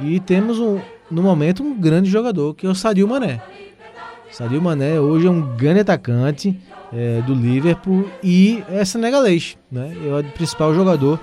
E 0.00 0.20
temos 0.20 0.58
um, 0.58 0.80
no 1.10 1.22
momento 1.22 1.62
um 1.62 1.78
grande 1.78 2.08
jogador 2.08 2.54
que 2.54 2.66
é 2.66 2.68
o 2.68 2.74
Sadio 2.74 3.06
Mané. 3.06 3.40
Sadio 4.30 4.60
Mané 4.62 5.00
hoje 5.00 5.26
é 5.26 5.30
um 5.30 5.56
grande 5.56 5.80
atacante 5.80 6.56
é, 6.92 7.20
do 7.22 7.34
Liverpool 7.34 8.08
e 8.22 8.62
é 8.70 8.84
senegalês, 8.84 9.56
né? 9.70 9.92
É 10.06 10.20
o 10.20 10.24
principal 10.32 10.74
jogador 10.74 11.18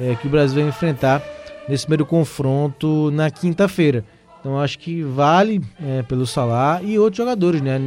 é, 0.00 0.14
que 0.14 0.26
o 0.26 0.30
Brasil 0.30 0.60
vai 0.60 0.68
enfrentar 0.68 1.22
nesse 1.68 1.84
primeiro 1.84 2.06
confronto 2.06 3.10
na 3.10 3.30
quinta-feira. 3.30 4.04
Então 4.42 4.58
acho 4.58 4.76
que 4.80 5.04
vale 5.04 5.62
é, 5.80 6.02
pelo 6.02 6.26
Salah 6.26 6.82
e 6.82 6.98
outros 6.98 7.18
jogadores, 7.18 7.62
né? 7.62 7.78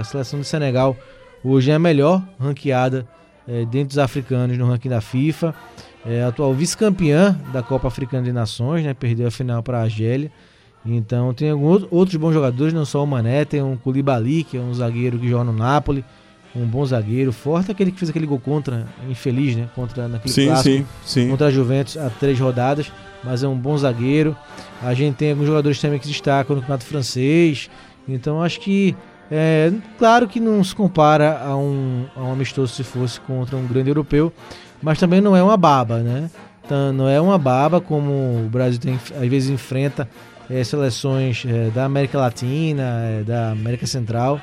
A 0.00 0.02
seleção 0.04 0.38
do 0.38 0.44
Senegal 0.44 0.96
hoje 1.44 1.70
é 1.70 1.74
a 1.74 1.78
melhor 1.78 2.22
ranqueada 2.40 3.06
é, 3.46 3.66
dentre 3.66 3.92
os 3.92 3.98
africanos 3.98 4.56
no 4.56 4.66
ranking 4.66 4.88
da 4.88 5.02
FIFA. 5.02 5.54
É 6.06 6.24
atual 6.24 6.54
vice-campeã 6.54 7.38
da 7.52 7.62
Copa 7.62 7.88
Africana 7.88 8.24
de 8.24 8.32
Nações, 8.32 8.84
né? 8.84 8.94
Perdeu 8.94 9.28
a 9.28 9.30
final 9.30 9.62
para 9.62 9.80
a 9.80 9.82
Argélia. 9.82 10.32
Então 10.86 11.34
tem 11.34 11.50
alguns 11.50 11.86
outros 11.90 12.16
bons 12.16 12.32
jogadores, 12.32 12.72
não 12.72 12.86
só 12.86 13.04
o 13.04 13.06
Mané, 13.06 13.44
tem 13.44 13.62
um 13.62 13.76
Koulibaly, 13.76 14.44
que 14.44 14.56
é 14.56 14.60
um 14.60 14.72
zagueiro 14.72 15.18
que 15.18 15.28
joga 15.28 15.44
no 15.44 15.52
Napoli, 15.52 16.02
um 16.56 16.64
bom 16.64 16.86
zagueiro, 16.86 17.32
forte 17.32 17.70
aquele 17.70 17.92
que 17.92 17.98
fez 17.98 18.08
aquele 18.08 18.26
gol 18.26 18.38
contra, 18.38 18.86
infeliz, 19.10 19.54
né? 19.54 19.68
Contra 19.74 20.08
naquele 20.08 20.32
Sim, 20.32 20.46
clássico 20.46 20.76
sim, 20.78 20.86
sim. 21.04 21.28
contra 21.28 21.48
a 21.48 21.50
Juventus 21.50 21.98
há 21.98 22.08
três 22.08 22.40
rodadas, 22.40 22.90
mas 23.22 23.42
é 23.42 23.48
um 23.48 23.56
bom 23.56 23.76
zagueiro. 23.76 24.34
A 24.82 24.94
gente 24.94 25.16
tem 25.16 25.30
alguns 25.30 25.46
jogadores 25.46 25.80
também 25.80 25.98
que 25.98 26.06
destacam 26.06 26.56
no 26.56 26.62
campeonato 26.62 26.84
francês. 26.84 27.68
Então 28.08 28.42
acho 28.42 28.60
que 28.60 28.96
é 29.30 29.72
claro 29.98 30.26
que 30.26 30.40
não 30.40 30.62
se 30.64 30.74
compara 30.74 31.38
a 31.38 31.56
um, 31.56 32.06
a 32.16 32.20
um 32.20 32.32
amistoso 32.32 32.72
se 32.72 32.82
fosse 32.82 33.20
contra 33.20 33.56
um 33.56 33.66
grande 33.66 33.90
europeu, 33.90 34.32
mas 34.82 34.98
também 34.98 35.20
não 35.20 35.36
é 35.36 35.42
uma 35.42 35.56
baba, 35.56 35.98
né? 35.98 36.30
Então, 36.64 36.92
não 36.92 37.08
é 37.08 37.20
uma 37.20 37.38
baba 37.38 37.80
como 37.80 38.12
o 38.44 38.48
Brasil 38.50 38.78
tem, 38.78 38.94
às 38.94 39.28
vezes 39.28 39.48
enfrenta 39.48 40.08
é, 40.50 40.62
seleções 40.62 41.44
é, 41.46 41.70
da 41.70 41.84
América 41.84 42.18
Latina, 42.18 42.82
é, 43.04 43.22
da 43.22 43.52
América 43.52 43.86
Central, 43.86 44.40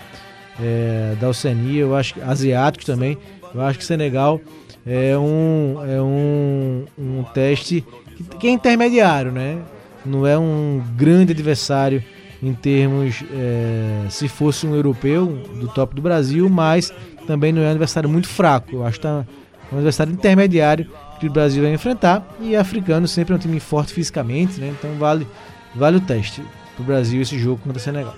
é, 0.59 1.16
da 1.20 1.30
Oceania, 1.30 1.82
eu 1.82 1.95
acho 1.95 2.16
asiáticos 2.24 2.86
também. 2.86 3.18
Eu 3.53 3.62
acho 3.62 3.80
que 3.80 3.86
Senegal 3.86 4.41
é 4.86 5.18
um, 5.18 5.78
é 5.88 6.01
um, 6.01 6.86
um 6.97 7.24
teste 7.24 7.86
que, 8.16 8.24
que 8.38 8.47
é 8.47 8.51
intermediário, 8.51 9.32
né? 9.32 9.59
Não 10.06 10.26
é 10.26 10.38
um 10.38 10.82
grande 10.95 11.32
adversário 11.32 12.03
em 12.41 12.53
termos 12.53 13.24
é, 13.34 14.06
se 14.10 14.28
fosse 14.28 14.68
um 14.68 14.76
europeu 14.76 15.26
do 15.60 15.68
top 15.68 15.95
do 15.95 16.01
Brasil, 16.01 16.47
mas 16.49 16.93
também 17.26 17.51
não 17.51 17.62
é 17.62 17.68
um 17.68 17.72
adversário 17.72 18.10
muito 18.10 18.28
fraco. 18.28 18.76
Eu 18.76 18.86
acho 18.86 18.99
que 18.99 19.03
tá 19.03 19.26
um 19.72 19.78
adversário 19.78 20.14
intermediário 20.14 20.88
que 21.20 21.28
o 21.28 21.32
Brasil 21.32 21.64
vai 21.64 21.74
enfrentar 21.74 22.26
e 22.39 22.56
africano 22.56 23.08
sempre 23.08 23.34
é 23.34 23.36
um 23.36 23.39
time 23.39 23.60
forte 23.60 23.93
fisicamente, 23.93 24.60
né? 24.60 24.74
Então 24.78 24.91
vale, 24.99 25.28
vale 25.76 25.97
o 25.97 26.01
teste 26.01 26.43
pro 26.76 26.84
Brasil 26.84 27.22
esse 27.22 27.39
jogo 27.39 27.62
contra 27.64 27.78
o 27.78 27.82
Senegal. 27.82 28.16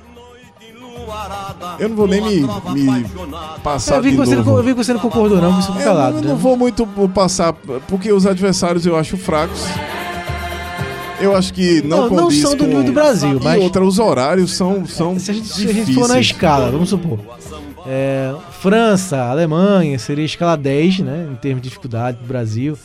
Eu 1.80 1.90
não 1.90 1.96
vou 1.96 2.08
nem 2.08 2.22
me, 2.22 2.42
me 2.42 3.10
passar 3.64 3.98
eu, 3.98 4.04
vi 4.04 4.12
de 4.12 4.18
você 4.18 4.36
não, 4.36 4.44
novo. 4.44 4.58
eu 4.58 4.64
vi 4.64 4.72
que 4.72 4.84
você 4.84 4.94
não 4.94 5.00
concordou 5.00 5.40
não, 5.40 5.54
você 5.54 5.68
ficou 5.68 5.82
Eu 5.82 5.88
calado, 5.88 6.16
não, 6.16 6.22
né? 6.22 6.28
não 6.30 6.36
vou 6.36 6.58
muito 6.58 6.86
passar, 7.14 7.54
porque 7.88 8.12
os 8.12 8.26
adversários 8.26 8.86
eu 8.86 8.96
acho 8.98 9.16
fracos. 9.16 9.64
Eu 11.20 11.36
acho 11.36 11.53
que 11.53 11.82
não, 11.82 12.09
Não, 12.09 12.15
não 12.15 12.32
são 12.32 12.55
do 12.55 12.65
nível 12.68 12.84
do 12.84 12.91
Brasil, 12.91 13.39
mas- 13.43 13.61
outra, 13.61 13.84
os 13.84 13.97
horários 13.99 14.55
são, 14.55 14.86
são 14.86 15.18
Se 15.18 15.32
a 15.32 15.34
gente, 15.34 15.47
se 15.47 15.53
a 15.53 15.68
difíceis. 15.68 15.88
gente 15.88 15.99
for 15.99 16.07
na 16.07 16.20
escala, 16.20 16.70
vamos 16.72 16.89
supor. 16.89 17.20
é, 17.88 18.34
França, 18.61 19.18
Alemanha 19.24 19.97
seria 19.97 20.26
escala 20.26 20.55
10, 20.55 20.99
né? 20.99 21.28
Em 21.32 21.36
termos 21.36 21.61
de 21.61 21.70
dificuldade 21.70 22.18
pro 22.18 22.28
Brasil. 22.28 22.78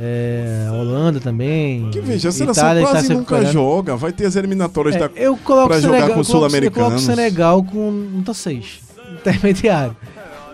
É, 0.00 0.68
Holanda 0.70 1.18
também. 1.18 1.88
Que 1.90 2.00
veja, 2.00 2.28
a 2.28 2.32
seleção 2.32 2.62
Itália 2.64 2.84
tá 2.84 2.90
quase 2.92 3.06
se 3.08 3.14
nunca 3.14 3.44
joga. 3.46 3.96
Vai 3.96 4.12
ter 4.12 4.26
as 4.26 4.36
eliminatórias 4.36 4.94
É, 4.94 4.98
da... 5.00 5.10
eu 5.16 5.36
coloco 5.36 5.68
pra 5.68 5.76
o 5.78 5.80
jogar 5.80 5.96
Senegal, 5.98 6.14
com 6.14 6.20
eu 6.20 6.24
coloco- 6.26 6.56
Eu 6.56 6.70
coloco 6.70 6.94
o. 6.96 6.98
Senegal 7.00 7.64
com 7.64 7.90
nota 7.90 8.32
6. 8.34 8.64
Intermediário. 9.20 9.96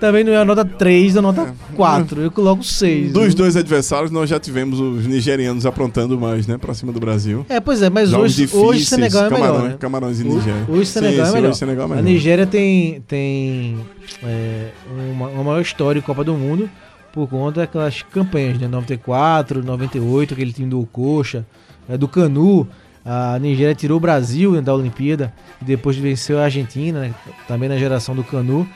Também 0.01 0.23
não 0.25 0.33
é 0.33 0.37
a 0.37 0.45
nota 0.45 0.65
3 0.65 1.15
da 1.15 1.23
nota 1.23 1.55
4. 1.75 2.21
Eu 2.21 2.31
coloco 2.31 2.63
6. 2.63 3.13
Dos 3.13 3.35
dois 3.35 3.57
adversários, 3.57 4.11
nós 4.11 4.29
já 4.29 4.39
tivemos 4.39 4.79
os 4.81 5.07
nigerianos 5.07 5.65
aprontando 5.65 6.19
mais, 6.21 6.47
né? 6.47 6.59
Pra 6.59 6.75
cima 6.75 6.93
do 6.93 7.01
Brasil. 7.01 7.47
É, 7.49 7.59
pois 7.61 7.81
é, 7.81 7.89
mas 7.89 8.11
Jogos 8.11 8.25
hoje, 8.27 8.37
difíceis, 8.43 8.63
hoje 8.63 8.83
o 8.83 8.87
Senegal 8.87 9.25
é 9.27 9.31
melhor. 9.31 9.41
Camarões, 9.47 9.71
Né? 9.73 9.77
Camarões 9.79 10.21
e 10.21 10.25
Hoje- 10.25 10.35
Nigéria. 10.37 10.65
Hoje 10.69 10.81
o 10.83 10.87
Senegal 10.87 11.27
Sim, 11.27 11.31
é 11.31 11.35
melhor. 11.35 11.49
hoje 11.51 11.59
Senegal 11.59 11.83
é 11.83 11.87
A 11.87 11.89
melhor. 11.97 12.05
Nigéria 12.05 12.47
tem, 12.47 13.01
tem 13.09 13.77
é, 14.23 14.69
uma, 15.15 15.29
uma 15.29 15.45
maior 15.45 15.61
história 15.61 15.99
em 15.99 16.03
Copa 16.03 16.23
do 16.25 16.35
Mundo 16.35 16.69
por 17.13 17.29
conta 17.29 17.61
daquelas 17.61 18.03
campanhas, 18.03 18.59
né? 18.59 18.67
94, 18.69 19.63
98, 19.65 20.35
aquele 20.35 20.53
time 20.53 20.69
do 20.69 20.85
Coxa, 20.93 21.47
é, 21.89 21.97
do 21.97 22.09
Canu. 22.09 22.67
A 23.07 23.39
Nigéria 23.39 23.75
tirou 23.75 23.99
o 23.99 24.01
Brasil 24.01 24.53
né, 24.53 24.63
da 24.63 24.75
Olimpíada 24.75 25.31
e 25.61 25.65
depois 25.67 25.95
venceu 25.95 26.39
a 26.39 26.45
Argentina, 26.45 27.01
né, 27.01 27.15
também 27.47 27.69
na 27.69 27.77
geração 27.77 28.15
do 28.17 28.25
Canu, 28.25 28.67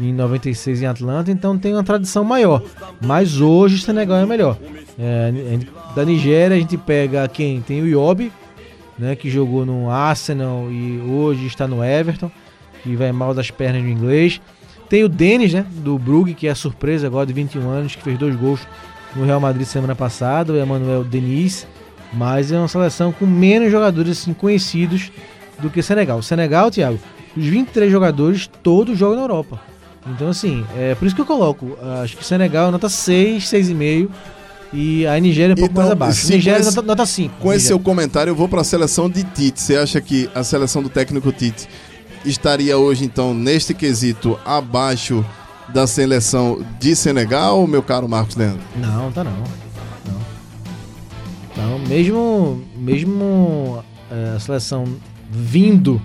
em 0.00 0.12
96 0.12 0.82
em 0.82 0.86
Atlanta, 0.86 1.30
então 1.30 1.58
tem 1.58 1.74
uma 1.74 1.84
tradição 1.84 2.24
maior. 2.24 2.62
Mas 3.00 3.40
hoje 3.40 3.76
o 3.76 3.78
Senegal 3.78 4.18
é 4.18 4.26
melhor. 4.26 4.56
É, 4.98 5.32
da 5.94 6.04
Nigéria 6.04 6.56
a 6.56 6.60
gente 6.60 6.76
pega 6.76 7.28
quem? 7.28 7.60
Tem 7.60 7.82
o 7.82 7.86
Iobi, 7.86 8.32
né, 8.98 9.14
que 9.14 9.30
jogou 9.30 9.64
no 9.64 9.90
Arsenal 9.90 10.70
e 10.70 11.00
hoje 11.00 11.46
está 11.46 11.66
no 11.66 11.84
Everton, 11.84 12.30
que 12.82 12.96
vai 12.96 13.12
mal 13.12 13.34
das 13.34 13.50
pernas 13.50 13.82
no 13.82 13.88
inglês. 13.88 14.40
Tem 14.88 15.04
o 15.04 15.08
Denis, 15.08 15.52
né, 15.52 15.64
do 15.70 15.98
Brugge, 15.98 16.34
que 16.34 16.48
é 16.48 16.50
a 16.50 16.54
surpresa 16.54 17.06
agora 17.06 17.26
de 17.26 17.32
21 17.32 17.68
anos, 17.68 17.94
que 17.94 18.02
fez 18.02 18.18
dois 18.18 18.34
gols 18.34 18.60
no 19.14 19.24
Real 19.24 19.40
Madrid 19.40 19.66
semana 19.66 19.94
passada, 19.94 20.52
o 20.52 20.60
Emmanuel 20.60 21.04
Denis, 21.04 21.66
mas 22.12 22.50
é 22.50 22.58
uma 22.58 22.68
seleção 22.68 23.12
com 23.12 23.26
menos 23.26 23.70
jogadores 23.70 24.18
assim, 24.18 24.32
conhecidos 24.32 25.10
do 25.58 25.70
que 25.70 25.82
Senegal. 25.82 26.18
O 26.18 26.22
Senegal, 26.22 26.70
Thiago, 26.70 26.98
os 27.36 27.44
23 27.44 27.90
jogadores 27.90 28.50
todos 28.62 28.98
jogam 28.98 29.16
na 29.16 29.22
Europa. 29.22 29.60
Então, 30.06 30.28
assim, 30.28 30.64
é 30.76 30.94
por 30.94 31.06
isso 31.06 31.14
que 31.14 31.20
eu 31.20 31.26
coloco. 31.26 31.76
Acho 32.02 32.16
que 32.16 32.24
Senegal 32.24 32.68
é 32.68 32.70
nota 32.70 32.88
6, 32.88 33.44
6,5 33.44 34.08
e 34.72 35.06
a 35.06 35.18
Nigéria 35.20 35.52
é 35.52 35.54
um 35.54 35.56
pouco 35.56 35.72
Então, 35.72 35.82
mais 35.82 35.92
abaixo. 35.92 36.26
sim, 36.26 36.34
Nigéria 36.34 36.60
com 36.60 36.66
esse- 36.68 36.76
nota, 36.76 36.86
nota 36.88 37.06
5. 37.06 37.34
Com 37.38 37.52
esse 37.52 37.66
seu 37.66 37.78
comentário, 37.78 38.30
eu 38.30 38.34
vou 38.34 38.48
pra 38.48 38.64
seleção 38.64 39.10
de 39.10 39.22
Tite. 39.24 39.60
Você 39.60 39.76
acha 39.76 40.00
que 40.00 40.28
a 40.34 40.42
seleção 40.42 40.82
do 40.82 40.88
técnico 40.88 41.30
Tite 41.32 41.68
estaria 42.24 42.78
hoje, 42.78 43.04
então, 43.04 43.34
neste 43.34 43.74
quesito, 43.74 44.38
abaixo 44.44 45.24
da 45.68 45.86
seleção 45.86 46.64
de 46.80 46.96
Senegal, 46.96 47.66
meu 47.66 47.82
caro 47.82 48.08
Marcos 48.08 48.36
Leandro? 48.36 48.60
Não, 48.76 49.12
tá 49.12 49.22
não. 49.22 49.32
Não. 50.06 50.20
Não, 51.56 51.78
mesmo, 51.80 52.62
mesmo 52.76 53.84
é, 54.10 54.36
a 54.36 54.40
seleção 54.40 54.84
vindo 55.30 56.00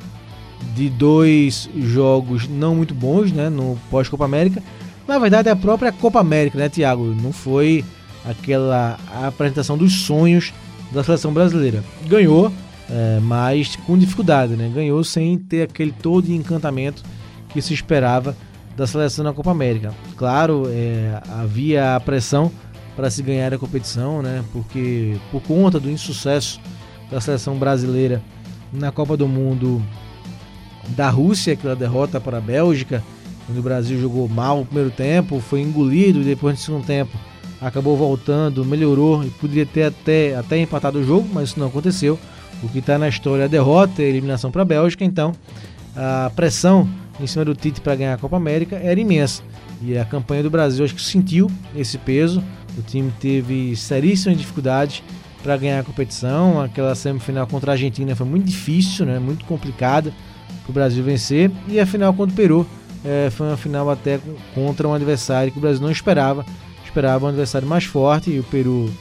de 0.75 0.89
dois 0.89 1.69
jogos 1.75 2.47
não 2.47 2.75
muito 2.75 2.93
bons, 2.93 3.31
né, 3.31 3.49
no 3.49 3.77
pós-Copa 3.89 4.25
América, 4.25 4.61
na 5.07 5.17
verdade 5.17 5.47
é 5.47 5.51
a 5.51 5.55
própria 5.55 5.91
Copa 5.91 6.19
América, 6.19 6.57
né, 6.57 6.67
Thiago? 6.67 7.05
Não 7.05 7.31
foi 7.31 7.83
aquela 8.25 8.99
apresentação 9.23 9.77
dos 9.77 9.93
sonhos 10.01 10.53
da 10.91 11.03
seleção 11.03 11.31
brasileira. 11.31 11.83
Ganhou, 12.07 12.51
é, 12.89 13.19
mas 13.21 13.75
com 13.75 13.97
dificuldade, 13.97 14.55
né? 14.55 14.71
Ganhou 14.73 15.03
sem 15.03 15.37
ter 15.37 15.63
aquele 15.63 15.91
todo 15.91 16.29
encantamento 16.31 17.03
que 17.49 17.61
se 17.61 17.73
esperava 17.73 18.35
da 18.75 18.85
seleção 18.85 19.23
na 19.23 19.31
Copa 19.31 19.51
América. 19.51 19.93
Claro, 20.17 20.63
é, 20.67 21.21
havia 21.39 21.95
a 21.95 21.99
pressão 21.99 22.51
para 22.95 23.09
se 23.09 23.21
ganhar 23.21 23.53
a 23.53 23.57
competição, 23.57 24.21
né? 24.21 24.43
Porque 24.51 25.17
por 25.31 25.41
conta 25.41 25.79
do 25.79 25.89
insucesso 25.89 26.59
da 27.09 27.21
seleção 27.21 27.55
brasileira 27.57 28.21
na 28.73 28.91
Copa 28.91 29.15
do 29.15 29.27
Mundo 29.27 29.81
da 30.89 31.09
Rússia, 31.09 31.53
aquela 31.53 31.75
derrota 31.75 32.19
para 32.19 32.37
a 32.37 32.41
Bélgica, 32.41 33.03
quando 33.45 33.59
o 33.59 33.61
Brasil 33.61 33.99
jogou 33.99 34.27
mal 34.27 34.59
no 34.59 34.65
primeiro 34.65 34.89
tempo, 34.89 35.39
foi 35.39 35.61
engolido 35.61 36.21
e 36.21 36.23
depois 36.23 36.55
no 36.55 36.61
segundo 36.61 36.85
tempo 36.85 37.15
acabou 37.61 37.95
voltando, 37.95 38.65
melhorou 38.65 39.23
e 39.23 39.29
poderia 39.29 39.65
ter 39.65 39.83
até, 39.83 40.35
até 40.35 40.57
empatado 40.57 40.99
o 40.99 41.03
jogo, 41.03 41.27
mas 41.31 41.49
isso 41.49 41.59
não 41.59 41.67
aconteceu. 41.67 42.19
O 42.63 42.69
que 42.69 42.79
está 42.79 42.97
na 42.97 43.07
história 43.07 43.43
é 43.43 43.45
a 43.45 43.49
derrota 43.49 44.01
e 44.01 44.05
a 44.05 44.07
eliminação 44.07 44.51
para 44.51 44.63
a 44.63 44.65
Bélgica, 44.65 45.03
então 45.03 45.33
a 45.95 46.31
pressão 46.35 46.87
em 47.19 47.27
cima 47.27 47.45
do 47.45 47.55
Tite 47.55 47.81
para 47.81 47.95
ganhar 47.95 48.13
a 48.13 48.17
Copa 48.17 48.35
América 48.35 48.75
era 48.75 48.99
imensa. 48.99 49.43
E 49.81 49.97
a 49.97 50.05
campanha 50.05 50.43
do 50.43 50.49
Brasil 50.49 50.83
acho 50.83 50.95
que 50.95 51.01
sentiu 51.01 51.49
esse 51.75 51.97
peso. 51.97 52.43
O 52.77 52.81
time 52.81 53.11
teve 53.19 53.75
seríssimas 53.75 54.37
dificuldades 54.37 55.03
para 55.43 55.55
ganhar 55.55 55.79
a 55.79 55.83
competição. 55.83 56.61
Aquela 56.61 56.95
semifinal 56.95 57.45
contra 57.45 57.71
a 57.71 57.73
Argentina 57.73 58.15
foi 58.15 58.25
muito 58.25 58.45
difícil, 58.45 59.05
né? 59.05 59.19
muito 59.19 59.45
complicada 59.45 60.13
para 60.65 60.71
o 60.71 60.73
Brasil 60.73 61.03
vencer. 61.03 61.51
E 61.67 61.79
a 61.79 61.85
final 61.85 62.13
contra 62.13 62.33
o 62.33 62.35
Peru 62.35 62.67
eh, 63.03 63.29
foi 63.31 63.47
uma 63.47 63.57
final 63.57 63.89
até 63.89 64.19
contra 64.53 64.87
um 64.87 64.93
adversário 64.93 65.51
que 65.51 65.57
o 65.57 65.61
Brasil 65.61 65.81
não 65.81 65.91
esperava. 65.91 66.45
Esperava 66.83 67.25
um 67.25 67.29
adversário 67.29 67.67
mais 67.67 67.83
forte 67.83 68.31
e 68.31 68.39
o 68.39 68.43
Peru 68.43 68.91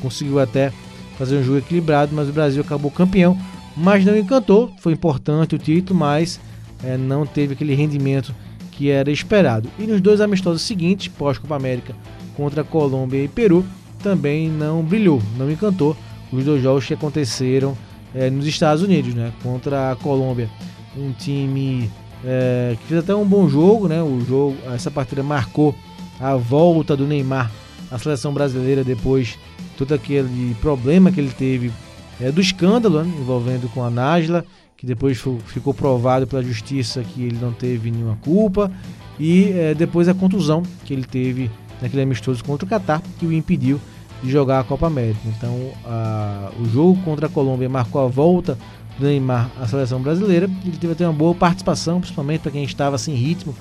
conseguiu 0.00 0.40
até 0.40 0.72
fazer 1.18 1.36
um 1.36 1.42
jogo 1.42 1.58
equilibrado, 1.58 2.14
mas 2.14 2.28
o 2.28 2.32
Brasil 2.32 2.62
acabou 2.62 2.90
campeão. 2.90 3.38
Mas 3.76 4.04
não 4.04 4.16
encantou, 4.16 4.70
foi 4.78 4.92
importante 4.92 5.54
o 5.54 5.58
título, 5.58 5.98
mas 5.98 6.40
eh, 6.82 6.96
não 6.96 7.26
teve 7.26 7.54
aquele 7.54 7.74
rendimento 7.74 8.34
que 8.70 8.90
era 8.90 9.10
esperado. 9.10 9.68
E 9.78 9.84
nos 9.84 10.00
dois 10.00 10.20
amistosos 10.20 10.62
seguintes, 10.62 11.08
pós-Copa 11.08 11.56
América, 11.56 11.94
contra 12.36 12.64
Colômbia 12.64 13.22
e 13.22 13.28
Peru, 13.28 13.64
também 14.02 14.48
não 14.48 14.82
brilhou, 14.82 15.22
não 15.38 15.50
encantou. 15.50 15.96
Os 16.32 16.44
dois 16.44 16.62
jogos 16.62 16.86
que 16.86 16.94
aconteceram 16.94 17.76
eh, 18.14 18.30
nos 18.30 18.46
Estados 18.46 18.82
Unidos, 18.82 19.14
né? 19.14 19.32
Contra 19.42 19.92
a 19.92 19.96
Colômbia, 19.96 20.48
um 20.96 21.12
time 21.12 21.90
eh, 22.24 22.76
que 22.80 22.86
fez 22.86 23.00
até 23.00 23.14
um 23.14 23.24
bom 23.24 23.48
jogo, 23.48 23.88
né? 23.88 24.02
O 24.02 24.20
jogo, 24.20 24.56
essa 24.72 24.90
partida 24.90 25.22
marcou 25.22 25.74
a 26.20 26.36
volta 26.36 26.96
do 26.96 27.06
Neymar 27.06 27.50
à 27.90 27.98
seleção 27.98 28.32
brasileira 28.32 28.84
depois 28.84 29.38
todo 29.76 29.92
aquele 29.94 30.54
problema 30.60 31.10
que 31.10 31.20
ele 31.20 31.30
teve 31.36 31.72
é, 32.20 32.30
do 32.30 32.40
escândalo 32.40 33.02
né, 33.02 33.12
envolvendo 33.20 33.68
com 33.72 33.82
a 33.82 33.90
Nájila, 33.90 34.44
que 34.76 34.86
depois 34.86 35.20
ficou 35.46 35.74
provado 35.74 36.26
pela 36.26 36.42
justiça 36.42 37.02
que 37.02 37.24
ele 37.24 37.38
não 37.40 37.52
teve 37.52 37.90
nenhuma 37.90 38.16
culpa, 38.22 38.70
e 39.18 39.50
é, 39.52 39.74
depois 39.74 40.08
a 40.08 40.14
contusão 40.14 40.62
que 40.84 40.92
ele 40.92 41.04
teve 41.04 41.50
naquele 41.80 42.02
amistoso 42.02 42.44
contra 42.44 42.64
o 42.66 42.68
Catar, 42.68 43.02
que 43.18 43.26
o 43.26 43.32
impediu 43.32 43.80
de 44.22 44.30
jogar 44.30 44.60
a 44.60 44.64
Copa 44.64 44.86
América. 44.86 45.18
Então, 45.26 45.72
a- 45.84 46.50
o 46.60 46.64
jogo 46.66 47.00
contra 47.02 47.26
a 47.26 47.28
Colômbia 47.28 47.68
marcou 47.68 48.04
a 48.04 48.06
volta 48.06 48.56
Neymar 49.02 49.50
à 49.60 49.66
seleção 49.66 50.00
brasileira. 50.00 50.48
Ele 50.64 50.76
teve 50.76 50.92
até 50.92 51.06
uma 51.06 51.12
boa 51.12 51.34
participação, 51.34 52.00
principalmente 52.00 52.40
para 52.40 52.50
quem 52.50 52.64
estava 52.64 52.98
sem 52.98 53.14
ritmo 53.14 53.54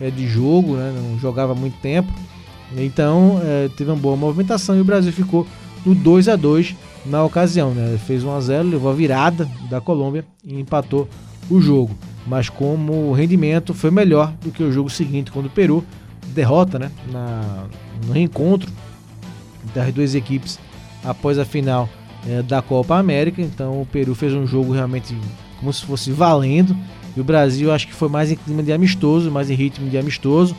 é, 0.00 0.10
de 0.10 0.26
jogo, 0.26 0.76
né, 0.76 0.92
não 0.94 1.18
jogava 1.18 1.54
muito 1.54 1.78
tempo. 1.80 2.12
Então, 2.76 3.40
é, 3.44 3.68
teve 3.76 3.90
uma 3.90 3.96
boa 3.96 4.16
movimentação 4.16 4.76
e 4.76 4.80
o 4.80 4.84
Brasil 4.84 5.12
ficou 5.12 5.46
no 5.84 5.94
2 5.94 6.28
a 6.28 6.36
2 6.36 6.74
na 7.06 7.24
ocasião. 7.24 7.70
Né? 7.70 7.98
Fez 8.06 8.24
1 8.24 8.30
a 8.30 8.40
0 8.40 8.68
levou 8.68 8.90
a 8.90 8.94
virada 8.94 9.48
da 9.70 9.80
Colômbia 9.80 10.24
e 10.44 10.58
empatou 10.58 11.08
o 11.48 11.60
jogo. 11.60 11.96
Mas 12.26 12.48
como 12.48 13.08
o 13.08 13.12
rendimento 13.12 13.72
foi 13.72 13.90
melhor 13.90 14.32
do 14.42 14.50
que 14.50 14.62
o 14.62 14.72
jogo 14.72 14.90
seguinte, 14.90 15.30
quando 15.30 15.46
o 15.46 15.50
Peru 15.50 15.84
derrota 16.34 16.78
né, 16.78 16.90
na, 17.12 17.66
no 18.04 18.12
reencontro 18.12 18.70
das 19.72 19.92
duas 19.92 20.14
equipes 20.14 20.58
após 21.04 21.38
a 21.38 21.44
final 21.44 21.88
eh, 22.28 22.42
da 22.42 22.60
Copa 22.62 22.96
América. 22.96 23.40
Então 23.40 23.80
o 23.80 23.86
Peru 23.86 24.14
fez 24.14 24.32
um 24.32 24.46
jogo 24.46 24.72
realmente 24.72 25.16
como 25.58 25.72
se 25.72 25.84
fosse 25.84 26.10
valendo. 26.10 26.76
E 27.16 27.20
o 27.20 27.24
Brasil 27.24 27.72
acho 27.72 27.86
que 27.86 27.94
foi 27.94 28.08
mais 28.08 28.30
em 28.30 28.36
clima 28.36 28.62
de 28.62 28.72
amistoso, 28.72 29.30
mais 29.30 29.50
em 29.50 29.54
ritmo 29.54 29.88
de 29.88 29.96
amistoso. 29.96 30.54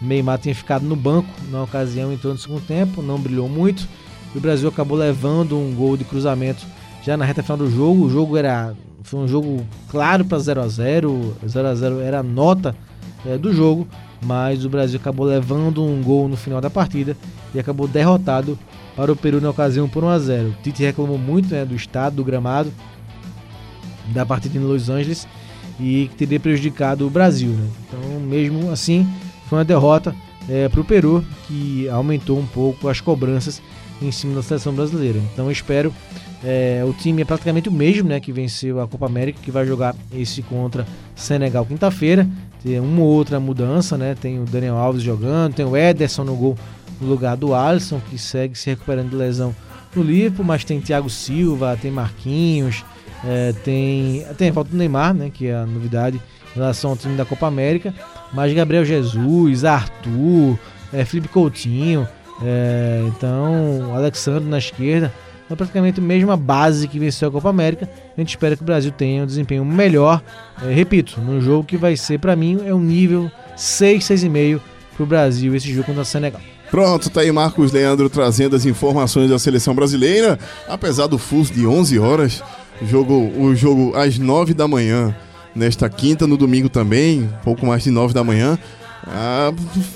Neymar 0.00 0.38
tinha 0.38 0.54
ficado 0.54 0.84
no 0.84 0.96
banco 0.96 1.28
na 1.50 1.62
ocasião, 1.62 2.12
entrou 2.12 2.32
no 2.32 2.38
segundo 2.38 2.62
tempo, 2.66 3.00
não 3.00 3.18
brilhou 3.18 3.48
muito. 3.48 3.88
E 4.34 4.38
o 4.38 4.40
Brasil 4.40 4.68
acabou 4.68 4.98
levando 4.98 5.56
um 5.56 5.74
gol 5.74 5.96
de 5.96 6.04
cruzamento 6.04 6.66
já 7.04 7.16
na 7.16 7.24
reta 7.24 7.42
final 7.42 7.56
do 7.56 7.70
jogo. 7.70 8.04
O 8.04 8.10
jogo 8.10 8.36
era 8.36 8.74
foi 9.02 9.20
um 9.20 9.28
jogo 9.28 9.66
claro 9.88 10.24
para 10.24 10.38
0 10.38 10.62
a 10.62 10.68
0 10.68 11.36
0 11.46 11.68
a 11.68 11.74
0 11.74 12.00
era 12.00 12.20
a 12.20 12.22
nota 12.22 12.74
eh, 13.26 13.36
do 13.36 13.52
jogo, 13.52 13.86
mas 14.24 14.64
o 14.64 14.68
Brasil 14.68 14.98
acabou 14.98 15.26
levando 15.26 15.82
um 15.84 16.02
gol 16.02 16.28
no 16.28 16.36
final 16.36 16.60
da 16.60 16.70
partida 16.70 17.16
e 17.54 17.58
acabou 17.58 17.88
derrotado 17.88 18.58
para 18.96 19.12
o 19.12 19.16
Peru 19.16 19.40
na 19.40 19.50
ocasião 19.50 19.88
por 19.88 20.04
1 20.04 20.08
a 20.08 20.18
0. 20.18 20.48
O 20.48 20.62
Tite 20.62 20.82
reclamou 20.82 21.18
muito 21.18 21.52
né, 21.52 21.64
do 21.64 21.74
estado 21.74 22.16
do 22.16 22.24
gramado 22.24 22.72
da 24.08 24.26
partida 24.26 24.58
em 24.58 24.60
Los 24.60 24.88
Angeles 24.88 25.26
e 25.80 26.08
que 26.10 26.16
teria 26.16 26.40
prejudicado 26.40 27.06
o 27.06 27.10
Brasil. 27.10 27.50
Né? 27.50 27.68
Então, 27.88 28.20
mesmo 28.20 28.70
assim, 28.70 29.06
foi 29.48 29.58
uma 29.58 29.64
derrota 29.64 30.14
para 30.70 30.80
o 30.80 30.84
Peru, 30.84 31.24
que 31.46 31.88
aumentou 31.88 32.38
um 32.38 32.46
pouco 32.46 32.88
as 32.88 33.00
cobranças 33.00 33.62
em 34.00 34.10
cima 34.10 34.34
da 34.34 34.42
seleção 34.42 34.74
brasileira. 34.74 35.20
Então 35.32 35.50
espero. 35.50 35.92
É, 36.44 36.82
o 36.84 36.92
time 36.92 37.22
é 37.22 37.24
praticamente 37.24 37.68
o 37.68 37.72
mesmo, 37.72 38.08
né? 38.08 38.18
Que 38.18 38.32
venceu 38.32 38.80
a 38.80 38.88
Copa 38.88 39.06
América, 39.06 39.38
que 39.40 39.50
vai 39.50 39.64
jogar 39.64 39.94
esse 40.12 40.42
contra 40.42 40.84
Senegal 41.14 41.64
quinta-feira. 41.64 42.28
Tem 42.62 42.80
uma 42.80 43.00
ou 43.00 43.08
outra 43.08 43.38
mudança, 43.38 43.96
né? 43.96 44.16
Tem 44.20 44.40
o 44.40 44.44
Daniel 44.44 44.76
Alves 44.76 45.02
jogando, 45.02 45.54
tem 45.54 45.64
o 45.64 45.76
Ederson 45.76 46.24
no 46.24 46.34
gol 46.34 46.58
no 47.02 47.08
lugar 47.08 47.36
do 47.36 47.54
Alisson, 47.54 48.00
que 48.08 48.16
segue 48.16 48.56
se 48.56 48.70
recuperando 48.70 49.10
de 49.10 49.16
lesão 49.16 49.54
no 49.94 50.02
Liverpool, 50.02 50.44
mas 50.44 50.64
tem 50.64 50.80
Thiago 50.80 51.10
Silva, 51.10 51.78
tem 51.80 51.90
Marquinhos, 51.90 52.84
é, 53.24 53.52
tem. 53.64 54.24
Tem 54.36 54.50
a 54.50 54.52
falta 54.52 54.70
do 54.70 54.76
Neymar, 54.76 55.14
né? 55.14 55.30
Que 55.32 55.48
é 55.48 55.54
a 55.54 55.66
novidade 55.66 56.16
em 56.16 56.58
relação 56.58 56.90
ao 56.90 56.96
time 56.96 57.16
da 57.16 57.24
Copa 57.24 57.46
América. 57.46 57.94
Mas 58.32 58.52
Gabriel 58.52 58.84
Jesus, 58.84 59.64
Arthur, 59.64 60.58
é, 60.92 61.04
Felipe 61.04 61.28
Coutinho, 61.28 62.08
é, 62.42 63.02
então 63.08 63.94
Alexandre 63.94 64.48
na 64.48 64.58
esquerda. 64.58 65.12
É 65.50 65.54
praticamente 65.54 66.00
a 66.00 66.02
mesma 66.02 66.34
base 66.34 66.88
que 66.88 66.98
venceu 66.98 67.28
a 67.28 67.30
Copa 67.30 67.50
América. 67.50 67.86
A 68.16 68.20
gente 68.20 68.30
espera 68.30 68.56
que 68.56 68.62
o 68.62 68.64
Brasil 68.64 68.90
tenha 68.90 69.22
um 69.22 69.26
desempenho 69.26 69.64
melhor. 69.66 70.22
É, 70.62 70.72
repito, 70.72 71.20
no 71.20 71.42
jogo 71.42 71.64
que 71.64 71.76
vai 71.76 71.94
ser, 71.94 72.18
para 72.18 72.34
mim, 72.34 72.60
é 72.64 72.72
um 72.72 72.80
nível 72.80 73.30
6, 73.54 74.02
6,5 74.02 74.60
para 74.94 75.02
o 75.02 75.06
Brasil 75.06 75.54
esse 75.54 75.70
jogo 75.70 75.84
contra 75.84 76.02
o 76.02 76.06
Senegal. 76.06 76.40
Pronto, 76.72 77.10
tá 77.10 77.20
aí 77.20 77.30
Marcos 77.30 77.70
Leandro 77.70 78.08
trazendo 78.08 78.56
as 78.56 78.64
informações 78.64 79.28
da 79.28 79.38
seleção 79.38 79.74
brasileira. 79.74 80.38
Apesar 80.66 81.06
do 81.06 81.18
fuso 81.18 81.52
de 81.52 81.66
11 81.66 81.98
horas, 81.98 82.42
jogo, 82.88 83.30
o 83.38 83.54
jogo 83.54 83.94
às 83.94 84.18
9 84.18 84.54
da 84.54 84.66
manhã, 84.66 85.14
nesta 85.54 85.86
quinta, 85.90 86.26
no 86.26 86.34
domingo 86.34 86.70
também, 86.70 87.28
pouco 87.44 87.66
mais 87.66 87.82
de 87.82 87.90
9 87.90 88.14
da 88.14 88.24
manhã. 88.24 88.58
Ah, 89.06 89.52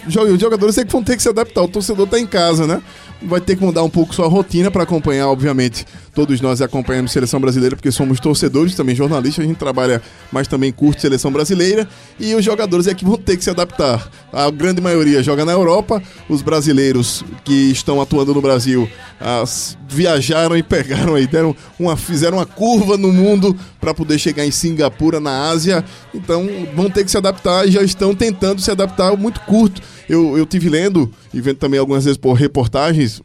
os 0.06 0.12
jogadores 0.12 0.76
é 0.76 0.84
que 0.84 0.92
vão 0.92 1.02
ter 1.02 1.16
que 1.16 1.22
se 1.22 1.30
adaptar. 1.30 1.62
O 1.62 1.68
torcedor 1.68 2.06
tá 2.08 2.20
em 2.20 2.26
casa, 2.26 2.66
né? 2.66 2.82
Vai 3.22 3.40
ter 3.40 3.56
que 3.56 3.62
mudar 3.62 3.82
um 3.82 3.90
pouco 3.90 4.14
sua 4.14 4.28
rotina 4.28 4.70
para 4.70 4.82
acompanhar, 4.82 5.28
obviamente. 5.28 5.86
Todos 6.14 6.40
nós 6.40 6.60
acompanhamos 6.60 7.12
seleção 7.12 7.40
brasileira 7.40 7.74
porque 7.74 7.90
somos 7.90 8.20
torcedores, 8.20 8.74
também 8.74 8.94
jornalistas, 8.94 9.44
a 9.44 9.48
gente 9.48 9.58
trabalha, 9.58 10.02
mas 10.30 10.46
também 10.46 10.72
curte 10.72 11.00
seleção 11.00 11.32
brasileira. 11.32 11.88
E 12.18 12.34
os 12.34 12.44
jogadores 12.44 12.86
é 12.86 12.94
que 12.94 13.04
vão 13.04 13.16
ter 13.16 13.36
que 13.36 13.44
se 13.44 13.50
adaptar. 13.50 14.10
A 14.32 14.50
grande 14.50 14.80
maioria 14.80 15.22
joga 15.22 15.44
na 15.44 15.52
Europa, 15.52 16.02
os 16.28 16.42
brasileiros 16.42 17.24
que 17.44 17.70
estão 17.70 18.00
atuando 18.00 18.34
no 18.34 18.40
Brasil 18.40 18.88
as, 19.20 19.76
viajaram 19.88 20.56
e 20.56 20.62
pegaram 20.62 21.14
aí, 21.14 21.26
deram 21.26 21.54
uma, 21.78 21.96
fizeram 21.96 22.38
uma 22.38 22.46
curva 22.46 22.96
no 22.96 23.12
mundo 23.12 23.56
para 23.80 23.94
poder 23.94 24.18
chegar 24.18 24.44
em 24.46 24.50
Singapura, 24.50 25.20
na 25.20 25.48
Ásia. 25.48 25.84
Então 26.14 26.46
vão 26.74 26.90
ter 26.90 27.04
que 27.04 27.10
se 27.10 27.16
adaptar 27.16 27.66
e 27.66 27.70
já 27.70 27.82
estão 27.82 28.14
tentando 28.14 28.60
se 28.60 28.70
adaptar 28.70 29.16
muito 29.16 29.40
curto. 29.40 29.80
Eu, 30.08 30.38
eu 30.38 30.46
tive 30.46 30.68
lendo 30.68 31.12
e 31.34 31.40
vendo 31.40 31.56
também 31.56 31.80
algumas 31.80 32.04
vezes 32.04 32.16
por 32.16 32.34
reportagens, 32.34 33.20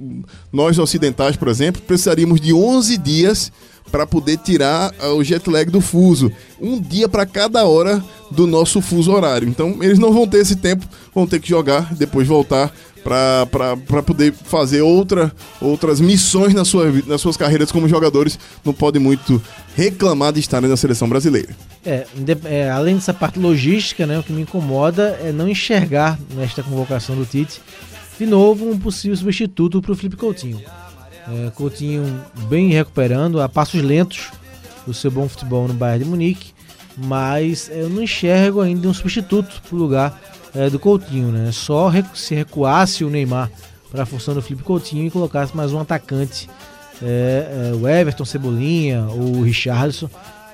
nós 0.52 0.80
ocidentais, 0.80 1.36
por 1.36 1.48
exemplo, 1.48 1.82
precisaríamos 1.82 2.42
de 2.42 2.54
11 2.54 2.98
dias 2.98 3.52
para 3.92 4.08
poder 4.08 4.38
tirar 4.38 4.94
ah, 5.00 5.14
o 5.14 5.24
jet 5.24 5.48
lag 5.50 5.70
do 5.70 5.82
fuso. 5.82 6.32
Um 6.60 6.80
dia 6.80 7.10
para 7.10 7.26
cada 7.26 7.66
hora 7.66 8.04
do 8.32 8.48
nosso 8.48 8.82
fuso 8.82 9.12
horário. 9.12 9.48
Então 9.48 9.78
eles 9.82 10.00
não 10.00 10.14
vão 10.14 10.26
ter 10.26 10.38
esse 10.40 10.56
tempo, 10.56 10.88
vão 11.14 11.28
ter 11.28 11.40
que 11.40 11.50
jogar, 11.50 11.94
depois 11.94 12.28
voltar 12.28 12.74
para 13.04 14.04
poder 14.06 14.34
fazer 14.34 14.82
outra, 14.82 15.32
outras 15.60 16.00
missões 16.00 16.54
na 16.54 16.64
sua, 16.64 16.92
nas 17.06 17.22
suas 17.22 17.36
carreiras 17.36 17.72
como 17.72 17.88
jogadores. 17.88 18.38
Não 18.64 18.74
pode 18.74 19.00
muito 19.00 19.42
reclamar 19.76 20.34
de 20.34 20.40
estarem 20.40 20.70
na 20.70 20.78
seleção 20.78 21.10
brasileira. 21.10 21.56
É, 21.86 22.06
é, 22.46 22.70
além 22.70 22.96
dessa 22.96 23.14
parte 23.14 23.40
logística, 23.40 24.06
né, 24.06 24.20
o 24.20 24.24
que 24.24 24.32
me 24.32 24.42
incomoda 24.42 25.20
é 25.24 25.32
não 25.32 25.48
enxergar 25.48 26.20
nesta 26.36 26.62
convocação 26.62 27.16
do 27.16 27.26
Tite 27.26 27.62
de 28.20 28.26
novo 28.28 28.70
um 28.70 28.78
possível 28.78 29.18
substituto 29.18 29.82
para 29.82 29.92
o 29.92 29.96
Felipe 29.96 30.16
Coutinho. 30.16 30.62
É, 31.28 31.50
Coutinho 31.52 32.24
bem 32.48 32.70
recuperando, 32.70 33.42
a 33.42 33.50
passos 33.50 33.82
lentos, 33.82 34.30
o 34.86 34.94
seu 34.94 35.10
bom 35.10 35.28
futebol 35.28 35.68
no 35.68 35.74
Bayern 35.74 36.04
de 36.04 36.10
Munique, 36.10 36.52
mas 36.98 37.70
eu 37.74 37.90
não 37.90 38.04
enxergo 38.04 38.62
ainda 38.62 38.88
um 38.88 38.94
substituto 38.94 39.62
para 39.68 39.76
o 39.76 39.80
lugar 39.80 40.22
é, 40.56 40.70
do 40.70 40.80
Coutinho. 40.80 41.30
Né? 41.30 41.52
Só 41.52 41.92
se 42.14 42.36
recuasse 42.36 43.04
o 43.04 43.10
Neymar 43.10 43.52
para 43.92 44.04
a 44.04 44.06
função 44.06 44.34
do 44.34 44.42
Felipe 44.42 44.64
Coutinho 44.64 45.06
e 45.06 45.12
colocasse 45.12 45.56
mais 45.56 45.74
um 45.74 45.80
atacante, 45.80 46.50
é, 47.02 47.72
é, 47.72 47.76
o 47.76 47.88
Everton 47.88 48.26
Cebolinha 48.26 49.06
ou 49.10 49.38
o 49.38 49.44
Richardson, 49.44 50.10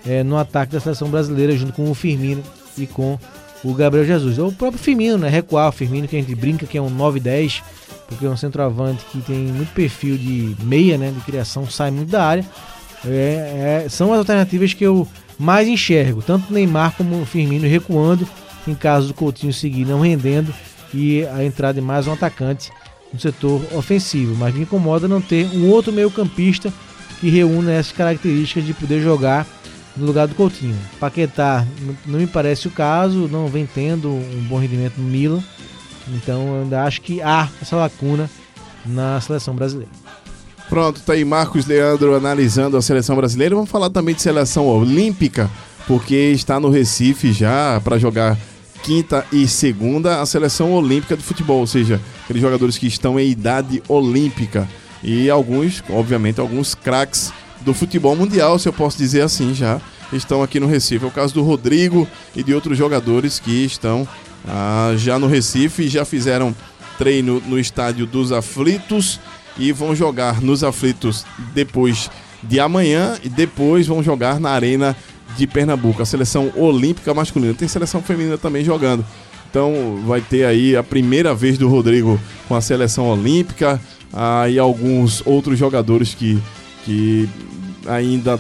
é, 0.05 0.23
no 0.23 0.37
ataque 0.37 0.71
da 0.71 0.79
seleção 0.79 1.09
brasileira, 1.09 1.55
junto 1.55 1.73
com 1.73 1.89
o 1.89 1.93
Firmino 1.93 2.43
e 2.77 2.87
com 2.87 3.19
o 3.63 3.73
Gabriel 3.73 4.05
Jesus. 4.05 4.39
O 4.39 4.51
próprio 4.51 4.81
Firmino, 4.81 5.17
né? 5.17 5.29
Recuar 5.29 5.69
o 5.69 5.71
Firmino, 5.71 6.07
que 6.07 6.15
a 6.15 6.19
gente 6.19 6.33
brinca 6.33 6.65
que 6.65 6.77
é 6.77 6.81
um 6.81 6.89
9-10 6.89 7.61
porque 8.07 8.25
é 8.25 8.29
um 8.29 8.37
centroavante 8.37 9.05
que 9.11 9.21
tem 9.21 9.37
muito 9.37 9.73
perfil 9.73 10.17
de 10.17 10.55
meia, 10.63 10.97
né, 10.97 11.11
de 11.11 11.19
criação, 11.21 11.69
sai 11.69 11.91
muito 11.91 12.09
da 12.09 12.23
área. 12.23 12.45
É, 13.05 13.83
é, 13.85 13.89
são 13.89 14.11
as 14.13 14.19
alternativas 14.19 14.73
que 14.73 14.83
eu 14.83 15.07
mais 15.37 15.67
enxergo, 15.67 16.21
tanto 16.21 16.51
Neymar 16.51 16.95
como 16.97 17.23
Firmino 17.25 17.67
recuando, 17.67 18.27
em 18.67 18.75
caso 18.75 19.07
do 19.07 19.13
Coutinho 19.13 19.53
seguir 19.53 19.85
não 19.85 20.01
rendendo, 20.01 20.53
e 20.93 21.25
a 21.27 21.43
entrada 21.43 21.79
de 21.79 21.85
mais 21.85 22.07
um 22.07 22.13
atacante 22.13 22.71
no 23.13 23.19
setor 23.19 23.61
ofensivo. 23.73 24.35
Mas 24.35 24.53
me 24.53 24.61
incomoda 24.61 25.07
não 25.07 25.21
ter 25.21 25.47
um 25.53 25.69
outro 25.69 25.91
meio-campista 25.91 26.73
que 27.19 27.29
reúna 27.29 27.73
essas 27.73 27.91
características 27.91 28.65
de 28.65 28.73
poder 28.73 29.01
jogar 29.01 29.45
no 29.95 30.05
lugar 30.05 30.27
do 30.27 30.35
Coutinho. 30.35 30.77
Paquetá 30.99 31.65
não 32.05 32.19
me 32.19 32.27
parece 32.27 32.67
o 32.67 32.71
caso, 32.71 33.27
não 33.27 33.47
vem 33.47 33.65
tendo 33.65 34.09
um 34.09 34.45
bom 34.47 34.59
rendimento 34.59 34.97
no 34.97 35.09
Milan. 35.09 35.43
Então 36.09 36.55
eu 36.55 36.61
ainda 36.63 36.83
acho 36.83 37.01
que 37.01 37.21
há 37.21 37.49
essa 37.61 37.75
lacuna 37.75 38.29
na 38.85 39.19
seleção 39.19 39.55
brasileira. 39.55 39.91
Pronto, 40.69 41.01
tá 41.01 41.13
aí 41.13 41.23
Marcos 41.23 41.65
Leandro 41.65 42.15
analisando 42.15 42.77
a 42.77 42.81
seleção 42.81 43.15
brasileira. 43.15 43.55
Vamos 43.55 43.69
falar 43.69 43.89
também 43.89 44.13
de 44.13 44.21
seleção 44.21 44.67
olímpica, 44.67 45.49
porque 45.87 46.15
está 46.15 46.59
no 46.59 46.69
Recife 46.69 47.31
já 47.31 47.81
para 47.83 47.97
jogar 47.97 48.37
quinta 48.83 49.25
e 49.31 49.47
segunda 49.47 50.21
a 50.21 50.25
seleção 50.25 50.73
olímpica 50.73 51.15
de 51.17 51.23
futebol, 51.23 51.59
ou 51.59 51.67
seja, 51.67 51.99
aqueles 52.23 52.41
jogadores 52.41 52.77
que 52.77 52.87
estão 52.87 53.19
em 53.19 53.29
idade 53.29 53.81
olímpica 53.87 54.67
e 55.03 55.29
alguns, 55.29 55.83
obviamente, 55.89 56.39
alguns 56.39 56.73
craques 56.73 57.31
do 57.61 57.73
futebol 57.73 58.15
mundial, 58.15 58.57
se 58.57 58.67
eu 58.67 58.73
posso 58.73 58.97
dizer 58.97 59.21
assim 59.21 59.53
já, 59.53 59.81
estão 60.13 60.41
aqui 60.41 60.59
no 60.59 60.67
Recife. 60.67 61.05
É 61.05 61.07
o 61.07 61.11
caso 61.11 61.33
do 61.33 61.43
Rodrigo 61.43 62.07
e 62.35 62.43
de 62.43 62.53
outros 62.53 62.77
jogadores 62.77 63.39
que 63.39 63.65
estão 63.65 64.07
ah, 64.47 64.93
já 64.97 65.19
no 65.19 65.27
Recife, 65.27 65.87
já 65.87 66.05
fizeram 66.05 66.55
treino 66.97 67.41
no 67.45 67.59
estádio 67.59 68.05
dos 68.05 68.31
Aflitos 68.31 69.19
e 69.57 69.71
vão 69.71 69.95
jogar 69.95 70.41
nos 70.41 70.63
Aflitos 70.63 71.25
depois 71.53 72.09
de 72.43 72.59
amanhã 72.59 73.17
e 73.23 73.29
depois 73.29 73.87
vão 73.87 74.01
jogar 74.01 74.39
na 74.39 74.51
Arena 74.51 74.95
de 75.37 75.47
Pernambuco, 75.47 76.01
a 76.01 76.05
seleção 76.05 76.51
olímpica 76.55 77.13
masculina. 77.13 77.53
Tem 77.53 77.67
seleção 77.67 78.01
feminina 78.01 78.37
também 78.37 78.63
jogando. 78.63 79.05
Então 79.49 80.01
vai 80.05 80.19
ter 80.19 80.45
aí 80.45 80.75
a 80.75 80.83
primeira 80.83 81.33
vez 81.33 81.57
do 81.57 81.69
Rodrigo 81.69 82.19
com 82.47 82.55
a 82.55 82.61
seleção 82.61 83.09
olímpica 83.09 83.79
ah, 84.13 84.45
alguns 84.59 85.21
outros 85.25 85.57
jogadores 85.57 86.13
que, 86.13 86.41
que 86.83 87.29
ainda 87.87 88.39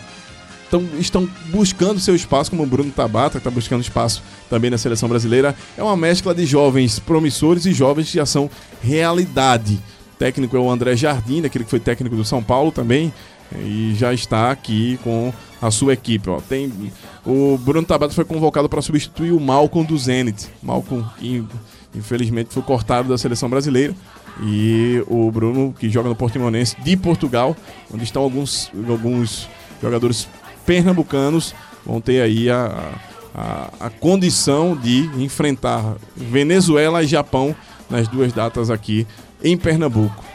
tão, 0.69 0.83
estão 0.99 1.27
buscando 1.47 1.99
seu 1.99 2.15
espaço, 2.15 2.49
como 2.49 2.63
o 2.63 2.65
Bruno 2.65 2.91
Tabata, 2.91 3.31
que 3.31 3.37
está 3.37 3.51
buscando 3.51 3.81
espaço 3.81 4.21
também 4.49 4.69
na 4.69 4.77
seleção 4.77 5.07
brasileira. 5.09 5.55
É 5.77 5.83
uma 5.83 5.97
mescla 5.97 6.33
de 6.33 6.45
jovens 6.45 6.99
promissores 6.99 7.65
e 7.65 7.73
jovens 7.73 8.09
que 8.09 8.17
já 8.17 8.25
são 8.25 8.49
realidade. 8.81 9.79
O 10.15 10.17
técnico 10.17 10.57
é 10.57 10.59
o 10.59 10.69
André 10.69 10.95
Jardim, 10.95 11.45
aquele 11.45 11.63
que 11.63 11.69
foi 11.69 11.79
técnico 11.79 12.15
do 12.15 12.25
São 12.25 12.41
Paulo 12.41 12.71
também, 12.71 13.13
e 13.55 13.93
já 13.95 14.13
está 14.13 14.51
aqui 14.51 14.99
com 15.03 15.33
a 15.61 15.71
sua 15.71 15.93
equipe. 15.93 16.29
Ó. 16.29 16.39
Tem, 16.41 16.71
o 17.25 17.57
Bruno 17.57 17.85
Tabata 17.85 18.13
foi 18.13 18.25
convocado 18.25 18.67
para 18.67 18.81
substituir 18.81 19.31
o 19.31 19.39
Malcolm 19.39 19.87
do 19.87 19.97
Zenit. 19.97 20.47
Malcolm, 20.61 21.05
que 21.17 21.43
infelizmente 21.95 22.53
foi 22.53 22.63
cortado 22.63 23.09
da 23.09 23.17
seleção 23.17 23.49
brasileira. 23.49 23.95
E 24.43 25.03
o 25.07 25.31
Bruno, 25.31 25.73
que 25.77 25.89
joga 25.89 26.09
no 26.09 26.15
Portimonense 26.15 26.75
de 26.81 26.95
Portugal, 26.95 27.55
onde 27.91 28.03
estão 28.03 28.21
alguns, 28.21 28.71
alguns 28.87 29.49
jogadores 29.81 30.27
pernambucanos 30.65 31.55
vão 31.85 31.99
ter 31.99 32.21
aí 32.21 32.49
a, 32.49 32.91
a, 33.33 33.69
a 33.79 33.89
condição 33.89 34.75
de 34.75 35.09
enfrentar 35.23 35.95
Venezuela 36.15 37.03
e 37.03 37.07
Japão 37.07 37.55
nas 37.89 38.07
duas 38.07 38.33
datas 38.33 38.69
aqui 38.69 39.07
em 39.43 39.57
Pernambuco. 39.57 40.26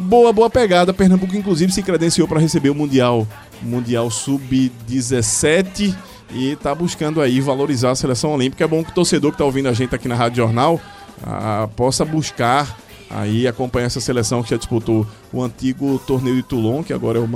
Boa, 0.00 0.32
boa 0.32 0.48
pegada. 0.48 0.94
Pernambuco, 0.94 1.36
inclusive, 1.36 1.70
se 1.70 1.82
credenciou 1.82 2.26
para 2.26 2.40
receber 2.40 2.70
o 2.70 2.74
Mundial, 2.74 3.28
Mundial 3.60 4.10
Sub-17 4.10 5.94
e 6.32 6.52
está 6.52 6.74
buscando 6.74 7.20
aí 7.20 7.38
valorizar 7.38 7.90
a 7.90 7.94
seleção 7.94 8.32
olímpica. 8.32 8.64
É 8.64 8.66
bom 8.66 8.82
que 8.82 8.92
o 8.92 8.94
torcedor 8.94 9.30
que 9.30 9.34
está 9.34 9.44
ouvindo 9.44 9.68
a 9.68 9.74
gente 9.74 9.94
aqui 9.94 10.08
na 10.08 10.14
Rádio 10.14 10.38
Jornal 10.38 10.80
ah, 11.22 11.68
possa 11.76 12.02
buscar 12.02 12.78
aí 13.10 13.46
acompanhar 13.46 13.86
essa 13.86 14.00
seleção 14.00 14.42
que 14.42 14.48
já 14.48 14.56
disputou 14.56 15.06
o 15.30 15.42
antigo 15.42 16.00
torneio 16.06 16.36
de 16.36 16.44
Toulon, 16.44 16.82
que 16.82 16.94
agora 16.94 17.18
é 17.18 17.20
o 17.20 17.28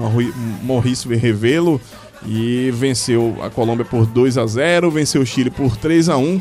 Maurício 0.62 1.10
Revelo, 1.10 1.78
e 2.26 2.70
venceu 2.72 3.36
a 3.42 3.50
Colômbia 3.50 3.84
por 3.84 4.06
2 4.06 4.38
a 4.38 4.46
0, 4.46 4.90
venceu 4.90 5.20
o 5.20 5.26
Chile 5.26 5.50
por 5.50 5.76
3 5.76 6.08
a 6.08 6.16
1 6.16 6.40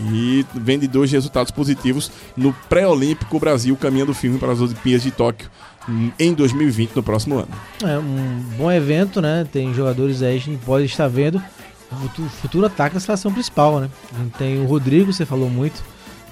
E 0.00 0.46
vem 0.54 0.78
de 0.78 0.86
dois 0.86 1.10
resultados 1.10 1.50
positivos 1.50 2.10
no 2.36 2.52
pré-olímpico 2.68 3.38
Brasil 3.38 3.76
caminhando 3.76 4.14
firme 4.14 4.38
para 4.38 4.52
as 4.52 4.60
Olimpíadas 4.60 5.02
de 5.02 5.10
Tóquio 5.10 5.50
hum, 5.88 6.10
em 6.18 6.32
2020, 6.32 6.94
no 6.94 7.02
próximo 7.02 7.38
ano. 7.38 7.48
É 7.82 7.98
um 7.98 8.40
bom 8.56 8.70
evento, 8.70 9.20
né? 9.20 9.46
Tem 9.50 9.74
jogadores 9.74 10.22
aí 10.22 10.40
que 10.40 10.56
pode 10.58 10.84
estar 10.84 11.08
vendo 11.08 11.42
o 11.90 12.28
futuro, 12.28 12.66
ataque 12.66 12.94
da 12.94 13.00
seleção 13.00 13.32
principal, 13.32 13.80
né? 13.80 13.90
Tem 14.38 14.60
o 14.60 14.66
Rodrigo, 14.66 15.12
você 15.12 15.24
falou 15.24 15.48
muito, 15.48 15.82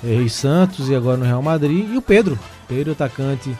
é, 0.04 0.08
Rei 0.08 0.28
Santos 0.28 0.88
e 0.88 0.94
agora 0.94 1.16
no 1.16 1.24
Real 1.24 1.42
Madrid, 1.42 1.88
e 1.90 1.96
o 1.96 2.02
Pedro. 2.02 2.38
Pedro, 2.68 2.92
atacante 2.92 3.56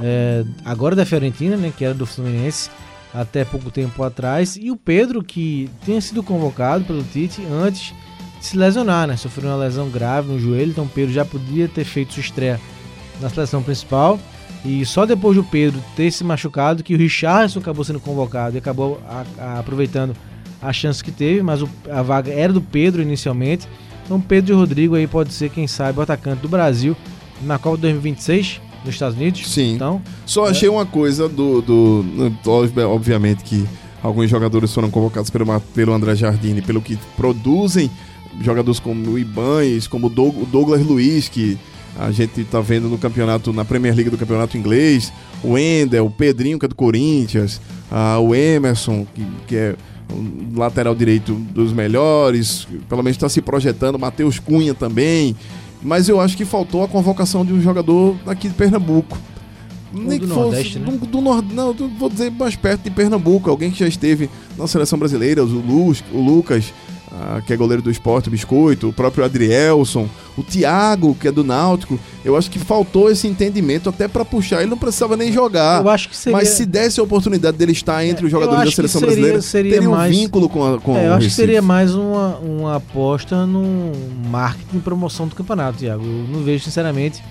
é, 0.00 0.44
agora 0.64 0.96
da 0.96 1.04
Fiorentina, 1.04 1.56
né? 1.56 1.72
Que 1.76 1.84
era 1.84 1.94
do 1.94 2.06
Fluminense 2.06 2.70
até 3.12 3.44
pouco 3.44 3.70
tempo 3.70 4.02
atrás. 4.02 4.56
E 4.56 4.70
o 4.70 4.76
Pedro, 4.76 5.22
que 5.22 5.70
tinha 5.84 6.00
sido 6.00 6.22
convocado 6.22 6.84
pelo 6.84 7.04
Tite 7.04 7.44
antes 7.44 7.94
se 8.46 8.56
lesionar, 8.56 9.06
né? 9.06 9.16
Sofreu 9.16 9.48
uma 9.50 9.56
lesão 9.56 9.88
grave 9.88 10.32
no 10.32 10.38
joelho, 10.38 10.70
então 10.70 10.84
o 10.84 10.88
Pedro 10.88 11.12
já 11.12 11.24
podia 11.24 11.68
ter 11.68 11.84
feito 11.84 12.12
sua 12.14 12.20
estreia 12.20 12.60
na 13.20 13.28
seleção 13.28 13.62
principal. 13.62 14.18
E 14.64 14.84
só 14.86 15.04
depois 15.04 15.36
do 15.36 15.44
Pedro 15.44 15.78
ter 15.94 16.10
se 16.10 16.24
machucado 16.24 16.82
que 16.82 16.94
o 16.94 16.98
Richardson 16.98 17.58
acabou 17.58 17.84
sendo 17.84 18.00
convocado 18.00 18.56
e 18.56 18.58
acabou 18.58 19.00
a, 19.06 19.24
a, 19.38 19.58
aproveitando 19.58 20.16
a 20.62 20.72
chance 20.72 21.04
que 21.04 21.10
teve, 21.10 21.42
mas 21.42 21.60
o, 21.60 21.68
a 21.90 22.00
vaga 22.02 22.32
era 22.32 22.52
do 22.52 22.60
Pedro 22.62 23.02
inicialmente. 23.02 23.68
Então 24.04 24.18
Pedro 24.20 24.54
e 24.54 24.56
Rodrigo 24.56 24.94
aí 24.94 25.06
pode 25.06 25.32
ser, 25.34 25.50
quem 25.50 25.66
sabe, 25.66 25.98
o 25.98 26.02
atacante 26.02 26.40
do 26.40 26.48
Brasil 26.48 26.96
na 27.42 27.58
Copa 27.58 27.76
2026 27.76 28.60
nos 28.84 28.94
Estados 28.94 29.16
Unidos. 29.16 29.46
Sim. 29.48 29.74
Então, 29.74 30.00
Só 30.24 30.46
É. 30.46 30.50
achei 30.50 30.68
uma 30.68 30.86
coisa 30.86 31.28
do, 31.28 31.60
do, 31.60 32.02
do- 32.42 32.80
Obviamente 32.88 33.44
que 33.44 33.66
alguns 34.02 34.30
jogadores 34.30 34.72
foram 34.72 34.90
convocados 34.90 35.28
pelo, 35.30 35.60
pelo 35.74 35.92
André 35.92 36.14
Jardine, 36.14 36.62
pelo 36.62 36.80
que 36.80 36.96
produzem 37.16 37.90
jogadores 38.42 38.80
como 38.80 39.10
o 39.12 39.18
Ibanez, 39.18 39.86
como 39.86 40.06
o 40.06 40.10
Doug- 40.10 40.42
o 40.42 40.46
Douglas 40.46 40.84
Luiz, 40.84 41.28
que 41.28 41.58
a 41.98 42.10
gente 42.10 42.42
tá 42.44 42.60
vendo 42.60 42.88
no 42.88 42.98
campeonato, 42.98 43.52
na 43.52 43.64
Premier 43.64 43.94
League 43.94 44.10
do 44.10 44.18
campeonato 44.18 44.56
inglês, 44.58 45.12
o 45.42 45.52
Wendel, 45.52 46.06
o 46.06 46.10
Pedrinho, 46.10 46.58
que 46.58 46.64
é 46.64 46.68
do 46.68 46.74
Corinthians, 46.74 47.60
ah, 47.90 48.18
o 48.18 48.34
Emerson, 48.34 49.06
que, 49.14 49.24
que 49.46 49.56
é 49.56 49.76
um 50.12 50.58
lateral 50.58 50.94
direito 50.94 51.32
dos 51.34 51.72
melhores, 51.72 52.66
pelo 52.88 53.02
menos 53.02 53.16
está 53.16 53.28
se 53.28 53.40
projetando, 53.40 53.98
Matheus 53.98 54.38
Cunha 54.38 54.74
também. 54.74 55.34
Mas 55.82 56.08
eu 56.08 56.20
acho 56.20 56.36
que 56.36 56.44
faltou 56.44 56.82
a 56.82 56.88
convocação 56.88 57.44
de 57.44 57.52
um 57.52 57.60
jogador 57.60 58.16
aqui 58.26 58.48
de 58.48 58.54
Pernambuco. 58.54 59.18
Nem 59.92 60.18
do 60.18 60.26
que 60.26 60.26
fosse 60.26 60.40
Nordeste, 60.40 60.78
né? 60.80 60.90
do, 60.90 61.06
do 61.06 61.20
Nord- 61.20 61.54
não, 61.54 61.72
vou 61.72 62.08
dizer 62.10 62.30
mais 62.32 62.56
perto 62.56 62.82
de 62.82 62.90
Pernambuco, 62.90 63.48
alguém 63.48 63.70
que 63.70 63.78
já 63.78 63.86
esteve 63.86 64.28
na 64.58 64.66
seleção 64.66 64.98
brasileira, 64.98 65.44
o, 65.44 65.46
Luz, 65.46 66.02
o 66.12 66.20
Lucas, 66.20 66.72
ah, 67.16 67.40
que 67.46 67.52
é 67.52 67.56
goleiro 67.56 67.80
do 67.80 67.90
esporte, 67.90 68.28
o 68.28 68.30
Biscoito, 68.30 68.88
o 68.88 68.92
próprio 68.92 69.24
Adrielson, 69.24 70.08
o 70.36 70.42
Thiago, 70.42 71.14
que 71.14 71.28
é 71.28 71.32
do 71.32 71.44
Náutico. 71.44 71.98
Eu 72.24 72.36
acho 72.36 72.50
que 72.50 72.58
faltou 72.58 73.08
esse 73.10 73.28
entendimento 73.28 73.88
até 73.88 74.08
pra 74.08 74.24
puxar. 74.24 74.60
Ele 74.62 74.70
não 74.70 74.76
precisava 74.76 75.16
nem 75.16 75.30
jogar. 75.32 75.82
eu 75.84 75.88
acho 75.90 76.08
que 76.08 76.16
seria. 76.16 76.36
Mas 76.36 76.48
se 76.48 76.66
desse 76.66 76.98
a 76.98 77.02
oportunidade 77.02 77.56
dele 77.56 77.72
estar 77.72 78.04
entre 78.04 78.24
os 78.26 78.30
jogadores 78.32 78.64
da 78.64 78.70
seleção 78.72 79.00
seria- 79.00 79.14
brasileira, 79.14 79.42
seria 79.42 79.72
teria 79.74 79.88
um 79.88 79.92
mais- 79.92 80.16
vínculo 80.16 80.48
com, 80.48 80.74
a, 80.74 80.80
com 80.80 80.96
É, 80.96 81.06
eu 81.08 81.14
acho 81.14 81.28
que 81.28 81.32
seria 81.32 81.62
mais 81.62 81.94
uma, 81.94 82.36
uma 82.38 82.76
aposta 82.76 83.46
no 83.46 83.92
marketing 84.30 84.78
e 84.78 84.80
promoção 84.80 85.28
do 85.28 85.34
campeonato, 85.36 85.78
Thiago. 85.78 86.02
Eu 86.04 86.26
não 86.32 86.42
vejo, 86.42 86.64
sinceramente, 86.64 87.22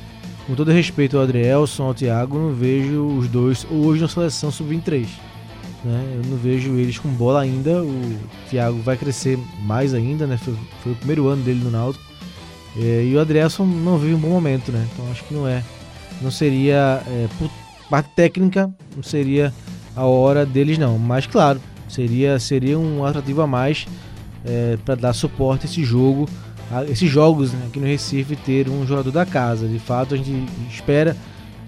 com 0.47 0.55
todo 0.55 0.71
respeito 0.71 1.17
ao 1.17 1.23
Adrielson, 1.23 1.83
ao 1.83 1.93
Thiago, 1.93 2.37
não 2.37 2.53
vejo 2.53 3.05
os 3.17 3.27
dois 3.27 3.65
hoje 3.69 4.01
na 4.01 4.07
seleção 4.07 4.49
sub-23. 4.51 5.07
Né? 5.83 6.21
Eu 6.23 6.29
não 6.29 6.37
vejo 6.37 6.75
eles 6.75 6.97
com 6.97 7.09
bola 7.09 7.41
ainda. 7.41 7.83
O 7.83 8.17
Thiago 8.49 8.79
vai 8.79 8.95
crescer 8.95 9.37
mais 9.61 9.93
ainda, 9.93 10.25
né? 10.25 10.37
Foi, 10.37 10.55
foi 10.81 10.91
o 10.93 10.95
primeiro 10.95 11.27
ano 11.27 11.43
dele 11.43 11.63
no 11.63 11.71
Náutico. 11.71 12.03
É, 12.77 13.03
e 13.03 13.15
o 13.15 13.19
Adrielson 13.19 13.65
não 13.65 13.97
vive 13.97 14.15
um 14.15 14.19
bom 14.19 14.29
momento, 14.29 14.71
né? 14.71 14.87
Então 14.91 15.09
acho 15.11 15.23
que 15.25 15.33
não 15.33 15.47
é. 15.47 15.63
Não 16.21 16.31
seria. 16.31 17.03
É, 17.07 17.27
por 17.37 17.49
parte 17.89 18.09
técnica, 18.15 18.73
não 18.95 19.03
seria 19.03 19.53
a 19.95 20.05
hora 20.05 20.45
deles, 20.45 20.77
não. 20.77 20.97
Mas 20.97 21.27
claro, 21.27 21.61
seria, 21.87 22.39
seria 22.39 22.79
um 22.79 23.03
atrativo 23.05 23.41
a 23.41 23.47
mais 23.47 23.85
para 24.83 24.95
dar 24.95 25.13
suporte 25.13 25.65
a 25.65 25.69
esse 25.69 25.85
jogo, 25.85 26.27
a 26.69 26.83
esses 26.83 27.09
jogos 27.09 27.53
né, 27.53 27.65
aqui 27.67 27.79
no 27.79 27.85
Recife, 27.85 28.35
ter 28.35 28.67
um 28.67 28.85
jogador 28.85 29.11
da 29.11 29.25
casa. 29.25 29.67
De 29.67 29.79
fato, 29.79 30.15
a 30.15 30.17
gente 30.17 30.45
espera 30.69 31.15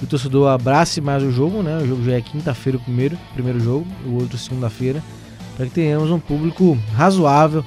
o 0.01 0.05
torcedor 0.05 0.49
abrace 0.49 0.99
mais 1.01 1.23
o 1.23 1.31
jogo, 1.31 1.61
né? 1.63 1.77
O 1.81 1.87
jogo 1.87 2.03
já 2.03 2.13
é 2.13 2.21
quinta-feira 2.21 2.77
o 2.77 2.81
primeiro, 2.81 3.17
primeiro 3.33 3.59
jogo, 3.59 3.85
o 4.05 4.15
outro 4.15 4.37
segunda-feira, 4.37 5.01
para 5.55 5.65
que 5.65 5.71
tenhamos 5.71 6.11
um 6.11 6.19
público 6.19 6.77
razoável 6.95 7.63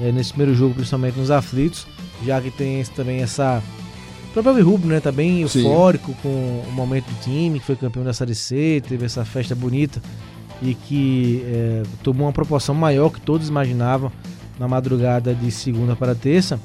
eh, 0.00 0.10
nesse 0.12 0.30
primeiro 0.32 0.54
jogo, 0.54 0.74
principalmente 0.74 1.18
nos 1.18 1.30
aflitos, 1.30 1.86
já 2.24 2.40
que 2.40 2.50
tem 2.50 2.80
esse- 2.80 2.90
também 2.90 3.20
essa. 3.22 3.62
O 4.30 4.42
próprio 4.42 4.64
Rubro, 4.64 4.88
né? 4.88 5.00
Tá 5.00 5.10
bem 5.12 5.46
Sim. 5.48 5.60
eufórico 5.66 6.12
com 6.22 6.28
o 6.28 6.72
momento 6.72 7.06
do 7.06 7.20
time, 7.22 7.58
que 7.58 7.64
foi 7.66 7.76
campeão 7.76 8.04
da 8.04 8.12
Série 8.12 8.34
C, 8.34 8.82
teve 8.86 9.04
essa 9.06 9.24
festa 9.24 9.54
bonita 9.54 10.00
e 10.62 10.74
que 10.74 11.42
eh, 11.46 11.82
tomou 12.02 12.26
uma 12.26 12.32
proporção 12.32 12.74
maior 12.74 13.10
que 13.10 13.20
todos 13.20 13.48
imaginavam 13.48 14.10
na 14.58 14.66
madrugada 14.68 15.34
de 15.34 15.50
segunda 15.50 15.94
para 15.96 16.14
terça. 16.14 16.58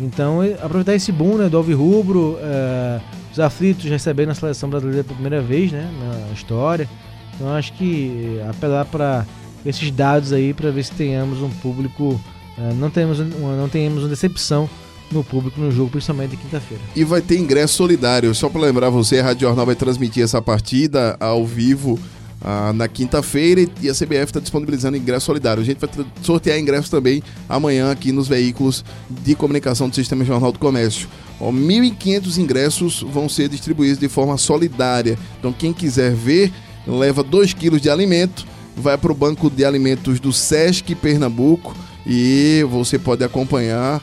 Então, 0.00 0.42
eh, 0.42 0.54
aproveitar 0.62 0.94
esse 0.94 1.12
boom 1.12 1.36
né, 1.36 1.48
do 1.48 1.56
Alvirrubro, 1.58 2.36
eh, 2.40 3.00
os 3.34 3.40
aflitos 3.40 3.84
recebendo 3.84 4.30
a 4.30 4.34
seleção 4.34 4.70
brasileira 4.70 5.02
pela 5.02 5.14
primeira 5.16 5.42
vez 5.42 5.72
né, 5.72 5.90
na 6.00 6.32
história. 6.32 6.88
Então, 7.34 7.52
acho 7.52 7.72
que 7.72 8.38
eh, 8.40 8.48
apelar 8.48 8.84
para 8.84 9.26
esses 9.66 9.90
dados 9.90 10.32
aí 10.32 10.54
para 10.54 10.70
ver 10.70 10.84
se 10.84 10.92
tenhamos 10.92 11.42
um 11.42 11.50
público, 11.50 12.20
eh, 12.56 12.72
não, 12.74 12.88
temos 12.88 13.18
não 13.18 13.68
tenhamos 13.68 14.04
uma 14.04 14.08
decepção 14.08 14.70
no 15.10 15.24
público 15.24 15.60
no 15.60 15.72
jogo, 15.72 15.90
principalmente 15.90 16.36
quinta-feira. 16.36 16.82
E 16.94 17.02
vai 17.02 17.20
ter 17.20 17.36
ingresso 17.36 17.74
solidário. 17.74 18.32
Só 18.36 18.48
para 18.48 18.60
lembrar 18.60 18.88
você, 18.88 19.18
a 19.18 19.24
Rádio 19.24 19.48
Jornal 19.48 19.66
vai 19.66 19.74
transmitir 19.74 20.22
essa 20.22 20.40
partida 20.40 21.16
ao 21.18 21.44
vivo 21.44 21.98
ah, 22.40 22.72
na 22.72 22.86
quinta-feira 22.86 23.62
e- 23.82 23.88
a 23.88 23.94
CBF 23.94 24.24
está 24.26 24.38
disponibilizando 24.40 24.96
ingresso 24.96 25.26
solidário. 25.26 25.60
A 25.60 25.66
gente 25.66 25.78
vai 25.78 26.06
sortear 26.22 26.56
ingressos 26.58 26.88
também 26.88 27.20
amanhã 27.48 27.90
aqui 27.90 28.12
nos 28.12 28.28
veículos 28.28 28.84
de 29.10 29.34
comunicação 29.34 29.88
do 29.88 29.94
Sistema 29.96 30.24
Jornal 30.24 30.52
do 30.52 30.58
Comércio. 30.60 31.08
Ó, 31.40 31.50
1.500 31.50 32.38
ingressos 32.38 33.02
vão 33.02 33.28
ser 33.28 33.48
distribuídos 33.48 33.98
de 33.98 34.08
forma 34.08 34.36
solidária. 34.36 35.18
Então, 35.38 35.52
quem 35.52 35.72
quiser 35.72 36.14
ver, 36.14 36.52
leva 36.86 37.22
2 37.22 37.52
quilos 37.54 37.80
de 37.80 37.90
alimento, 37.90 38.46
vai 38.76 38.98
para 38.98 39.12
o 39.12 39.14
banco 39.14 39.48
de 39.50 39.64
alimentos 39.64 40.18
do 40.20 40.32
Sesc 40.32 40.94
Pernambuco 40.94 41.76
e 42.06 42.64
você 42.70 42.98
pode 42.98 43.24
acompanhar 43.24 44.02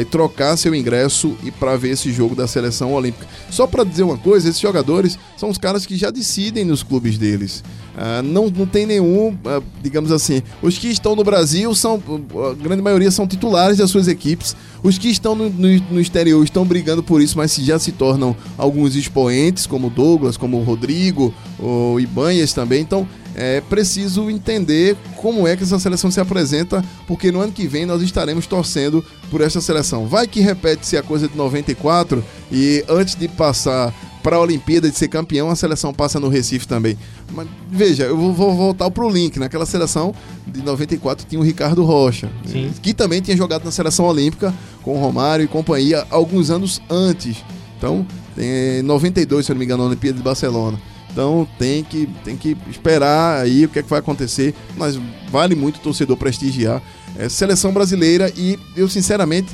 e 0.00 0.04
trocar 0.04 0.56
seu 0.56 0.74
ingresso 0.74 1.36
e 1.44 1.52
para 1.52 1.76
ver 1.76 1.90
esse 1.90 2.12
jogo 2.12 2.34
da 2.34 2.48
seleção 2.48 2.92
olímpica. 2.92 3.28
Só 3.48 3.64
para 3.64 3.84
dizer 3.84 4.02
uma 4.02 4.18
coisa, 4.18 4.48
esses 4.48 4.60
jogadores 4.60 5.16
são 5.36 5.48
os 5.48 5.56
caras 5.56 5.86
que 5.86 5.96
já 5.96 6.10
decidem 6.10 6.64
nos 6.64 6.82
clubes 6.82 7.16
deles. 7.16 7.62
Ah, 8.00 8.22
não, 8.22 8.48
não 8.48 8.64
tem 8.64 8.86
nenhum, 8.86 9.36
ah, 9.44 9.60
digamos 9.82 10.12
assim, 10.12 10.40
os 10.62 10.78
que 10.78 10.86
estão 10.86 11.16
no 11.16 11.24
Brasil 11.24 11.74
são, 11.74 12.00
a 12.48 12.54
grande 12.54 12.80
maioria 12.80 13.10
são 13.10 13.26
titulares 13.26 13.78
das 13.78 13.90
suas 13.90 14.06
equipes. 14.06 14.54
Os 14.84 14.96
que 14.96 15.08
estão 15.08 15.34
no, 15.34 15.50
no- 15.50 15.82
no 15.90 16.00
exterior 16.00 16.44
estão 16.44 16.64
brigando 16.64 17.02
por 17.02 17.20
isso, 17.20 17.36
mas 17.36 17.56
já 17.56 17.76
se 17.76 17.90
tornam 17.90 18.36
alguns 18.56 18.94
expoentes, 18.94 19.66
como 19.66 19.90
Douglas, 19.90 20.36
como 20.36 20.62
Rodrigo, 20.62 21.34
o 21.58 21.98
Ibanhas 21.98 22.52
também. 22.52 22.80
Então 22.82 23.04
é 23.40 23.60
preciso 23.60 24.28
entender 24.28 24.96
como 25.14 25.46
é 25.46 25.56
que 25.56 25.62
essa 25.62 25.78
seleção 25.78 26.10
se 26.10 26.18
apresenta, 26.18 26.84
porque 27.06 27.30
no 27.30 27.40
ano 27.40 27.52
que 27.52 27.68
vem 27.68 27.86
nós 27.86 28.02
estaremos 28.02 28.48
torcendo 28.48 29.04
por 29.30 29.40
essa 29.40 29.60
seleção. 29.60 30.08
Vai 30.08 30.26
que 30.26 30.40
repete-se 30.40 30.96
a 30.96 31.04
coisa 31.04 31.28
de 31.28 31.36
94 31.36 32.24
e 32.50 32.84
antes 32.88 33.14
de 33.14 33.28
passar 33.28 33.94
para 34.24 34.34
a 34.34 34.40
Olimpíada 34.40 34.90
de 34.90 34.96
ser 34.98 35.06
campeão, 35.06 35.48
a 35.48 35.54
seleção 35.54 35.94
passa 35.94 36.18
no 36.18 36.28
Recife 36.28 36.66
também. 36.66 36.98
Mas 37.32 37.46
veja, 37.70 38.02
eu 38.02 38.16
vou, 38.16 38.52
voltar 38.56 38.90
pro 38.90 39.08
link. 39.08 39.38
Naquela 39.38 39.64
seleção 39.64 40.12
de 40.44 40.60
94 40.60 41.24
tinha 41.24 41.40
o 41.40 41.44
Ricardo 41.44 41.84
Rocha, 41.84 42.28
Sim. 42.44 42.72
que 42.82 42.92
também 42.92 43.20
tinha 43.20 43.36
jogado 43.36 43.64
na 43.64 43.70
seleção 43.70 44.04
olímpica 44.04 44.52
com 44.82 44.96
o 44.96 45.00
Romário 45.00 45.44
e 45.44 45.48
companhia 45.48 46.04
alguns 46.10 46.50
anos 46.50 46.82
antes. 46.90 47.36
Então, 47.76 48.04
tem 48.34 48.82
92, 48.82 49.46
se 49.46 49.52
eu 49.52 49.54
não 49.54 49.60
me 49.60 49.64
engano, 49.64 49.84
na 49.84 49.90
Olimpíada 49.90 50.18
de 50.18 50.24
Barcelona. 50.24 50.76
Então 51.18 51.48
tem 51.58 51.82
que, 51.82 52.06
tem 52.22 52.36
que 52.36 52.56
esperar 52.70 53.42
aí 53.42 53.64
o 53.64 53.68
que, 53.68 53.80
é 53.80 53.82
que 53.82 53.90
vai 53.90 53.98
acontecer. 53.98 54.54
Mas 54.76 54.96
vale 55.32 55.56
muito 55.56 55.78
o 55.78 55.80
torcedor 55.80 56.16
prestigiar. 56.16 56.80
É, 57.18 57.28
seleção 57.28 57.72
brasileira 57.72 58.32
e 58.36 58.56
eu 58.76 58.88
sinceramente, 58.88 59.48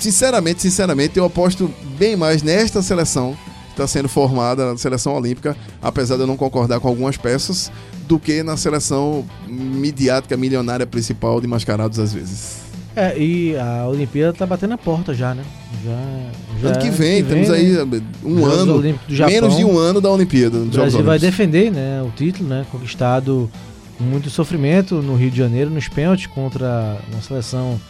sinceramente, 0.00 0.60
sinceramente, 0.60 1.16
eu 1.16 1.24
aposto 1.24 1.72
bem 1.96 2.16
mais 2.16 2.42
nesta 2.42 2.82
seleção 2.82 3.38
que 3.66 3.70
está 3.74 3.86
sendo 3.86 4.08
formada, 4.08 4.72
na 4.72 4.76
seleção 4.76 5.14
olímpica, 5.14 5.56
apesar 5.80 6.16
de 6.16 6.22
eu 6.22 6.26
não 6.26 6.36
concordar 6.36 6.80
com 6.80 6.88
algumas 6.88 7.16
peças, 7.16 7.70
do 8.08 8.18
que 8.18 8.42
na 8.42 8.56
seleção 8.56 9.24
midiática 9.46 10.36
milionária 10.36 10.84
principal 10.84 11.40
de 11.40 11.46
mascarados 11.46 12.00
às 12.00 12.12
vezes. 12.12 12.67
É, 12.98 13.16
e 13.16 13.56
a 13.56 13.86
Olimpíada 13.86 14.32
tá 14.32 14.44
batendo 14.44 14.74
a 14.74 14.78
porta 14.78 15.14
já, 15.14 15.32
né? 15.32 15.44
Já, 15.84 16.60
já 16.60 16.68
ano 16.70 16.78
que 16.80 16.90
vem, 16.90 17.22
temos 17.22 17.48
né? 17.48 17.54
aí 17.54 17.76
um 18.24 18.40
Jogos 18.40 18.58
ano, 18.58 18.82
menos 19.28 19.56
de 19.56 19.64
um 19.64 19.78
ano 19.78 20.00
da 20.00 20.10
Olimpíada. 20.10 20.58
O 20.58 20.66
Brasil 20.66 21.04
vai 21.04 21.16
defender 21.16 21.70
né, 21.70 22.02
o 22.02 22.10
título, 22.10 22.48
né, 22.48 22.66
conquistado 22.72 23.48
com 23.96 24.02
muito 24.02 24.28
sofrimento 24.30 24.96
no 24.96 25.14
Rio 25.14 25.30
de 25.30 25.38
Janeiro, 25.38 25.70
nos 25.70 25.86
pênaltis, 25.86 26.26
contra 26.26 26.98
uma 27.12 27.22
seleção 27.22 27.80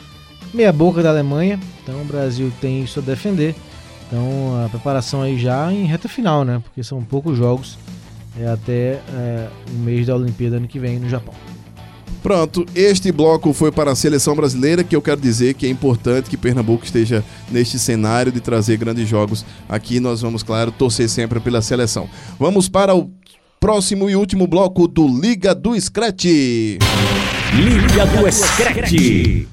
meia 0.52 0.72
boca 0.74 1.02
da 1.02 1.08
Alemanha, 1.08 1.58
então 1.82 2.02
o 2.02 2.04
Brasil 2.04 2.52
tem 2.60 2.82
isso 2.82 3.00
a 3.00 3.02
defender. 3.02 3.54
Então 4.06 4.62
a 4.62 4.68
preparação 4.68 5.22
aí 5.22 5.38
já 5.38 5.72
em 5.72 5.86
reta 5.86 6.06
final, 6.06 6.44
né? 6.44 6.60
Porque 6.62 6.82
são 6.82 7.02
poucos 7.02 7.38
jogos 7.38 7.78
é, 8.38 8.46
até 8.46 9.00
é, 9.14 9.48
o 9.74 9.78
mês 9.78 10.06
da 10.06 10.14
Olimpíada 10.14 10.56
ano 10.56 10.68
que 10.68 10.78
vem 10.78 10.98
no 10.98 11.08
Japão. 11.08 11.32
Pronto, 12.22 12.66
este 12.74 13.12
bloco 13.12 13.52
foi 13.52 13.70
para 13.70 13.92
a 13.92 13.94
seleção 13.94 14.34
brasileira, 14.34 14.82
que 14.82 14.96
eu 14.96 15.00
quero 15.00 15.20
dizer 15.20 15.54
que 15.54 15.66
é 15.66 15.70
importante 15.70 16.28
que 16.28 16.36
Pernambuco 16.36 16.84
esteja 16.84 17.24
neste 17.50 17.78
cenário 17.78 18.32
de 18.32 18.40
trazer 18.40 18.76
grandes 18.76 19.08
jogos 19.08 19.44
aqui. 19.68 20.00
Nós 20.00 20.20
vamos, 20.20 20.42
claro, 20.42 20.72
torcer 20.72 21.08
sempre 21.08 21.38
pela 21.40 21.62
seleção. 21.62 22.08
Vamos 22.38 22.68
para 22.68 22.94
o 22.94 23.10
próximo 23.60 24.10
e 24.10 24.16
último 24.16 24.46
bloco 24.46 24.88
do 24.88 25.06
Liga 25.06 25.54
do 25.54 25.78
Scratch. 25.80 26.24
Liga 26.24 28.06
do 28.06 28.32
Scratch. 28.32 29.46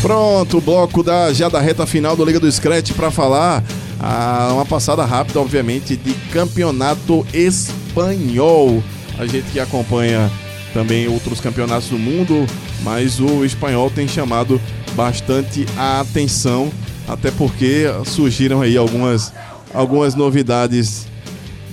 Pronto, 0.00 0.58
o 0.58 0.60
bloco 0.60 1.02
da, 1.02 1.32
já 1.32 1.48
da 1.48 1.60
reta 1.60 1.86
final 1.86 2.16
do 2.16 2.24
Liga 2.24 2.40
do 2.40 2.50
Scratch 2.50 2.92
para 2.92 3.10
falar 3.10 3.64
ah, 4.00 4.50
uma 4.52 4.66
passada 4.66 5.04
rápida, 5.04 5.40
obviamente, 5.40 5.96
de 5.96 6.12
campeonato 6.30 7.26
espanhol. 7.32 8.82
A 9.18 9.26
gente 9.26 9.50
que 9.52 9.60
acompanha 9.60 10.30
também 10.72 11.06
outros 11.06 11.40
campeonatos 11.40 11.88
do 11.88 11.98
mundo, 11.98 12.46
mas 12.82 13.20
o 13.20 13.44
espanhol 13.44 13.88
tem 13.90 14.08
chamado 14.08 14.60
bastante 14.94 15.64
a 15.76 16.00
atenção, 16.00 16.70
até 17.06 17.30
porque 17.30 17.84
surgiram 18.04 18.60
aí 18.60 18.76
algumas, 18.76 19.32
algumas 19.72 20.14
novidades 20.14 21.06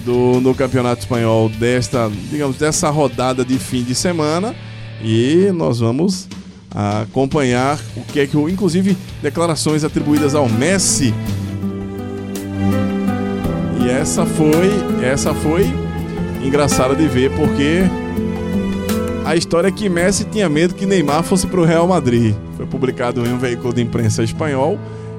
do, 0.06 0.40
no 0.40 0.54
campeonato 0.54 1.02
espanhol 1.02 1.50
desta, 1.50 2.12
digamos, 2.30 2.58
dessa 2.58 2.90
rodada 2.90 3.44
de 3.44 3.58
fim 3.58 3.84
de 3.84 3.96
semana 3.96 4.56
e 5.04 5.52
nós 5.54 5.80
vamos 5.80 6.28
acompanhar 6.74 7.80
o 7.98 8.02
que 8.02 8.20
é 8.20 8.28
que, 8.28 8.38
inclusive, 8.38 8.96
declarações 9.22 9.84
atribuídas 9.84 10.36
ao 10.36 10.48
Messi. 10.48 11.14
E 13.84 13.90
essa 13.90 14.26
foi, 14.26 14.70
essa 15.04 15.34
foi 15.34 15.70
engraçada 16.44 16.96
de 16.96 17.08
ver 17.08 17.32
porque 17.32 17.84
a 19.26 19.36
história 19.36 19.68
é 19.68 19.72
que 19.72 19.88
Messi 19.88 20.26
tinha 20.26 20.50
medo 20.50 20.74
que 20.74 20.86
Neymar 20.86 21.24
fosse 21.24 21.48
para 21.48 21.62
o 21.62 21.66
Real 21.66 21.88
Madrid. 21.88 22.36
Foi 22.58 22.66
publicado 22.66 23.26
em 23.26 23.32
um 23.32 23.38
veículo 23.38 23.74
de 23.74 23.82
imprensa 23.82 24.24
espanhol 24.24 24.78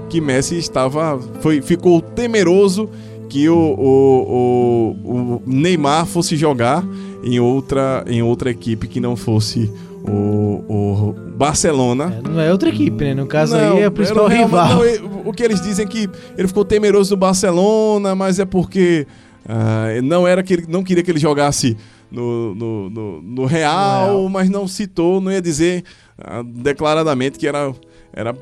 que 0.08 0.20
Messi 0.20 0.58
estava, 0.58 1.18
foi, 1.40 1.62
ficou 1.62 2.00
temeroso 2.00 2.90
que 3.28 3.48
o, 3.48 3.56
o, 3.56 4.96
o, 5.02 5.36
o 5.36 5.42
Neymar 5.46 6.04
fosse 6.04 6.36
jogar 6.36 6.84
em 7.24 7.40
outra, 7.40 8.04
em 8.06 8.22
outra 8.22 8.50
equipe 8.50 8.86
que 8.86 9.00
não 9.00 9.16
fosse 9.16 9.72
o, 10.04 10.64
o 10.68 11.14
Barcelona. 11.34 12.20
É, 12.22 12.28
não 12.28 12.40
é 12.40 12.52
outra 12.52 12.68
equipe, 12.68 13.04
né? 13.04 13.14
No 13.14 13.26
caso 13.26 13.56
não, 13.56 13.76
aí 13.76 13.82
é 13.82 13.88
o 13.88 13.92
principal 13.92 14.28
rival. 14.28 14.68
Não, 14.68 15.22
o 15.24 15.32
que 15.32 15.42
eles 15.42 15.60
dizem 15.60 15.86
é 15.86 15.88
que 15.88 16.10
ele 16.36 16.48
ficou 16.48 16.64
temeroso 16.64 17.10
do 17.10 17.16
Barcelona, 17.16 18.14
mas 18.14 18.38
é 18.38 18.44
porque 18.44 19.06
uh, 19.46 20.02
não 20.02 20.26
era 20.26 20.42
que 20.42 20.52
ele 20.54 20.64
não 20.68 20.82
queria 20.82 21.02
que 21.02 21.10
ele 21.10 21.18
jogasse 21.18 21.76
no, 22.10 22.54
no, 22.54 22.90
no, 22.90 23.22
no 23.22 23.44
Real, 23.46 24.06
Real, 24.06 24.28
mas 24.28 24.50
não 24.50 24.68
citou, 24.68 25.20
não 25.20 25.32
ia 25.32 25.40
dizer 25.40 25.84
uh, 26.18 26.44
declaradamente 26.44 27.38
que 27.38 27.46
era, 27.46 27.72
era 28.12 28.34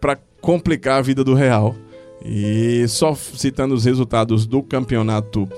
para 0.00 0.18
complicar 0.40 0.98
a 0.98 1.02
vida 1.02 1.22
do 1.22 1.34
Real. 1.34 1.74
E 2.24 2.84
só 2.88 3.14
citando 3.14 3.74
os 3.74 3.84
resultados 3.84 4.46
do 4.46 4.62
campeonato 4.62 5.48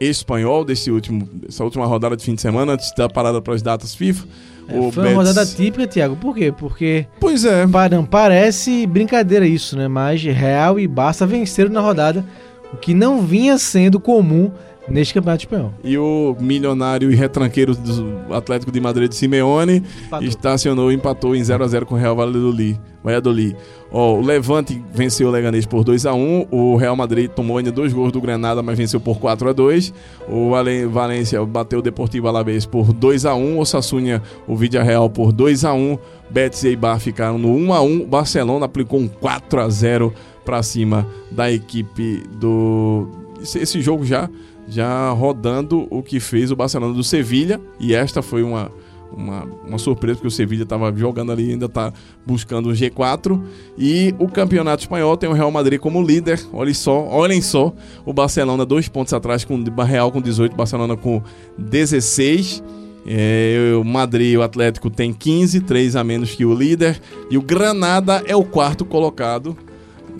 espanhol 0.00 0.64
desse 0.64 0.90
último, 0.90 1.28
dessa 1.32 1.62
última 1.62 1.86
rodada 1.86 2.16
de 2.16 2.24
fim 2.24 2.34
de 2.34 2.40
semana, 2.40 2.72
antes 2.72 2.92
da 2.96 3.08
parada 3.08 3.40
para 3.40 3.54
as 3.54 3.62
datas 3.62 3.94
FIFA. 3.94 4.26
É, 4.66 4.72
foi 4.72 4.82
Betis... 4.82 4.96
uma 4.98 5.12
rodada 5.12 5.46
típica, 5.46 5.86
Thiago. 5.86 6.16
Por 6.16 6.34
quê? 6.34 6.52
Porque. 6.56 7.06
Pois 7.18 7.44
é. 7.44 7.66
Não, 7.90 8.04
parece 8.04 8.86
brincadeira 8.86 9.46
isso, 9.46 9.76
né? 9.76 9.88
Mas 9.88 10.22
Real 10.22 10.80
e 10.80 10.86
Barça 10.86 11.26
venceram 11.26 11.70
na 11.70 11.80
rodada, 11.80 12.24
o 12.72 12.76
que 12.76 12.94
não 12.94 13.22
vinha 13.22 13.58
sendo 13.58 13.98
comum 14.00 14.50
neste 14.88 15.14
campeonato 15.14 15.44
espanhol. 15.44 15.72
E 15.84 15.96
o 15.96 16.36
milionário 16.40 17.10
e 17.10 17.14
retranqueiro 17.14 17.74
do 17.74 18.34
Atlético 18.34 18.72
de 18.72 18.80
Madrid 18.80 19.12
Simeone 19.12 19.84
empatou. 20.06 20.28
estacionou 20.28 20.92
e 20.92 20.94
empatou 20.94 21.36
em 21.36 21.42
0 21.44 21.62
a 21.64 21.68
0 21.68 21.86
com 21.86 21.94
o 21.94 21.98
Real 21.98 22.16
Valladolid. 22.16 22.78
Valladolid. 23.02 23.56
Ó, 23.90 24.16
o 24.16 24.20
Levante 24.20 24.82
venceu 24.92 25.28
o 25.28 25.30
Leganês 25.30 25.64
por 25.64 25.82
2 25.82 26.04
a 26.06 26.12
1 26.12 26.48
O 26.50 26.76
Real 26.76 26.94
Madrid 26.94 27.30
tomou 27.30 27.56
ainda 27.56 27.72
dois 27.72 27.92
gols 27.92 28.12
do 28.12 28.20
Granada, 28.20 28.62
mas 28.62 28.76
venceu 28.76 29.00
por 29.00 29.18
4 29.18 29.48
a 29.48 29.52
2 29.52 29.94
O 30.28 30.50
Valência 30.90 31.44
bateu 31.44 31.78
o 31.78 31.82
Deportivo 31.82 32.28
Alavés 32.28 32.66
por 32.66 32.92
2 32.92 33.24
a 33.24 33.34
1 33.34 33.58
O 33.58 33.64
Sassunha, 33.64 34.22
o 34.46 34.54
Vídea 34.54 34.82
Real 34.82 35.08
por 35.08 35.32
2 35.32 35.64
a 35.64 35.72
1 35.72 35.98
Betis 36.28 36.62
e 36.62 36.68
Eibar 36.68 37.00
ficaram 37.00 37.38
no 37.38 37.48
1 37.48 37.72
a 37.72 37.80
1 37.80 38.06
Barcelona 38.06 38.66
aplicou 38.66 39.00
um 39.00 39.08
4 39.08 39.60
a 39.60 39.68
0 39.68 40.12
para 40.44 40.62
cima 40.62 41.06
da 41.30 41.50
equipe 41.50 42.22
do... 42.38 43.08
Esse 43.42 43.80
jogo 43.80 44.04
já 44.04 44.28
já 44.70 45.10
rodando 45.10 45.86
o 45.90 46.02
que 46.02 46.20
fez 46.20 46.50
o 46.50 46.56
Barcelona 46.56 46.94
do 46.94 47.02
Sevilha. 47.02 47.60
E 47.78 47.92
esta 47.92 48.22
foi 48.22 48.42
uma, 48.42 48.70
uma, 49.12 49.44
uma 49.66 49.78
surpresa, 49.78 50.16
porque 50.16 50.28
o 50.28 50.30
Sevilha 50.30 50.62
estava 50.62 50.96
jogando 50.96 51.32
ali 51.32 51.50
ainda 51.50 51.66
está 51.66 51.92
buscando 52.24 52.70
o 52.70 52.72
G4. 52.72 53.40
E 53.76 54.14
o 54.18 54.28
campeonato 54.28 54.84
espanhol 54.84 55.16
tem 55.16 55.28
o 55.28 55.32
Real 55.32 55.50
Madrid 55.50 55.80
como 55.80 56.00
líder. 56.00 56.40
Olhem 56.52 56.72
só, 56.72 57.04
olhem 57.08 57.42
só. 57.42 57.74
O 58.06 58.12
Barcelona 58.12 58.64
dois 58.64 58.88
pontos 58.88 59.12
atrás, 59.12 59.44
com 59.44 59.56
o 59.56 59.82
Real 59.82 60.12
com 60.12 60.20
18, 60.20 60.56
Barcelona 60.56 60.96
com 60.96 61.20
16. 61.58 62.62
É, 63.06 63.72
o 63.80 63.82
Madrid, 63.82 64.36
o 64.36 64.42
Atlético 64.42 64.90
tem 64.90 65.12
15, 65.12 65.62
3 65.62 65.96
a 65.96 66.04
menos 66.04 66.34
que 66.34 66.44
o 66.44 66.54
líder. 66.54 67.00
E 67.28 67.36
o 67.36 67.42
Granada 67.42 68.22
é 68.24 68.36
o 68.36 68.44
quarto 68.44 68.84
colocado. 68.84 69.56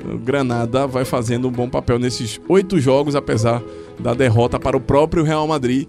O 0.05 0.19
Granada 0.19 0.87
vai 0.87 1.05
fazendo 1.05 1.49
um 1.49 1.51
bom 1.51 1.69
papel 1.69 1.99
nesses 1.99 2.41
oito 2.49 2.81
jogos, 2.81 3.15
apesar 3.15 3.63
da 3.99 4.15
derrota 4.15 4.59
para 4.59 4.77
o 4.77 4.81
próprio 4.81 5.23
Real 5.23 5.47
Madrid. 5.47 5.87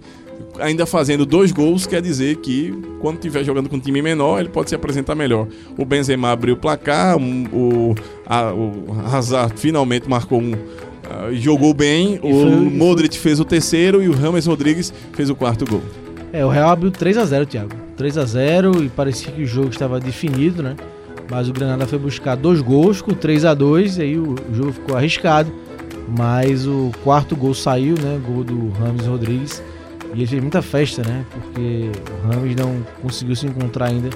Ainda 0.58 0.84
fazendo 0.84 1.24
dois 1.24 1.52
gols, 1.52 1.86
quer 1.86 2.02
dizer 2.02 2.36
que 2.36 2.74
quando 3.00 3.16
estiver 3.16 3.44
jogando 3.44 3.68
com 3.68 3.76
um 3.76 3.80
time 3.80 4.02
menor, 4.02 4.40
ele 4.40 4.48
pode 4.48 4.68
se 4.68 4.74
apresentar 4.74 5.14
melhor. 5.14 5.46
O 5.78 5.84
Benzema 5.84 6.30
abriu 6.30 6.54
o 6.54 6.56
placar, 6.56 7.16
o, 7.16 7.94
a, 8.26 8.52
o 8.52 8.86
Hazard 9.12 9.54
finalmente 9.58 10.08
marcou 10.08 10.40
um, 10.40 10.52
uh, 10.52 11.34
jogou 11.34 11.72
bem, 11.72 12.20
e 12.22 12.32
o 12.32 12.70
Modric 12.70 13.18
fez 13.18 13.40
o 13.40 13.44
terceiro 13.44 14.02
e 14.02 14.08
o 14.08 14.12
Rames 14.12 14.46
Rodrigues 14.46 14.92
fez 15.12 15.30
o 15.30 15.34
quarto 15.34 15.64
gol. 15.64 15.82
É, 16.32 16.44
o 16.44 16.48
Real 16.48 16.70
abriu 16.70 16.90
3 16.90 17.18
a 17.18 17.24
0 17.24 17.46
Thiago. 17.46 17.70
3 17.96 18.18
a 18.18 18.24
0 18.24 18.84
e 18.84 18.88
parecia 18.88 19.30
que 19.30 19.42
o 19.42 19.46
jogo 19.46 19.68
estava 19.68 20.00
definido, 20.00 20.62
né? 20.62 20.76
Mas 21.32 21.48
o 21.48 21.52
Granada 21.54 21.86
foi 21.86 21.98
buscar 21.98 22.36
dois 22.36 22.60
gols 22.60 23.00
com 23.00 23.14
3 23.14 23.46
a 23.46 23.54
2 23.54 23.96
e 23.96 24.02
aí 24.02 24.18
o 24.18 24.36
jogo 24.52 24.70
ficou 24.70 24.94
arriscado. 24.94 25.50
Mas 26.06 26.66
o 26.66 26.92
quarto 27.02 27.34
gol 27.34 27.54
saiu, 27.54 27.94
né? 27.98 28.20
Gol 28.22 28.44
do 28.44 28.68
Rames 28.72 29.06
Rodrigues. 29.06 29.62
E 30.10 30.18
ele 30.18 30.26
fez 30.26 30.42
muita 30.42 30.60
festa, 30.60 31.00
né? 31.02 31.24
Porque 31.30 31.90
o 32.22 32.28
Rames 32.28 32.54
não 32.54 32.82
conseguiu 33.00 33.34
se 33.34 33.46
encontrar 33.46 33.86
ainda 33.86 34.10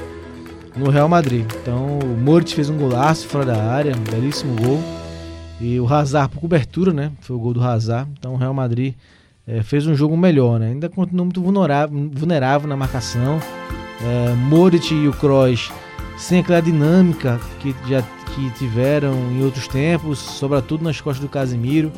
no 0.76 0.90
Real 0.90 1.08
Madrid. 1.08 1.46
Então 1.62 1.98
o 2.00 2.20
Moritz 2.20 2.52
fez 2.52 2.68
um 2.68 2.76
golaço 2.76 3.26
fora 3.26 3.46
da 3.46 3.62
área, 3.62 3.94
um 3.96 4.10
belíssimo 4.12 4.54
gol. 4.54 4.78
E 5.58 5.80
o 5.80 5.90
Hazard 5.90 6.34
por 6.34 6.40
cobertura, 6.40 6.92
né? 6.92 7.12
Foi 7.22 7.34
o 7.34 7.38
gol 7.38 7.54
do 7.54 7.64
Hazard. 7.64 8.10
Então 8.18 8.34
o 8.34 8.36
Real 8.36 8.52
Madrid 8.52 8.92
é, 9.46 9.62
fez 9.62 9.86
um 9.86 9.94
jogo 9.94 10.18
melhor, 10.18 10.60
né? 10.60 10.68
Ainda 10.68 10.90
continua 10.90 11.24
muito 11.24 11.40
vulnerável, 11.40 12.10
vulnerável 12.12 12.68
na 12.68 12.76
marcação. 12.76 13.40
É, 14.04 14.34
Moritz 14.34 14.90
e 14.90 15.08
o 15.08 15.12
Kroos 15.14 15.72
sem 16.16 16.40
aquela 16.40 16.60
dinâmica 16.60 17.40
que 17.60 17.74
já 17.88 18.02
que 18.34 18.50
tiveram 18.50 19.14
em 19.30 19.42
outros 19.42 19.68
tempos, 19.68 20.18
sobretudo 20.18 20.84
nas 20.84 21.00
costas 21.00 21.22
do 21.22 21.28
Casemiro. 21.28 21.92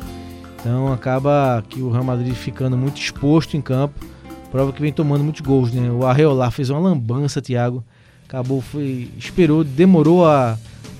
Então 0.59 0.91
acaba 0.91 1.63
que 1.67 1.81
o 1.81 1.89
Real 1.89 2.03
Madrid 2.03 2.33
ficando 2.33 2.77
muito 2.77 2.99
exposto 2.99 3.55
em 3.55 3.61
campo. 3.61 4.05
Prova 4.51 4.73
que 4.73 4.81
vem 4.81 4.91
tomando 4.91 5.23
muitos 5.23 5.41
gols, 5.41 5.71
né? 5.71 5.89
O 5.91 6.05
Arreolar 6.05 6.51
fez 6.51 6.69
uma 6.69 6.79
lambança, 6.79 7.41
Thiago. 7.41 7.83
Acabou, 8.27 8.61
foi, 8.61 9.09
esperou, 9.17 9.63
demorou 9.63 10.25
a, 10.25 10.57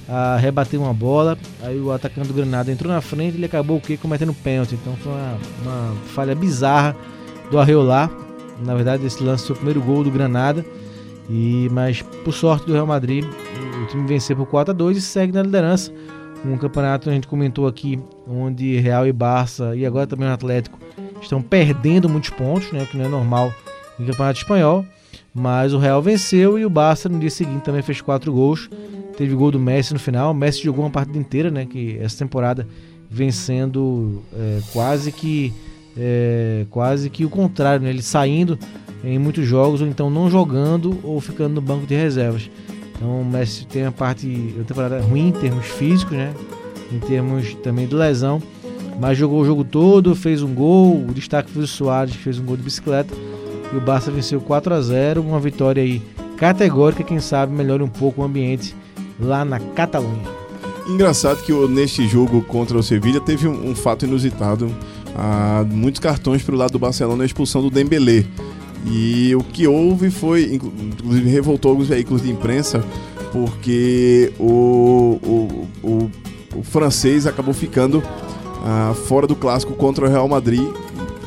a 0.07 0.37
rebater 0.37 0.79
uma 0.79 0.93
bola. 0.93 1.37
Aí 1.63 1.79
o 1.79 1.91
atacante 1.91 2.27
do 2.27 2.33
Granada 2.33 2.71
entrou 2.71 2.91
na 2.91 3.01
frente 3.01 3.33
e 3.33 3.37
ele 3.37 3.45
acabou 3.45 3.77
o 3.77 3.81
quê? 3.81 3.97
Cometendo 3.97 4.33
pênalti. 4.33 4.75
Então 4.75 4.95
foi 4.97 5.11
uma, 5.11 5.37
uma 5.63 5.95
falha 6.13 6.35
bizarra 6.35 6.95
do 7.51 7.59
Arreolar. 7.59 8.09
Na 8.63 8.75
verdade, 8.75 9.05
esse 9.05 9.23
lance 9.23 9.45
foi 9.45 9.53
o 9.53 9.57
primeiro 9.57 9.81
gol 9.81 10.03
do 10.03 10.11
Granada. 10.11 10.65
E, 11.29 11.69
mas 11.71 12.01
por 12.01 12.33
sorte 12.33 12.65
do 12.65 12.73
Real 12.73 12.87
Madrid, 12.87 13.23
o 13.23 13.87
time 13.87 14.07
venceu 14.07 14.35
por 14.35 14.47
4 14.47 14.71
a 14.71 14.75
2 14.75 14.97
e 14.97 15.01
segue 15.01 15.31
na 15.31 15.43
liderança. 15.43 15.93
Um 16.45 16.57
campeonato 16.57 17.09
a 17.09 17.13
gente 17.13 17.27
comentou 17.27 17.67
aqui, 17.67 17.99
onde 18.27 18.79
Real 18.79 19.05
e 19.05 19.11
Barça 19.11 19.75
e 19.75 19.85
agora 19.85 20.07
também 20.07 20.27
o 20.27 20.31
Atlético 20.31 20.79
estão 21.21 21.41
perdendo 21.41 22.07
muitos 22.07 22.29
pontos, 22.29 22.71
né, 22.71 22.83
o 22.83 22.87
que 22.87 22.97
não 22.97 23.05
é 23.05 23.09
normal 23.09 23.53
em 23.99 24.05
campeonato 24.05 24.39
espanhol. 24.39 24.85
Mas 25.33 25.73
o 25.73 25.77
Real 25.77 26.01
venceu 26.01 26.57
e 26.57 26.65
o 26.65 26.69
Barça 26.69 27.07
no 27.07 27.19
dia 27.19 27.29
seguinte 27.29 27.63
também 27.63 27.81
fez 27.81 28.01
4 28.01 28.31
gols. 28.31 28.69
Teve 29.17 29.35
gol 29.35 29.51
do 29.51 29.59
Messi 29.59 29.93
no 29.93 29.99
final. 29.99 30.31
O 30.31 30.33
Messi 30.33 30.63
jogou 30.63 30.83
uma 30.83 30.89
partida 30.89 31.17
inteira, 31.17 31.51
né, 31.51 31.65
que 31.65 31.97
essa 31.99 32.17
temporada 32.17 32.67
vencendo 33.09 34.23
é, 34.33 34.59
quase 34.71 35.11
que 35.11 35.53
é, 35.99 36.65
quase 36.69 37.09
que 37.09 37.25
o 37.25 37.29
contrário, 37.29 37.83
né, 37.83 37.89
ele 37.89 38.01
saindo 38.01 38.57
em 39.03 39.19
muitos 39.19 39.45
jogos, 39.45 39.81
ou 39.81 39.87
então 39.87 40.09
não 40.09 40.29
jogando 40.29 40.97
ou 41.03 41.19
ficando 41.19 41.55
no 41.55 41.61
banco 41.61 41.85
de 41.85 41.95
reservas. 41.95 42.49
Então 42.95 43.21
o 43.21 43.25
Messi 43.25 43.65
tem 43.65 43.83
uma 43.83 43.91
parte, 43.91 44.27
uma 44.55 44.63
temporada 44.63 44.99
ruim 45.01 45.29
em 45.29 45.31
termos 45.31 45.65
físicos, 45.65 46.17
né? 46.17 46.33
Em 46.91 46.99
termos 46.99 47.53
também 47.55 47.87
de 47.87 47.95
lesão. 47.95 48.41
Mas 48.99 49.17
jogou 49.17 49.41
o 49.41 49.45
jogo 49.45 49.63
todo, 49.63 50.15
fez 50.15 50.43
um 50.43 50.53
gol. 50.53 51.05
O 51.07 51.13
destaque 51.13 51.49
foi 51.49 51.63
o 51.63 51.67
Soares, 51.67 52.13
que 52.13 52.21
fez 52.21 52.39
um 52.39 52.43
gol 52.43 52.57
de 52.57 52.63
bicicleta. 52.63 53.13
E 53.73 53.77
o 53.77 53.81
Barça 53.81 54.11
venceu 54.11 54.41
4 54.41 54.73
a 54.73 54.81
0 54.81 55.21
Uma 55.21 55.39
vitória 55.39 55.81
aí 55.81 56.01
categórica, 56.35 57.03
quem 57.03 57.19
sabe 57.19 57.53
melhore 57.53 57.83
um 57.83 57.87
pouco 57.87 58.21
o 58.21 58.25
ambiente 58.25 58.75
lá 59.19 59.45
na 59.45 59.59
Catalunha. 59.59 60.38
Engraçado 60.89 61.43
que 61.43 61.53
neste 61.67 62.07
jogo 62.07 62.41
contra 62.41 62.77
o 62.77 62.83
Sevilla 62.83 63.21
teve 63.21 63.47
um, 63.47 63.69
um 63.69 63.75
fato 63.75 64.05
inusitado. 64.05 64.73
Ah, 65.15 65.65
muitos 65.69 65.99
cartões 65.99 66.41
para 66.41 66.55
o 66.55 66.57
lado 66.57 66.71
do 66.71 66.79
Barcelona, 66.79 67.23
a 67.23 67.25
expulsão 67.25 67.61
do 67.61 67.69
Dembélé. 67.69 68.25
E 68.85 69.35
o 69.35 69.43
que 69.43 69.67
houve 69.67 70.09
foi, 70.09 70.55
inclu- 70.55 70.71
inclusive 70.81 71.29
revoltou 71.29 71.71
alguns 71.71 71.87
veículos 71.87 72.23
de 72.23 72.31
imprensa, 72.31 72.83
porque 73.31 74.31
o, 74.39 75.19
o, 75.21 75.67
o, 75.83 76.11
o 76.55 76.63
francês 76.63 77.27
acabou 77.27 77.53
ficando 77.53 78.01
ah, 78.65 78.93
fora 79.07 79.27
do 79.27 79.35
clássico 79.35 79.73
contra 79.73 80.05
o 80.05 80.09
Real 80.09 80.27
Madrid. 80.27 80.65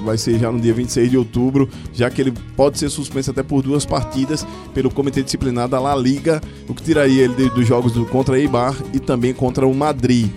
Vai 0.05 0.19
ser 0.19 0.39
já 0.39 0.51
no 0.51 0.61
dia 0.61 0.75
26 0.75 1.11
de 1.11 1.17
outubro, 1.17 1.69
já 1.93 2.11
que 2.11 2.21
ele 2.21 2.33
pode 2.57 2.79
ser 2.79 2.89
suspenso 2.89 3.31
até 3.31 3.43
por 3.43 3.63
duas 3.63 3.85
partidas 3.85 4.47
pelo 4.75 4.91
Comitê 4.91 5.23
Disciplinar 5.23 5.69
da 5.69 5.79
La 5.81 5.95
Liga, 5.95 6.41
o 6.69 6.75
que 6.75 6.83
tiraria 6.83 7.25
ele 7.25 7.51
dos 7.51 7.67
jogos 7.67 7.93
do, 7.93 8.05
contra 8.07 8.39
Eibar 8.39 8.75
e 8.93 8.99
também 8.99 9.33
contra 9.33 9.67
o 9.67 9.75
Madrid. 9.75 10.29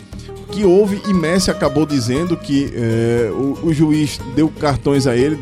Que 0.52 0.64
houve 0.64 1.02
e 1.08 1.14
Messi 1.14 1.52
acabou 1.52 1.86
dizendo 1.86 2.38
que 2.38 2.72
eh, 2.74 3.30
o, 3.34 3.68
o 3.68 3.74
juiz 3.74 4.20
deu 4.36 4.48
cartões 4.48 5.08
a 5.08 5.16
ele, 5.16 5.38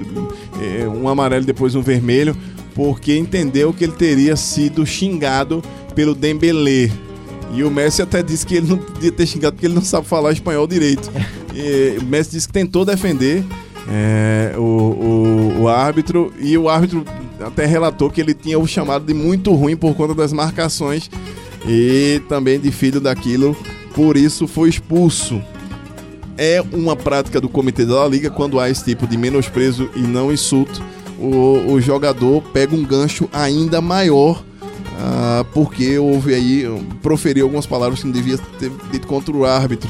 eh, 0.62 0.88
um 0.88 1.08
amarelo 1.08 1.44
e 1.44 1.46
depois 1.46 1.76
um 1.76 1.82
vermelho, 1.82 2.36
porque 2.74 3.16
entendeu 3.16 3.72
que 3.74 3.84
ele 3.84 3.94
teria 3.94 4.36
sido 4.36 4.86
xingado 4.86 5.62
pelo 5.94 6.16
Dembélé. 6.16 6.90
E 7.54 7.64
o 7.64 7.70
Messi 7.70 8.02
até 8.02 8.24
disse 8.24 8.46
que 8.46 8.56
ele 8.56 8.68
não 8.68 8.78
podia 8.78 9.12
ter 9.12 9.28
xingado 9.28 9.54
porque 9.54 9.68
ele 9.68 9.76
não 9.76 9.84
sabe 9.84 10.08
falar 10.08 10.32
espanhol 10.32 10.68
direito. 10.68 11.12
E 11.56 12.00
o 12.02 12.06
Messi 12.06 12.32
disse 12.32 12.48
que 12.48 12.54
tentou 12.54 12.84
defender 12.84 13.44
é, 13.90 14.54
o, 14.58 14.62
o, 14.62 15.62
o 15.62 15.68
árbitro 15.68 16.34
e 16.40 16.58
o 16.58 16.70
árbitro 16.70 17.06
até 17.40 17.66
relatou 17.66 18.10
que 18.10 18.22
ele 18.22 18.34
tinha 18.34 18.58
o 18.58 18.68
chamado 18.68 19.06
de 19.06 19.14
muito 19.14 19.54
ruim 19.54 19.76
por 19.76 19.96
conta 19.96 20.14
das 20.14 20.32
marcações 20.32 21.10
e 21.68 22.22
também 22.30 22.60
de 22.60 22.72
filho 22.72 23.02
daquilo, 23.02 23.56
por 23.94 24.18
isso 24.18 24.48
foi 24.48 24.70
expulso. 24.70 25.42
É 26.38 26.64
uma 26.72 26.96
prática 26.96 27.40
do 27.40 27.48
comitê 27.48 27.86
da 27.86 27.96
La 27.96 28.08
Liga 28.08 28.30
quando 28.30 28.60
há 28.60 28.70
esse 28.70 28.84
tipo 28.84 29.06
de 29.06 29.18
menosprezo 29.18 29.90
e 29.96 30.00
não 30.00 30.32
insulto, 30.32 30.82
o, 31.20 31.74
o 31.74 31.82
jogador 31.82 32.42
pega 32.54 32.76
um 32.76 32.84
gancho 32.84 33.30
ainda 33.32 33.80
maior 33.82 34.44
ah, 35.06 35.46
porque 35.54 35.98
houve 35.98 36.34
aí, 36.34 36.64
proferiu 37.02 37.46
algumas 37.46 37.66
palavras 37.66 38.00
que 38.00 38.06
não 38.06 38.14
devia 38.14 38.38
ter 38.60 38.72
dito 38.92 39.06
contra 39.06 39.36
o 39.36 39.46
árbitro. 39.46 39.90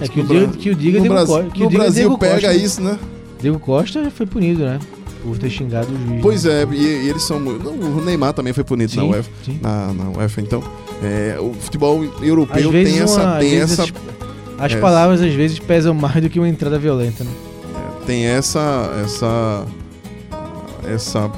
É 0.00 0.08
que 0.08 0.20
o 0.20 0.48
que 0.50 0.70
o 0.70 0.74
diga 0.74 1.00
no 1.00 1.08
Brasil, 1.08 1.34
Costa. 1.34 1.50
Que 1.50 1.64
o 1.64 1.70
Brasil 1.70 2.08
Diego 2.08 2.18
pega 2.18 2.34
Costa, 2.48 2.54
isso, 2.54 2.80
né? 2.80 2.98
Diego 3.44 3.58
Costa 3.58 4.10
foi 4.10 4.24
punido, 4.24 4.64
né? 4.64 4.78
Por 5.22 5.36
ter 5.38 5.50
xingado 5.50 5.88
o 5.92 6.06
juiz. 6.08 6.22
Pois 6.22 6.44
é, 6.46 6.64
e, 6.72 6.74
e 6.76 7.08
eles 7.10 7.22
são. 7.22 7.38
não, 7.38 7.72
o 7.98 8.04
Neymar 8.04 8.32
também 8.32 8.52
foi 8.54 8.64
punido 8.64 8.94
na 8.96 9.02
Sim, 9.02 9.10
UEFA. 9.10 9.30
sim. 9.44 9.58
Na, 9.60 9.92
na 9.92 10.08
UEFA. 10.18 10.40
Então, 10.40 10.62
é, 11.02 11.36
o 11.40 11.52
futebol 11.54 12.02
europeu 12.22 12.70
tem 12.72 12.98
essa. 13.00 13.20
uma- 13.22 13.38
Tem 13.38 13.56
essa, 13.56 13.82
as, 13.84 13.92
as 14.58 14.72
essa- 14.72 14.80
palavras 14.80 15.20
às 15.20 15.32
vezes 15.34 15.58
pesam 15.58 15.92
mais 15.94 16.22
do 16.22 16.28
que 16.30 16.38
uma 16.38 16.48
entrada 16.48 16.78
violenta, 16.78 17.22
né? 17.24 17.30
tem 18.06 18.24
essa. 18.26 18.90
Essa. 19.04 19.66
Essa 20.86 21.30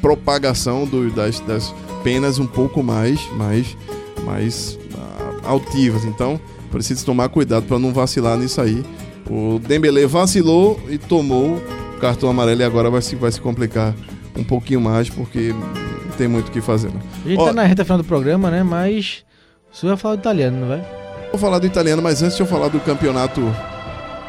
propagação 0.00 0.86
do- 0.86 1.10
das, 1.10 1.40
das 1.40 1.74
penas 2.04 2.38
um 2.38 2.46
pouco 2.46 2.82
mais, 2.82 3.20
mais, 3.36 3.76
mais 4.24 4.78
ah, 4.96 5.48
altivas. 5.48 6.04
Então, 6.04 6.40
precisa 6.70 7.04
tomar 7.04 7.28
cuidado 7.28 7.64
para 7.66 7.78
não 7.78 7.92
vacilar 7.92 8.38
nisso 8.38 8.60
aí. 8.60 8.84
O 9.30 9.58
Dembele 9.58 10.06
vacilou 10.06 10.80
e 10.88 10.96
tomou 10.98 11.56
o 11.96 12.00
cartão 12.00 12.30
amarelo 12.30 12.60
e 12.60 12.64
agora 12.64 12.88
vai 12.90 13.02
se, 13.02 13.14
vai 13.16 13.30
se 13.30 13.40
complicar 13.40 13.94
um 14.36 14.44
pouquinho 14.44 14.80
mais 14.80 15.10
porque 15.10 15.52
não 15.52 16.12
tem 16.16 16.28
muito 16.28 16.48
o 16.48 16.50
que 16.50 16.60
fazer. 16.60 16.88
Não. 16.88 17.00
A 17.24 17.28
gente 17.28 17.40
Ó. 17.40 17.46
tá 17.46 17.52
na 17.52 17.64
reta 17.64 17.84
final 17.84 17.98
do 17.98 18.04
programa, 18.04 18.50
né? 18.50 18.62
Mas 18.62 19.24
o 19.72 19.76
senhor 19.76 19.92
vai 19.94 20.00
falar 20.00 20.14
do 20.14 20.20
italiano, 20.20 20.60
não 20.60 20.68
vai? 20.68 20.82
Vou 21.30 21.38
falar 21.38 21.58
do 21.58 21.66
italiano, 21.66 22.00
mas 22.00 22.22
antes 22.22 22.36
de 22.36 22.42
eu 22.42 22.46
falar 22.46 22.68
do 22.68 22.80
campeonato 22.80 23.42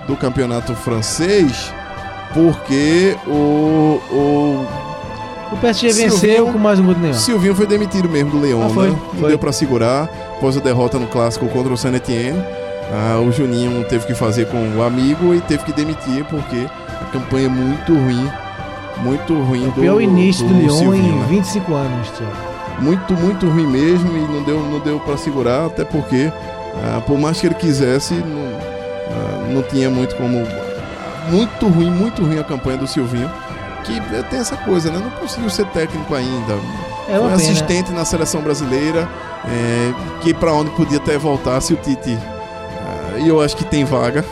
do 0.08 0.16
campeonato 0.18 0.74
francês, 0.76 1.72
porque 2.34 3.16
o, 3.28 4.02
o 4.12 4.68
O 5.54 5.58
PSG 5.62 5.93
Silvinho- 5.93 6.12
venceu 6.12 6.45
com 6.47 6.58
mais 6.60 6.80
um 6.80 6.86
gol 6.86 6.93
do 6.95 7.00
Neymar. 7.00 7.20
Silvinho 7.20 7.56
foi 7.56 7.66
demitido 7.68 8.10
mesmo 8.10 8.32
do 8.32 8.39
Leão, 8.41 8.66
Ah, 8.66 8.70
foi, 8.70 8.89
né? 8.89 9.00
Não 9.14 9.20
foi. 9.20 9.30
deu 9.30 9.39
pra 9.39 9.52
segurar 9.52 10.04
após 10.38 10.58
a 10.58 10.60
derrota 10.60 11.00
no 11.00 11.08
clássico 11.08 11.47
contra 11.47 11.72
o 11.72 11.78
Saint 11.78 11.95
Etienne. 11.95 12.41
Ah, 12.92 13.20
o 13.20 13.32
Juninho 13.32 13.84
teve 13.86 14.06
que 14.08 14.16
fazer 14.16 14.48
com 14.48 14.58
o 14.78 14.84
amigo 14.84 15.34
e 15.36 15.42
teve 15.42 15.64
que 15.64 15.72
demitir 15.74 16.26
porque 16.26 16.68
a 17.02 17.06
campanha 17.12 17.46
é 17.46 17.50
muito 17.50 17.94
ruim, 17.94 18.30
muito 18.98 19.34
ruim 19.44 19.68
O 19.68 19.72
do 19.72 19.82
pior 19.82 20.02
início 20.02 20.48
do, 20.48 20.54
Lyon 20.56 20.70
Silvinho, 20.78 21.14
em 21.14 21.20
né? 21.20 21.26
25 21.30 21.74
anos, 21.76 22.10
Thiago. 22.12 22.34
muito, 22.80 23.14
muito 23.14 23.48
ruim 23.48 23.68
mesmo 23.68 24.10
e 24.18 24.22
não 24.22 24.44
deu, 24.44 24.60
não 24.64 24.80
deu 24.80 25.00
para 25.00 25.18
segurar, 25.18 25.68
até 25.68 25.86
porque, 25.86 26.32
ah, 26.84 27.00
por 27.06 27.18
mais 27.20 27.40
que 27.40 27.46
ele 27.48 27.56
quisesse, 27.56 28.16
não, 28.16 28.60
ah, 29.12 29.48
não 29.54 29.62
tinha 29.64 29.90
muito 29.90 30.16
como. 30.16 30.44
Muito 31.30 31.68
ruim, 31.68 31.92
muito 31.92 32.24
ruim 32.26 32.40
a 32.40 32.44
campanha 32.44 32.78
do 32.78 32.88
Silvinho, 32.88 33.30
que 33.84 34.02
tem 34.32 34.40
essa 34.40 34.58
coisa, 34.58 34.90
né? 34.90 34.98
Não 34.98 35.12
conseguiu 35.12 35.48
ser 35.52 35.68
técnico 35.68 36.16
ainda. 36.16 36.54
É 37.08 37.12
Foi 37.20 37.22
pena. 37.22 37.36
assistente 37.36 37.92
na 37.92 38.04
seleção 38.04 38.42
brasileira, 38.42 39.08
eh, 39.46 39.94
que 40.22 40.34
para 40.34 40.52
onde 40.54 40.72
podia 40.72 40.98
até 40.98 41.20
voltar 41.20 41.62
se 41.62 41.72
o 41.74 41.76
Tite. 41.78 42.18
E 43.20 43.28
eu 43.28 43.42
acho 43.42 43.56
que 43.56 43.64
tem 43.66 43.84
vaga, 43.86 44.24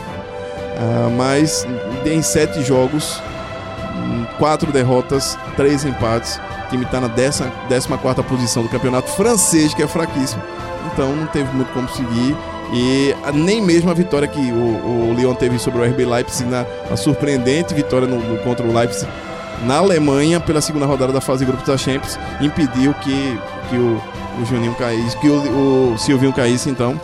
ah, 0.78 1.08
mas 1.16 1.66
em 2.06 2.22
sete 2.22 2.62
jogos, 2.62 3.20
quatro 4.38 4.72
derrotas, 4.72 5.36
três 5.56 5.84
empates. 5.84 6.40
O 6.66 6.70
time 6.70 6.84
está 6.84 7.00
na 7.00 7.08
14 7.08 8.22
posição 8.28 8.62
do 8.62 8.68
campeonato 8.68 9.10
francês, 9.10 9.72
que 9.72 9.82
é 9.82 9.86
fraquíssimo. 9.86 10.42
Então 10.92 11.14
não 11.14 11.26
teve 11.26 11.50
muito 11.54 11.72
como 11.72 11.88
seguir. 11.88 12.36
E 12.72 13.14
nem 13.32 13.62
mesmo 13.62 13.90
a 13.90 13.94
vitória 13.94 14.28
que 14.28 14.52
o, 14.52 15.10
o 15.10 15.14
Lyon 15.16 15.34
teve 15.34 15.58
sobre 15.58 15.80
o 15.80 15.84
RB 15.84 16.04
Leipzig, 16.04 16.48
na, 16.50 16.66
a 16.90 16.96
surpreendente 16.96 17.72
vitória 17.72 18.06
no- 18.06 18.18
no- 18.20 18.38
contra 18.40 18.66
o 18.66 18.72
Leipzig 18.74 19.08
na 19.64 19.78
Alemanha, 19.78 20.38
pela 20.38 20.60
segunda 20.60 20.86
rodada 20.86 21.12
da 21.12 21.20
fase 21.20 21.40
de 21.40 21.46
grupos 21.50 21.66
da 21.66 21.76
Champions, 21.76 22.16
impediu 22.40 22.94
que, 22.94 23.40
que 23.68 23.76
o, 23.76 24.00
o 24.40 24.44
Juninho 24.44 24.72
caísse, 24.74 25.16
que 25.16 25.28
o, 25.28 25.92
o 25.94 25.98
Silvinho 25.98 26.32
caísse. 26.32 26.68
Então, 26.70 27.00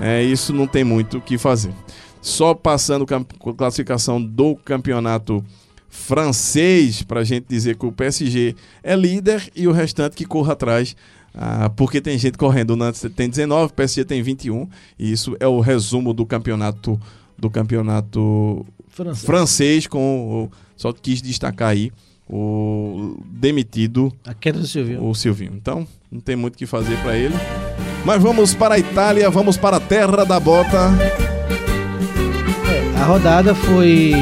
é, 0.00 0.22
isso 0.22 0.52
não 0.52 0.66
tem 0.66 0.84
muito 0.84 1.18
o 1.18 1.20
que 1.20 1.38
fazer. 1.38 1.72
Só 2.20 2.54
passando 2.54 3.06
a 3.14 3.54
classificação 3.54 4.22
do 4.22 4.56
campeonato 4.56 5.44
francês, 5.88 7.02
para 7.02 7.20
a 7.20 7.24
gente 7.24 7.46
dizer 7.48 7.76
que 7.76 7.86
o 7.86 7.92
PSG 7.92 8.54
é 8.82 8.94
líder 8.94 9.50
e 9.54 9.66
o 9.66 9.72
restante 9.72 10.16
que 10.16 10.24
corra 10.24 10.52
atrás. 10.52 10.94
ah, 11.34 11.70
porque 11.70 12.00
tem 12.00 12.18
gente 12.18 12.36
correndo, 12.36 12.70
o 12.70 12.76
Nantes 12.76 13.04
tem 13.14 13.28
19, 13.28 13.72
o 13.72 13.74
PSG 13.74 14.04
tem 14.04 14.22
21, 14.22 14.68
e 14.98 15.12
isso 15.12 15.36
é 15.40 15.46
o 15.46 15.60
resumo 15.60 16.12
do 16.12 16.26
campeonato 16.26 17.00
do 17.38 17.48
campeonato 17.48 18.66
Francês. 18.88 19.24
francês 19.24 19.86
com 19.86 20.44
o, 20.44 20.50
só 20.76 20.92
quis 20.92 21.22
destacar 21.22 21.68
aí 21.68 21.92
o 22.28 23.16
demitido 23.24 24.12
A 24.24 24.34
queda 24.34 24.58
do 24.58 24.66
Silvio. 24.66 25.02
o 25.02 25.14
Silvinho. 25.14 25.52
Então, 25.54 25.86
não 26.10 26.20
tem 26.20 26.36
muito 26.36 26.54
o 26.54 26.58
que 26.58 26.66
fazer 26.66 26.96
para 26.98 27.16
ele. 27.16 27.34
Mas 28.04 28.22
vamos 28.22 28.54
para 28.54 28.76
a 28.76 28.78
Itália, 28.78 29.28
vamos 29.30 29.56
para 29.56 29.76
a 29.76 29.80
terra 29.80 30.24
da 30.24 30.40
bota. 30.40 30.90
A 33.00 33.04
rodada 33.04 33.54
foi 33.54 34.12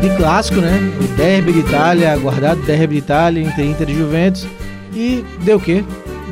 de 0.00 0.16
clássico, 0.16 0.60
né? 0.60 0.78
O 1.00 1.16
derby 1.16 1.52
de 1.52 1.60
Itália, 1.60 2.12
aguardado 2.12 2.60
derby 2.62 2.94
de 2.94 2.98
Itália, 3.00 3.42
Inter, 3.42 3.64
Inter 3.64 3.90
e 3.90 3.94
Juventus. 3.94 4.46
E 4.94 5.24
deu 5.42 5.56
o 5.56 5.60
quê? 5.60 5.84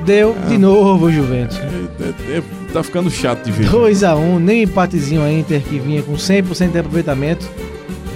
Deu 0.04 0.36
Ah. 0.40 0.46
de 0.48 0.58
novo 0.58 1.06
o 1.06 1.12
Juventus. 1.12 1.58
É, 1.58 2.32
é, 2.34 2.38
é, 2.38 2.42
tá 2.72 2.82
ficando 2.82 3.10
chato 3.10 3.44
de 3.44 3.50
ver. 3.52 3.68
2x1, 3.68 4.38
nem 4.38 4.62
empatezinho 4.62 5.22
a 5.22 5.30
Inter 5.32 5.60
que 5.62 5.78
vinha 5.78 6.02
com 6.02 6.14
100% 6.14 6.70
de 6.72 6.78
aproveitamento, 6.78 7.48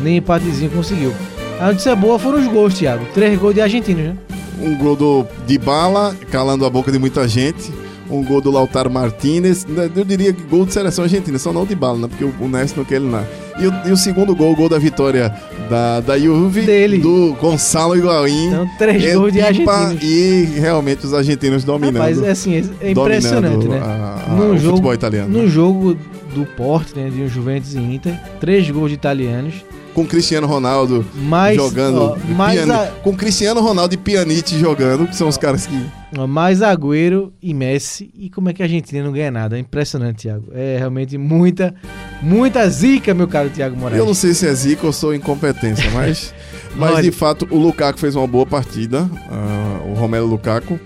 nem 0.01 0.18
empatezinho 0.18 0.71
conseguiu. 0.71 1.12
A 1.61 1.66
notícia 1.66 1.95
boa 1.97 2.18
foram 2.18 2.39
os 2.39 2.47
gols, 2.47 2.75
Thiago. 2.75 3.05
Três 3.12 3.39
gols 3.39 3.55
de 3.55 3.61
argentinos, 3.61 4.03
né? 4.05 4.14
Um 4.61 4.77
gol 4.77 4.95
do 4.97 5.27
de 5.47 5.59
bala, 5.59 6.15
calando 6.31 6.65
a 6.67 6.71
boca 6.71 6.93
de 6.93 6.99
muita 6.99 7.27
gente. 7.27 7.73
Um 8.11 8.25
gol 8.25 8.41
do 8.41 8.51
Lautaro 8.51 8.91
Martinez. 8.91 9.65
Eu 9.95 10.05
diria 10.05 10.33
que 10.33 10.43
gol 10.43 10.67
de 10.67 10.73
seleção 10.73 11.05
argentina, 11.05 11.39
só 11.39 11.53
não 11.53 11.65
de 11.65 11.77
bala, 11.77 11.97
né? 11.97 12.09
Porque 12.09 12.25
o, 12.25 12.49
Messi 12.49 12.77
não 12.77 12.85
quer 12.85 12.97
ele 12.97 13.09
lá. 13.09 13.25
E 13.61 13.67
o, 13.69 13.73
e 13.89 13.93
o 13.93 13.97
segundo 13.97 14.35
gol, 14.35 14.53
o 14.53 14.57
gol 14.57 14.69
da 14.69 14.79
vitória 14.79 15.33
da, 15.69 16.01
da 16.01 16.19
Juve, 16.19 16.63
Dele. 16.63 16.99
do 16.99 17.37
Gonçalo 17.41 17.97
Higuaín. 17.97 18.49
Então, 18.49 18.69
três 18.79 19.05
É 19.05 19.15
gols 19.15 19.33
de 19.33 19.41
argentinos. 19.41 20.03
E 20.03 20.45
realmente 20.59 21.07
os 21.07 21.15
argentinos 21.15 21.63
dominando. 21.63 21.95
Rapaz, 21.99 22.21
é 22.21 22.31
assim, 22.31 22.57
é 22.81 22.91
impressionante, 22.91 23.69
né? 23.69 23.79
a- 23.79 24.25
a- 24.29 24.35
Num 24.35 24.55
o 24.55 24.59
jogo- 24.59 24.71
futebol 24.77 24.95
italiano. 24.95 25.29
No 25.43 25.49
jogo 25.49 25.97
do 26.35 26.45
Porto, 26.57 26.97
né, 26.99 27.11
de 27.11 27.23
um 27.23 27.29
Juventus 27.29 27.75
e 27.75 27.79
Inter, 27.79 28.19
três 28.41 28.69
gols 28.71 28.89
de 28.89 28.95
italianos. 28.95 29.55
Com 29.95 30.07
Cristiano 30.07 30.47
Ronaldo 30.47 31.05
Mas, 31.14 31.57
jogando. 31.57 32.01
ó, 32.01 32.16
piani- 32.16 32.70
a- 32.72 32.93
Com 33.03 33.14
Cristiano 33.16 33.61
Ronaldo 33.61 33.95
e 33.95 33.97
Pianite 33.97 34.59
jogando, 34.59 35.07
que 35.07 35.16
são 35.16 35.28
os 35.28 35.36
caras 35.36 35.66
que. 35.66 35.74
Mais 36.28 36.61
Agüero 36.62 37.32
e 37.43 37.55
Messi. 37.55 38.11
E 38.16 38.28
como 38.30 38.49
é 38.49 38.53
que 38.53 38.62
a 38.62 38.66
Argentina 38.66 39.03
não 39.05 39.12
ganha 39.12 39.30
nada? 39.30 39.57
É 39.57 39.61
impressionante, 39.61 40.22
Thiago. 40.22 40.47
É 40.53 40.76
realmente 40.78 41.16
muita, 41.18 41.74
muita 42.22 42.68
zica, 42.68 43.14
meu 43.14 43.28
caro 43.28 43.49
Thiago 43.51 43.76
Moraes. 43.76 43.99
Eu 43.99 44.07
não 44.07 44.14
sei 44.14 44.34
se 44.34 44.47
é 44.47 44.53
zica 44.55 44.86
ou 44.86 44.93
sou 44.93 45.14
incompetência, 45.14 45.88
mas, 45.95 46.34
mas 46.76 46.95
Olha. 46.95 47.03
de 47.03 47.11
fato 47.12 47.47
o 47.51 47.59
Lukaku 47.59 47.99
fez 48.01 48.14
uma 48.16 48.26
boa 48.26 48.45
partida, 48.47 49.09
ah, 49.30 49.80
o 49.88 49.95
Romelu 49.95 50.26
Lukaku. 50.26 50.78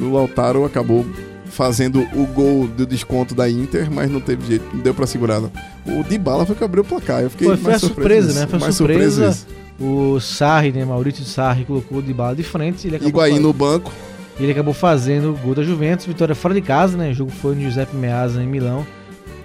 O 0.00 0.12
Lautaro 0.12 0.64
acabou 0.64 1.04
fazendo 1.46 2.06
o 2.14 2.26
gol 2.26 2.68
do 2.68 2.86
desconto 2.86 3.34
da 3.34 3.48
Inter, 3.48 3.90
mas 3.90 4.10
não 4.10 4.20
teve 4.20 4.46
jeito, 4.46 4.64
não 4.72 4.80
deu 4.82 4.92
pra 4.94 5.06
segurar. 5.06 5.40
não. 5.40 5.50
O 5.88 6.02
Dybala 6.04 6.44
foi 6.46 6.54
que 6.56 6.64
abriu 6.64 6.82
o 6.82 6.86
placar. 6.86 7.22
Eu 7.22 7.30
fiquei 7.30 7.46
Foi, 7.46 7.56
foi 7.56 7.70
mais 7.72 7.82
a 7.82 7.86
surpreso 7.86 8.20
surpresa, 8.28 8.40
né? 8.40 8.46
Foi 8.46 8.56
a 8.56 8.60
mais 8.60 8.74
surpresa. 8.74 9.32
surpreso 9.32 9.46
nisso. 9.46 9.58
O 9.80 10.20
Sarri, 10.20 10.72
né? 10.72 10.84
Maurício 10.84 11.24
Sarri 11.24 11.64
colocou 11.64 11.98
o 11.98 12.02
Dybala 12.02 12.34
de 12.34 12.42
frente. 12.42 12.86
Ele 12.86 12.96
acabou, 12.96 13.10
Higuaín 13.10 13.34
fa- 13.36 13.40
no 13.40 13.52
banco. 13.52 13.92
ele 14.40 14.50
acabou 14.52 14.74
fazendo 14.74 15.30
o 15.30 15.36
gol 15.36 15.54
da 15.54 15.62
Juventus. 15.62 16.04
Vitória 16.06 16.34
fora 16.34 16.52
de 16.54 16.60
casa, 16.60 16.96
né? 16.96 17.10
O 17.10 17.14
jogo 17.14 17.30
foi 17.30 17.54
no 17.54 17.60
Giuseppe 17.62 17.96
Meazza, 17.96 18.42
em 18.42 18.46
Milão. 18.46 18.84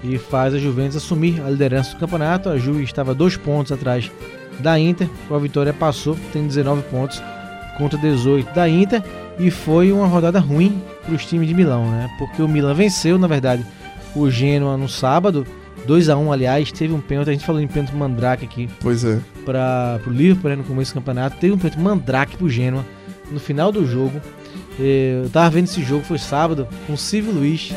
E 0.03 0.17
faz 0.17 0.53
a 0.53 0.57
Juventus 0.57 0.97
assumir 0.97 1.41
a 1.45 1.49
liderança 1.49 1.91
do 1.93 1.99
campeonato. 1.99 2.49
A 2.49 2.57
Juve 2.57 2.83
estava 2.83 3.13
dois 3.13 3.37
pontos 3.37 3.71
atrás 3.71 4.11
da 4.59 4.77
Inter. 4.77 5.07
Com 5.29 5.35
a 5.35 5.39
vitória 5.39 5.71
passou, 5.71 6.17
tem 6.33 6.45
19 6.45 6.81
pontos 6.91 7.21
contra 7.77 7.97
18 7.97 8.53
da 8.53 8.67
Inter. 8.67 9.01
E 9.39 9.49
foi 9.49 9.91
uma 9.91 10.05
rodada 10.07 10.39
ruim 10.39 10.81
para 11.05 11.15
os 11.15 11.25
times 11.25 11.47
de 11.47 11.53
Milão, 11.53 11.89
né? 11.89 12.09
Porque 12.19 12.41
o 12.41 12.47
Milan 12.47 12.73
venceu, 12.73 13.17
na 13.17 13.27
verdade, 13.27 13.65
o 14.15 14.29
Genoa 14.29 14.75
no 14.77 14.89
sábado. 14.89 15.45
2 15.85 16.09
a 16.09 16.17
1 16.17 16.31
aliás, 16.31 16.71
teve 16.71 16.93
um 16.93 17.01
pênalti. 17.01 17.29
A 17.29 17.33
gente 17.33 17.45
falou 17.45 17.61
em 17.61 17.67
pênalti 17.67 17.95
mandrake 17.95 18.45
aqui 18.45 18.69
Pois 18.81 19.03
é. 19.03 19.19
para 19.45 19.99
o 20.07 20.09
Liverpool 20.09 20.49
né, 20.49 20.55
no 20.55 20.63
começo 20.63 20.91
do 20.91 20.95
campeonato. 20.95 21.37
Teve 21.37 21.53
um 21.53 21.57
pênalti 21.57 21.79
mandrake 21.79 22.37
pro 22.37 22.49
Genoa 22.49 22.85
no 23.31 23.39
final 23.39 23.71
do 23.71 23.85
jogo. 23.85 24.19
Eh, 24.79 25.21
Eu 25.23 25.29
tava 25.29 25.49
vendo 25.49 25.65
esse 25.65 25.83
jogo, 25.83 26.03
foi 26.03 26.17
sábado, 26.17 26.67
com 26.87 26.93
o 26.93 26.97
Silvio 26.97 27.31
Luiz, 27.33 27.71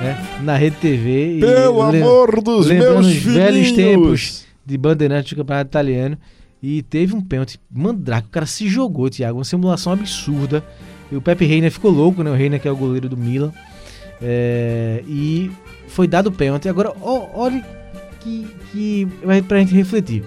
né, 0.00 0.16
na 0.42 0.56
Rede 0.56 0.76
TV. 0.76 1.38
Pelo 1.40 1.82
amor 1.82 2.42
dos 2.42 2.66
lembrando 2.66 2.94
meus 3.02 3.06
os 3.06 3.14
velhos 3.14 3.72
tempos 3.72 4.44
de 4.64 4.76
bandeirante 4.76 5.34
do 5.34 5.38
campeonato 5.38 5.70
italiano. 5.70 6.18
E 6.60 6.82
teve 6.82 7.14
um 7.14 7.20
pênalti 7.20 7.60
mandrake, 7.70 8.26
o 8.26 8.30
cara 8.30 8.44
se 8.44 8.66
jogou, 8.68 9.08
Thiago, 9.08 9.38
uma 9.38 9.44
simulação 9.44 9.92
absurda. 9.92 10.64
E 11.10 11.16
o 11.16 11.20
Pepe 11.22 11.44
Reina 11.46 11.70
ficou 11.70 11.90
louco, 11.90 12.22
né? 12.22 12.30
O 12.30 12.34
Reina 12.34 12.58
que 12.58 12.66
é 12.66 12.70
o 12.70 12.76
goleiro 12.76 13.08
do 13.08 13.16
Milan. 13.16 13.52
É, 14.20 15.02
e 15.06 15.50
foi 15.88 16.06
dado 16.06 16.28
o 16.28 16.32
pênalti. 16.32 16.68
Agora, 16.68 16.92
ó, 17.00 17.26
olha 17.34 17.64
que, 18.20 18.46
que 18.72 19.08
vai 19.24 19.42
pra 19.42 19.58
gente 19.58 19.74
refletir. 19.74 20.22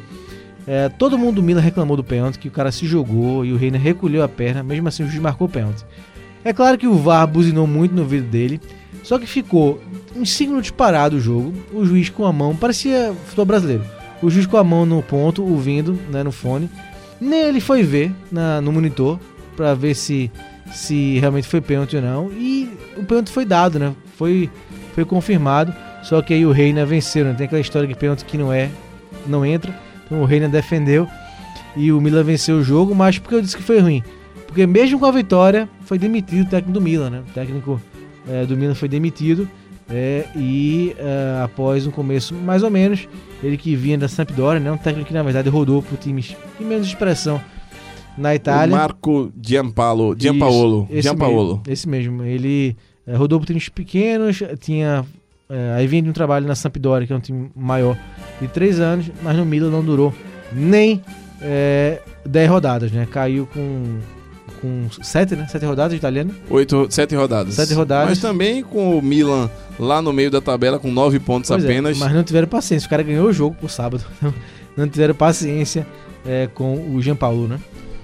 É, 0.67 0.89
todo 0.89 1.17
mundo 1.17 1.35
do 1.35 1.43
Milan 1.43 1.59
reclamou 1.61 1.97
do 1.97 2.03
pênalti, 2.03 2.37
que 2.37 2.47
o 2.47 2.51
cara 2.51 2.71
se 2.71 2.85
jogou 2.85 3.43
e 3.45 3.51
o 3.51 3.57
Reina 3.57 3.77
recolheu 3.77 4.23
a 4.23 4.27
perna, 4.27 4.61
mesmo 4.61 4.87
assim 4.87 5.03
o 5.03 5.07
juiz 5.07 5.19
marcou 5.21 5.47
o 5.47 5.49
pênalti. 5.49 5.83
É 6.43 6.53
claro 6.53 6.77
que 6.77 6.87
o 6.87 6.93
VAR 6.95 7.27
buzinou 7.27 7.65
muito 7.67 7.93
no 7.95 8.01
ouvido 8.01 8.27
dele, 8.27 8.59
só 9.03 9.17
que 9.19 9.25
ficou 9.27 9.81
uns 10.15 10.31
5 10.33 10.49
minutos 10.51 10.71
parado 10.71 11.17
o 11.17 11.19
jogo, 11.19 11.53
o 11.73 11.85
juiz 11.85 12.09
com 12.09 12.25
a 12.25 12.33
mão, 12.33 12.55
parecia 12.55 13.13
futebol 13.25 13.45
brasileiro, 13.45 13.83
o 14.21 14.29
juiz 14.29 14.45
com 14.45 14.57
a 14.57 14.63
mão 14.63 14.85
no 14.85 15.01
ponto, 15.03 15.43
ouvindo 15.43 15.93
né, 16.09 16.23
no 16.23 16.31
fone, 16.31 16.69
nem 17.19 17.41
ele 17.41 17.59
foi 17.59 17.83
ver 17.83 18.11
na- 18.31 18.61
no 18.61 18.71
monitor 18.71 19.19
pra 19.55 19.73
ver 19.73 19.95
se, 19.95 20.31
se 20.71 21.17
realmente 21.19 21.47
foi 21.47 21.61
pênalti 21.61 21.95
ou 21.95 22.01
não, 22.01 22.31
e 22.31 22.69
o 22.97 23.03
pênalti 23.03 23.29
foi 23.31 23.45
dado, 23.45 23.77
né? 23.79 23.93
Foi, 24.17 24.49
foi 24.93 25.05
confirmado, 25.05 25.73
só 26.03 26.21
que 26.21 26.33
aí 26.33 26.45
o 26.45 26.51
Reina 26.51 26.85
venceu, 26.85 27.25
né? 27.25 27.33
Tem 27.33 27.45
aquela 27.45 27.61
história 27.61 27.87
que 27.87 27.95
pênalti 27.95 28.25
que 28.25 28.37
não 28.37 28.51
é, 28.51 28.69
não 29.27 29.45
entra. 29.45 29.73
Então 30.05 30.21
o 30.21 30.25
Reina 30.25 30.49
defendeu 30.49 31.07
e 31.75 31.91
o 31.91 32.01
Milan 32.01 32.23
venceu 32.23 32.57
o 32.57 32.63
jogo, 32.63 32.93
mas 32.93 33.17
porque 33.17 33.35
eu 33.35 33.41
disse 33.41 33.55
que 33.55 33.63
foi 33.63 33.79
ruim? 33.79 34.03
Porque 34.45 34.67
mesmo 34.67 34.99
com 34.99 35.05
a 35.05 35.11
vitória, 35.11 35.69
foi 35.85 35.97
demitido 35.97 36.45
o 36.45 36.49
técnico 36.49 36.73
do 36.73 36.81
Milan, 36.81 37.09
né? 37.09 37.23
O 37.29 37.33
técnico 37.33 37.81
eh, 38.27 38.45
do 38.45 38.57
Milan 38.57 38.75
foi 38.75 38.89
demitido 38.89 39.47
eh, 39.89 40.25
e 40.35 40.93
eh, 40.97 41.41
após 41.43 41.87
um 41.87 41.91
começo 41.91 42.35
mais 42.35 42.61
ou 42.61 42.69
menos, 42.69 43.07
ele 43.41 43.55
que 43.55 43.75
vinha 43.75 43.97
da 43.97 44.09
Sampdoria, 44.09 44.59
né? 44.59 44.71
Um 44.71 44.77
técnico 44.77 45.07
que 45.07 45.13
na 45.13 45.23
verdade 45.23 45.49
rodou 45.49 45.81
por 45.81 45.97
times 45.97 46.35
de 46.59 46.65
menos 46.65 46.87
expressão 46.87 47.41
na 48.17 48.31
O 48.31 48.33
Itália. 48.33 48.75
Marco 48.75 49.31
Giampaolo. 49.41 50.15
Giampaolo. 50.17 50.83
Isso, 50.83 50.93
esse 50.93 51.01
Giampaolo. 51.03 51.47
Mesmo, 51.47 51.63
esse 51.67 51.89
mesmo. 51.89 52.23
Ele 52.23 52.75
eh, 53.07 53.15
rodou 53.15 53.39
por 53.39 53.45
times 53.45 53.69
pequenos, 53.69 54.41
tinha. 54.59 55.05
eh, 55.49 55.73
aí 55.75 55.87
vinha 55.87 56.01
de 56.03 56.09
um 56.09 56.13
trabalho 56.13 56.47
na 56.47 56.55
Sampdoria, 56.55 57.05
que 57.07 57.13
é 57.13 57.15
um 57.15 57.19
time 57.19 57.51
maior, 57.55 57.97
de 58.39 58.47
três 58.47 58.79
anos, 58.79 59.11
mas 59.21 59.35
no 59.37 59.45
Milan 59.45 59.69
não 59.69 59.83
durou 59.83 60.13
nem 60.53 61.01
eh, 61.41 61.99
10 62.25 62.49
rodadas, 62.49 62.91
né? 62.91 63.07
Caiu 63.09 63.47
com. 63.53 63.99
Com 64.59 64.87
sete, 65.01 65.35
né? 65.35 65.47
Sete 65.47 65.65
rodadas 65.65 65.91
de 65.93 65.97
italiano. 65.97 66.31
Oito, 66.47 66.85
sete 66.91 67.15
rodadas. 67.15 67.55
Sete 67.55 67.73
rodadas. 67.73 68.09
Mas 68.09 68.19
também 68.19 68.61
com 68.61 68.95
o 68.95 69.01
Milan 69.01 69.49
lá 69.79 70.03
no 70.03 70.13
meio 70.13 70.29
da 70.29 70.39
tabela 70.39 70.77
com 70.77 70.91
nove 70.91 71.19
pontos 71.19 71.49
Pois 71.49 71.63
é, 71.63 71.67
apenas. 71.67 71.97
mas 71.97 72.13
não 72.13 72.23
tiveram 72.23 72.47
paciência. 72.47 72.85
O 72.85 72.89
cara 72.91 73.01
ganhou 73.01 73.27
o 73.27 73.33
jogo 73.33 73.55
por 73.59 73.71
sábado. 73.71 74.03
Não 74.77 74.87
tiveram 74.87 75.15
paciência 75.15 75.85
eh, 76.25 76.47
com 76.53 76.93
o 76.95 77.01
Jean 77.01 77.15
Paulo, 77.15 77.47
né? 77.47 77.59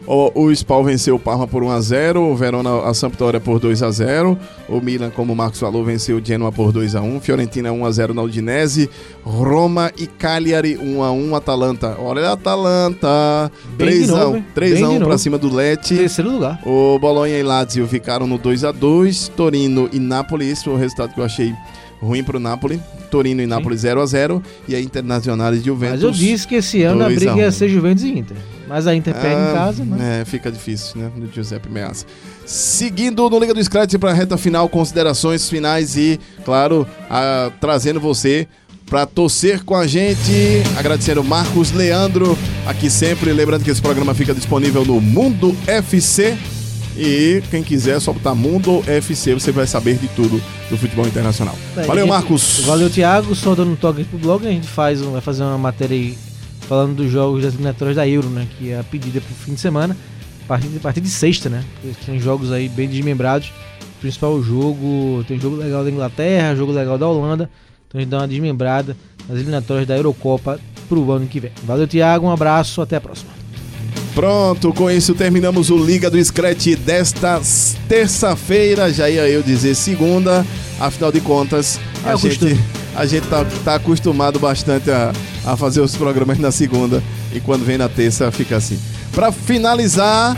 O, 0.07 0.45
o 0.45 0.51
Spal 0.55 0.85
venceu 0.85 1.15
o 1.15 1.19
Parma 1.19 1.45
por 1.45 1.61
1x0, 1.61 2.15
o 2.31 2.33
Verona 2.33 2.83
a 2.83 2.93
Sampdoria 2.93 3.41
por 3.41 3.59
2x0, 3.59 4.37
o 4.69 4.79
Milan, 4.79 5.09
como 5.09 5.33
o 5.33 5.35
Marcos 5.35 5.59
falou, 5.59 5.83
venceu 5.83 6.17
o 6.17 6.25
Genoa 6.25 6.49
por 6.49 6.71
2x1, 6.71 7.19
Fiorentina 7.19 7.69
1x0 7.71 8.13
na 8.13 8.21
Udinese, 8.21 8.89
Roma 9.21 9.91
e 9.97 10.07
Cagliari 10.07 10.77
1x1, 10.77 11.35
Atalanta. 11.35 11.97
Olha 11.99 12.29
a 12.29 12.31
Atalanta, 12.33 13.51
Bem 13.77 14.01
de 14.03 14.07
novo, 14.07 14.37
hein? 14.37 14.45
3x1 14.55 14.59
Bem 14.61 14.73
de 14.75 14.81
3x1 14.81 14.97
pra 14.97 15.07
novo. 15.07 15.17
cima 15.17 15.37
do 15.37 15.53
Lecce. 15.53 15.97
Terceiro 15.97 16.31
lugar. 16.31 16.61
O 16.65 16.97
Bolonha 16.99 17.37
e 17.37 17.43
Lazio 17.43 17.85
ficaram 17.85 18.25
no 18.25 18.39
2x2, 18.39 19.29
Torino 19.35 19.89
e 19.91 19.99
Napoli, 19.99 20.49
esse 20.49 20.63
foi 20.63 20.73
o 20.73 20.77
resultado 20.77 21.13
que 21.13 21.19
eu 21.19 21.25
achei 21.25 21.53
ruim 22.01 22.23
pro 22.23 22.39
Napoli. 22.39 22.79
Torino 23.11 23.41
e 23.41 23.45
Napoli 23.45 23.75
0x0 23.75 24.41
e 24.67 24.75
a 24.75 24.79
Internacional 24.81 25.51
de 25.53 25.61
Juventus. 25.61 25.95
Mas 25.95 26.03
eu 26.03 26.11
disse 26.11 26.47
que 26.47 26.55
esse 26.55 26.83
ano 26.83 27.03
a 27.03 27.07
2 27.07 27.15
a 27.17 27.19
briga 27.19 27.33
1. 27.35 27.37
ia 27.39 27.51
ser 27.51 27.69
Juventus 27.69 28.03
e 28.03 28.09
Inter. 28.19 28.37
Mas 28.67 28.85
a 28.87 28.93
Inter 28.95 29.13
perde 29.15 29.41
em 29.41 29.45
Ah, 29.49 29.53
casa, 29.53 29.83
né? 29.85 30.21
É, 30.21 30.25
fica 30.25 30.51
difícil, 30.51 30.99
né? 31.01 31.11
Do 31.15 31.31
Giuseppe 31.33 31.69
Meazza. 31.69 32.05
Seguindo 32.45 33.29
no 33.29 33.39
Liga 33.39 33.53
do 33.53 33.63
Scratch 33.63 33.95
para 33.95 34.11
a 34.11 34.13
reta 34.13 34.37
final, 34.37 34.67
considerações 34.69 35.49
finais 35.49 35.95
e, 35.95 36.19
claro, 36.45 36.87
a- 37.09 37.51
trazendo 37.59 37.99
você 37.99 38.47
para 38.89 39.05
torcer 39.05 39.63
com 39.63 39.75
a 39.75 39.85
gente. 39.85 40.63
Agradecendo 40.77 41.23
Marcos 41.23 41.71
Leandro 41.71 42.37
aqui 42.65 42.89
sempre. 42.89 43.33
Lembrando 43.33 43.63
que 43.63 43.69
esse 43.71 43.81
programa 43.81 44.13
fica 44.13 44.33
disponível 44.33 44.85
no 44.85 44.99
Mundo 45.01 45.55
FC. 45.67 46.37
E 46.99 47.43
quem 47.51 47.61
quiser, 47.61 47.99
só 48.01 48.11
botar 48.11 48.33
Mundo 48.33 48.83
FC, 48.87 49.33
você 49.35 49.51
vai 49.51 49.67
saber 49.67 49.97
de 49.97 50.07
tudo 50.09 50.41
do 50.69 50.77
futebol 50.77 51.05
internacional. 51.05 51.55
É, 51.75 51.83
Valeu, 51.83 52.05
gente, 52.05 52.09
Marcos. 52.13 52.61
Valeu, 52.65 52.89
Thiago. 52.89 53.35
Só 53.35 53.53
dando 53.53 53.71
um 53.71 53.75
toque 53.75 54.03
pro 54.03 54.17
blog, 54.17 54.47
a 54.47 54.49
gente 54.49 54.67
faz, 54.67 54.99
um- 55.01 55.11
vai 55.11 55.21
fazer 55.21 55.43
uma 55.43 55.57
matéria 55.59 55.95
aí 55.95 56.17
falando 56.67 56.95
dos 56.95 57.11
jogos 57.11 57.43
das 57.43 57.53
eliminatórias 57.53 57.95
da 57.95 58.07
Euro, 58.07 58.29
né? 58.29 58.47
Que 58.57 58.71
é 58.71 58.79
a 58.79 58.83
pedida 58.83 59.21
pro 59.21 59.33
fim 59.33 59.53
de 59.53 59.59
semana. 59.59 59.95
A 60.43 60.47
partir 60.47 60.67
de, 60.67 60.77
a 60.77 60.79
partir 60.79 61.01
de 61.01 61.09
sexta, 61.09 61.49
né? 61.49 61.63
Porque 61.81 62.05
Tem 62.05 62.19
jogos 62.19 62.51
aí 62.51 62.69
bem 62.69 62.87
desmembrados. 62.87 63.49
O 63.97 63.99
principal 64.01 64.41
jogo, 64.41 65.23
tem 65.27 65.39
jogo 65.39 65.55
legal 65.55 65.83
da 65.83 65.89
Inglaterra, 65.89 66.55
jogo 66.55 66.71
legal 66.71 66.97
da 66.97 67.07
Holanda. 67.07 67.49
Então 67.87 67.99
a 67.99 68.01
gente 68.01 68.09
dá 68.09 68.17
uma 68.19 68.27
desmembrada 68.27 68.95
nas 69.27 69.37
eliminatórias 69.37 69.87
da 69.87 69.95
Eurocopa 69.97 70.59
pro 70.87 71.11
ano 71.11 71.25
que 71.27 71.39
vem. 71.39 71.51
Valeu, 71.63 71.87
Thiago. 71.87 72.27
Um 72.27 72.31
abraço, 72.31 72.81
até 72.81 72.97
a 72.97 73.01
próxima. 73.01 73.31
Pronto, 74.13 74.73
com 74.73 74.89
isso 74.89 75.13
terminamos 75.13 75.69
o 75.69 75.77
Liga 75.77 76.09
do 76.09 76.23
Scratch 76.23 76.75
desta 76.77 77.39
terça-feira. 77.87 78.91
Já 78.91 79.09
ia 79.09 79.27
eu 79.29 79.43
dizer 79.43 79.75
segunda, 79.75 80.45
afinal 80.79 81.11
de 81.11 81.21
contas, 81.21 81.79
É 82.05 82.11
a 82.11 82.15
o 82.15 82.17
gente, 82.17 82.39
costume. 82.39 82.59
A 82.97 83.05
gente 83.05 83.27
tá, 83.27 83.45
tá 83.63 83.75
acostumado 83.75 84.39
bastante 84.39 84.89
a, 84.89 85.13
a 85.45 85.55
fazer 85.55 85.81
os 85.81 85.95
programas 85.95 86.39
na 86.39 86.51
segunda 86.51 87.01
e 87.31 87.39
quando 87.39 87.63
vem 87.63 87.77
na 87.77 87.87
terça 87.87 88.31
fica 88.31 88.57
assim. 88.57 88.79
Pra 89.13 89.31
finalizar, 89.31 90.35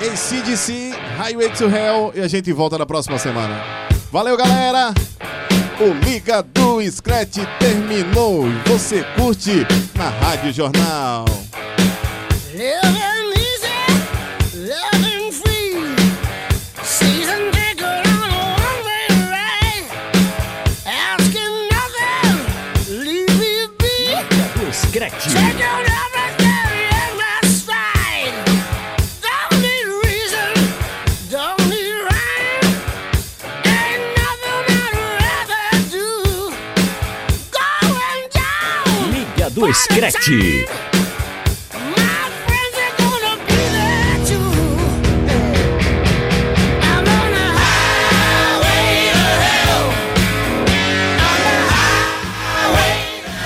ACDC, 0.00 0.94
Highway 1.18 1.50
to 1.50 1.64
Hell 1.64 2.12
e 2.14 2.20
a 2.20 2.28
gente 2.28 2.50
volta 2.50 2.78
na 2.78 2.86
próxima 2.86 3.18
semana. 3.18 3.62
Valeu, 4.10 4.38
galera! 4.38 4.94
O 5.78 5.92
Liga 6.04 6.42
do 6.42 6.82
Scratch 6.90 7.36
terminou 7.58 8.48
e 8.48 8.68
você 8.68 9.04
curte 9.16 9.66
na 9.94 10.08
Rádio 10.08 10.52
Jornal. 10.52 11.26
Living 12.52 12.99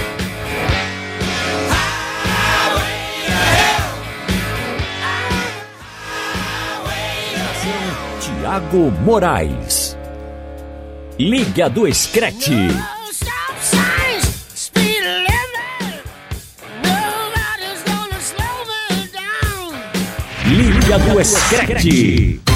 Tiago 8.21 8.91
Moraes. 9.05 9.97
Liga 11.19 11.69
do 11.69 11.93
Screte. 11.93 12.92
Do 20.99 21.25
Screte. 21.25 22.52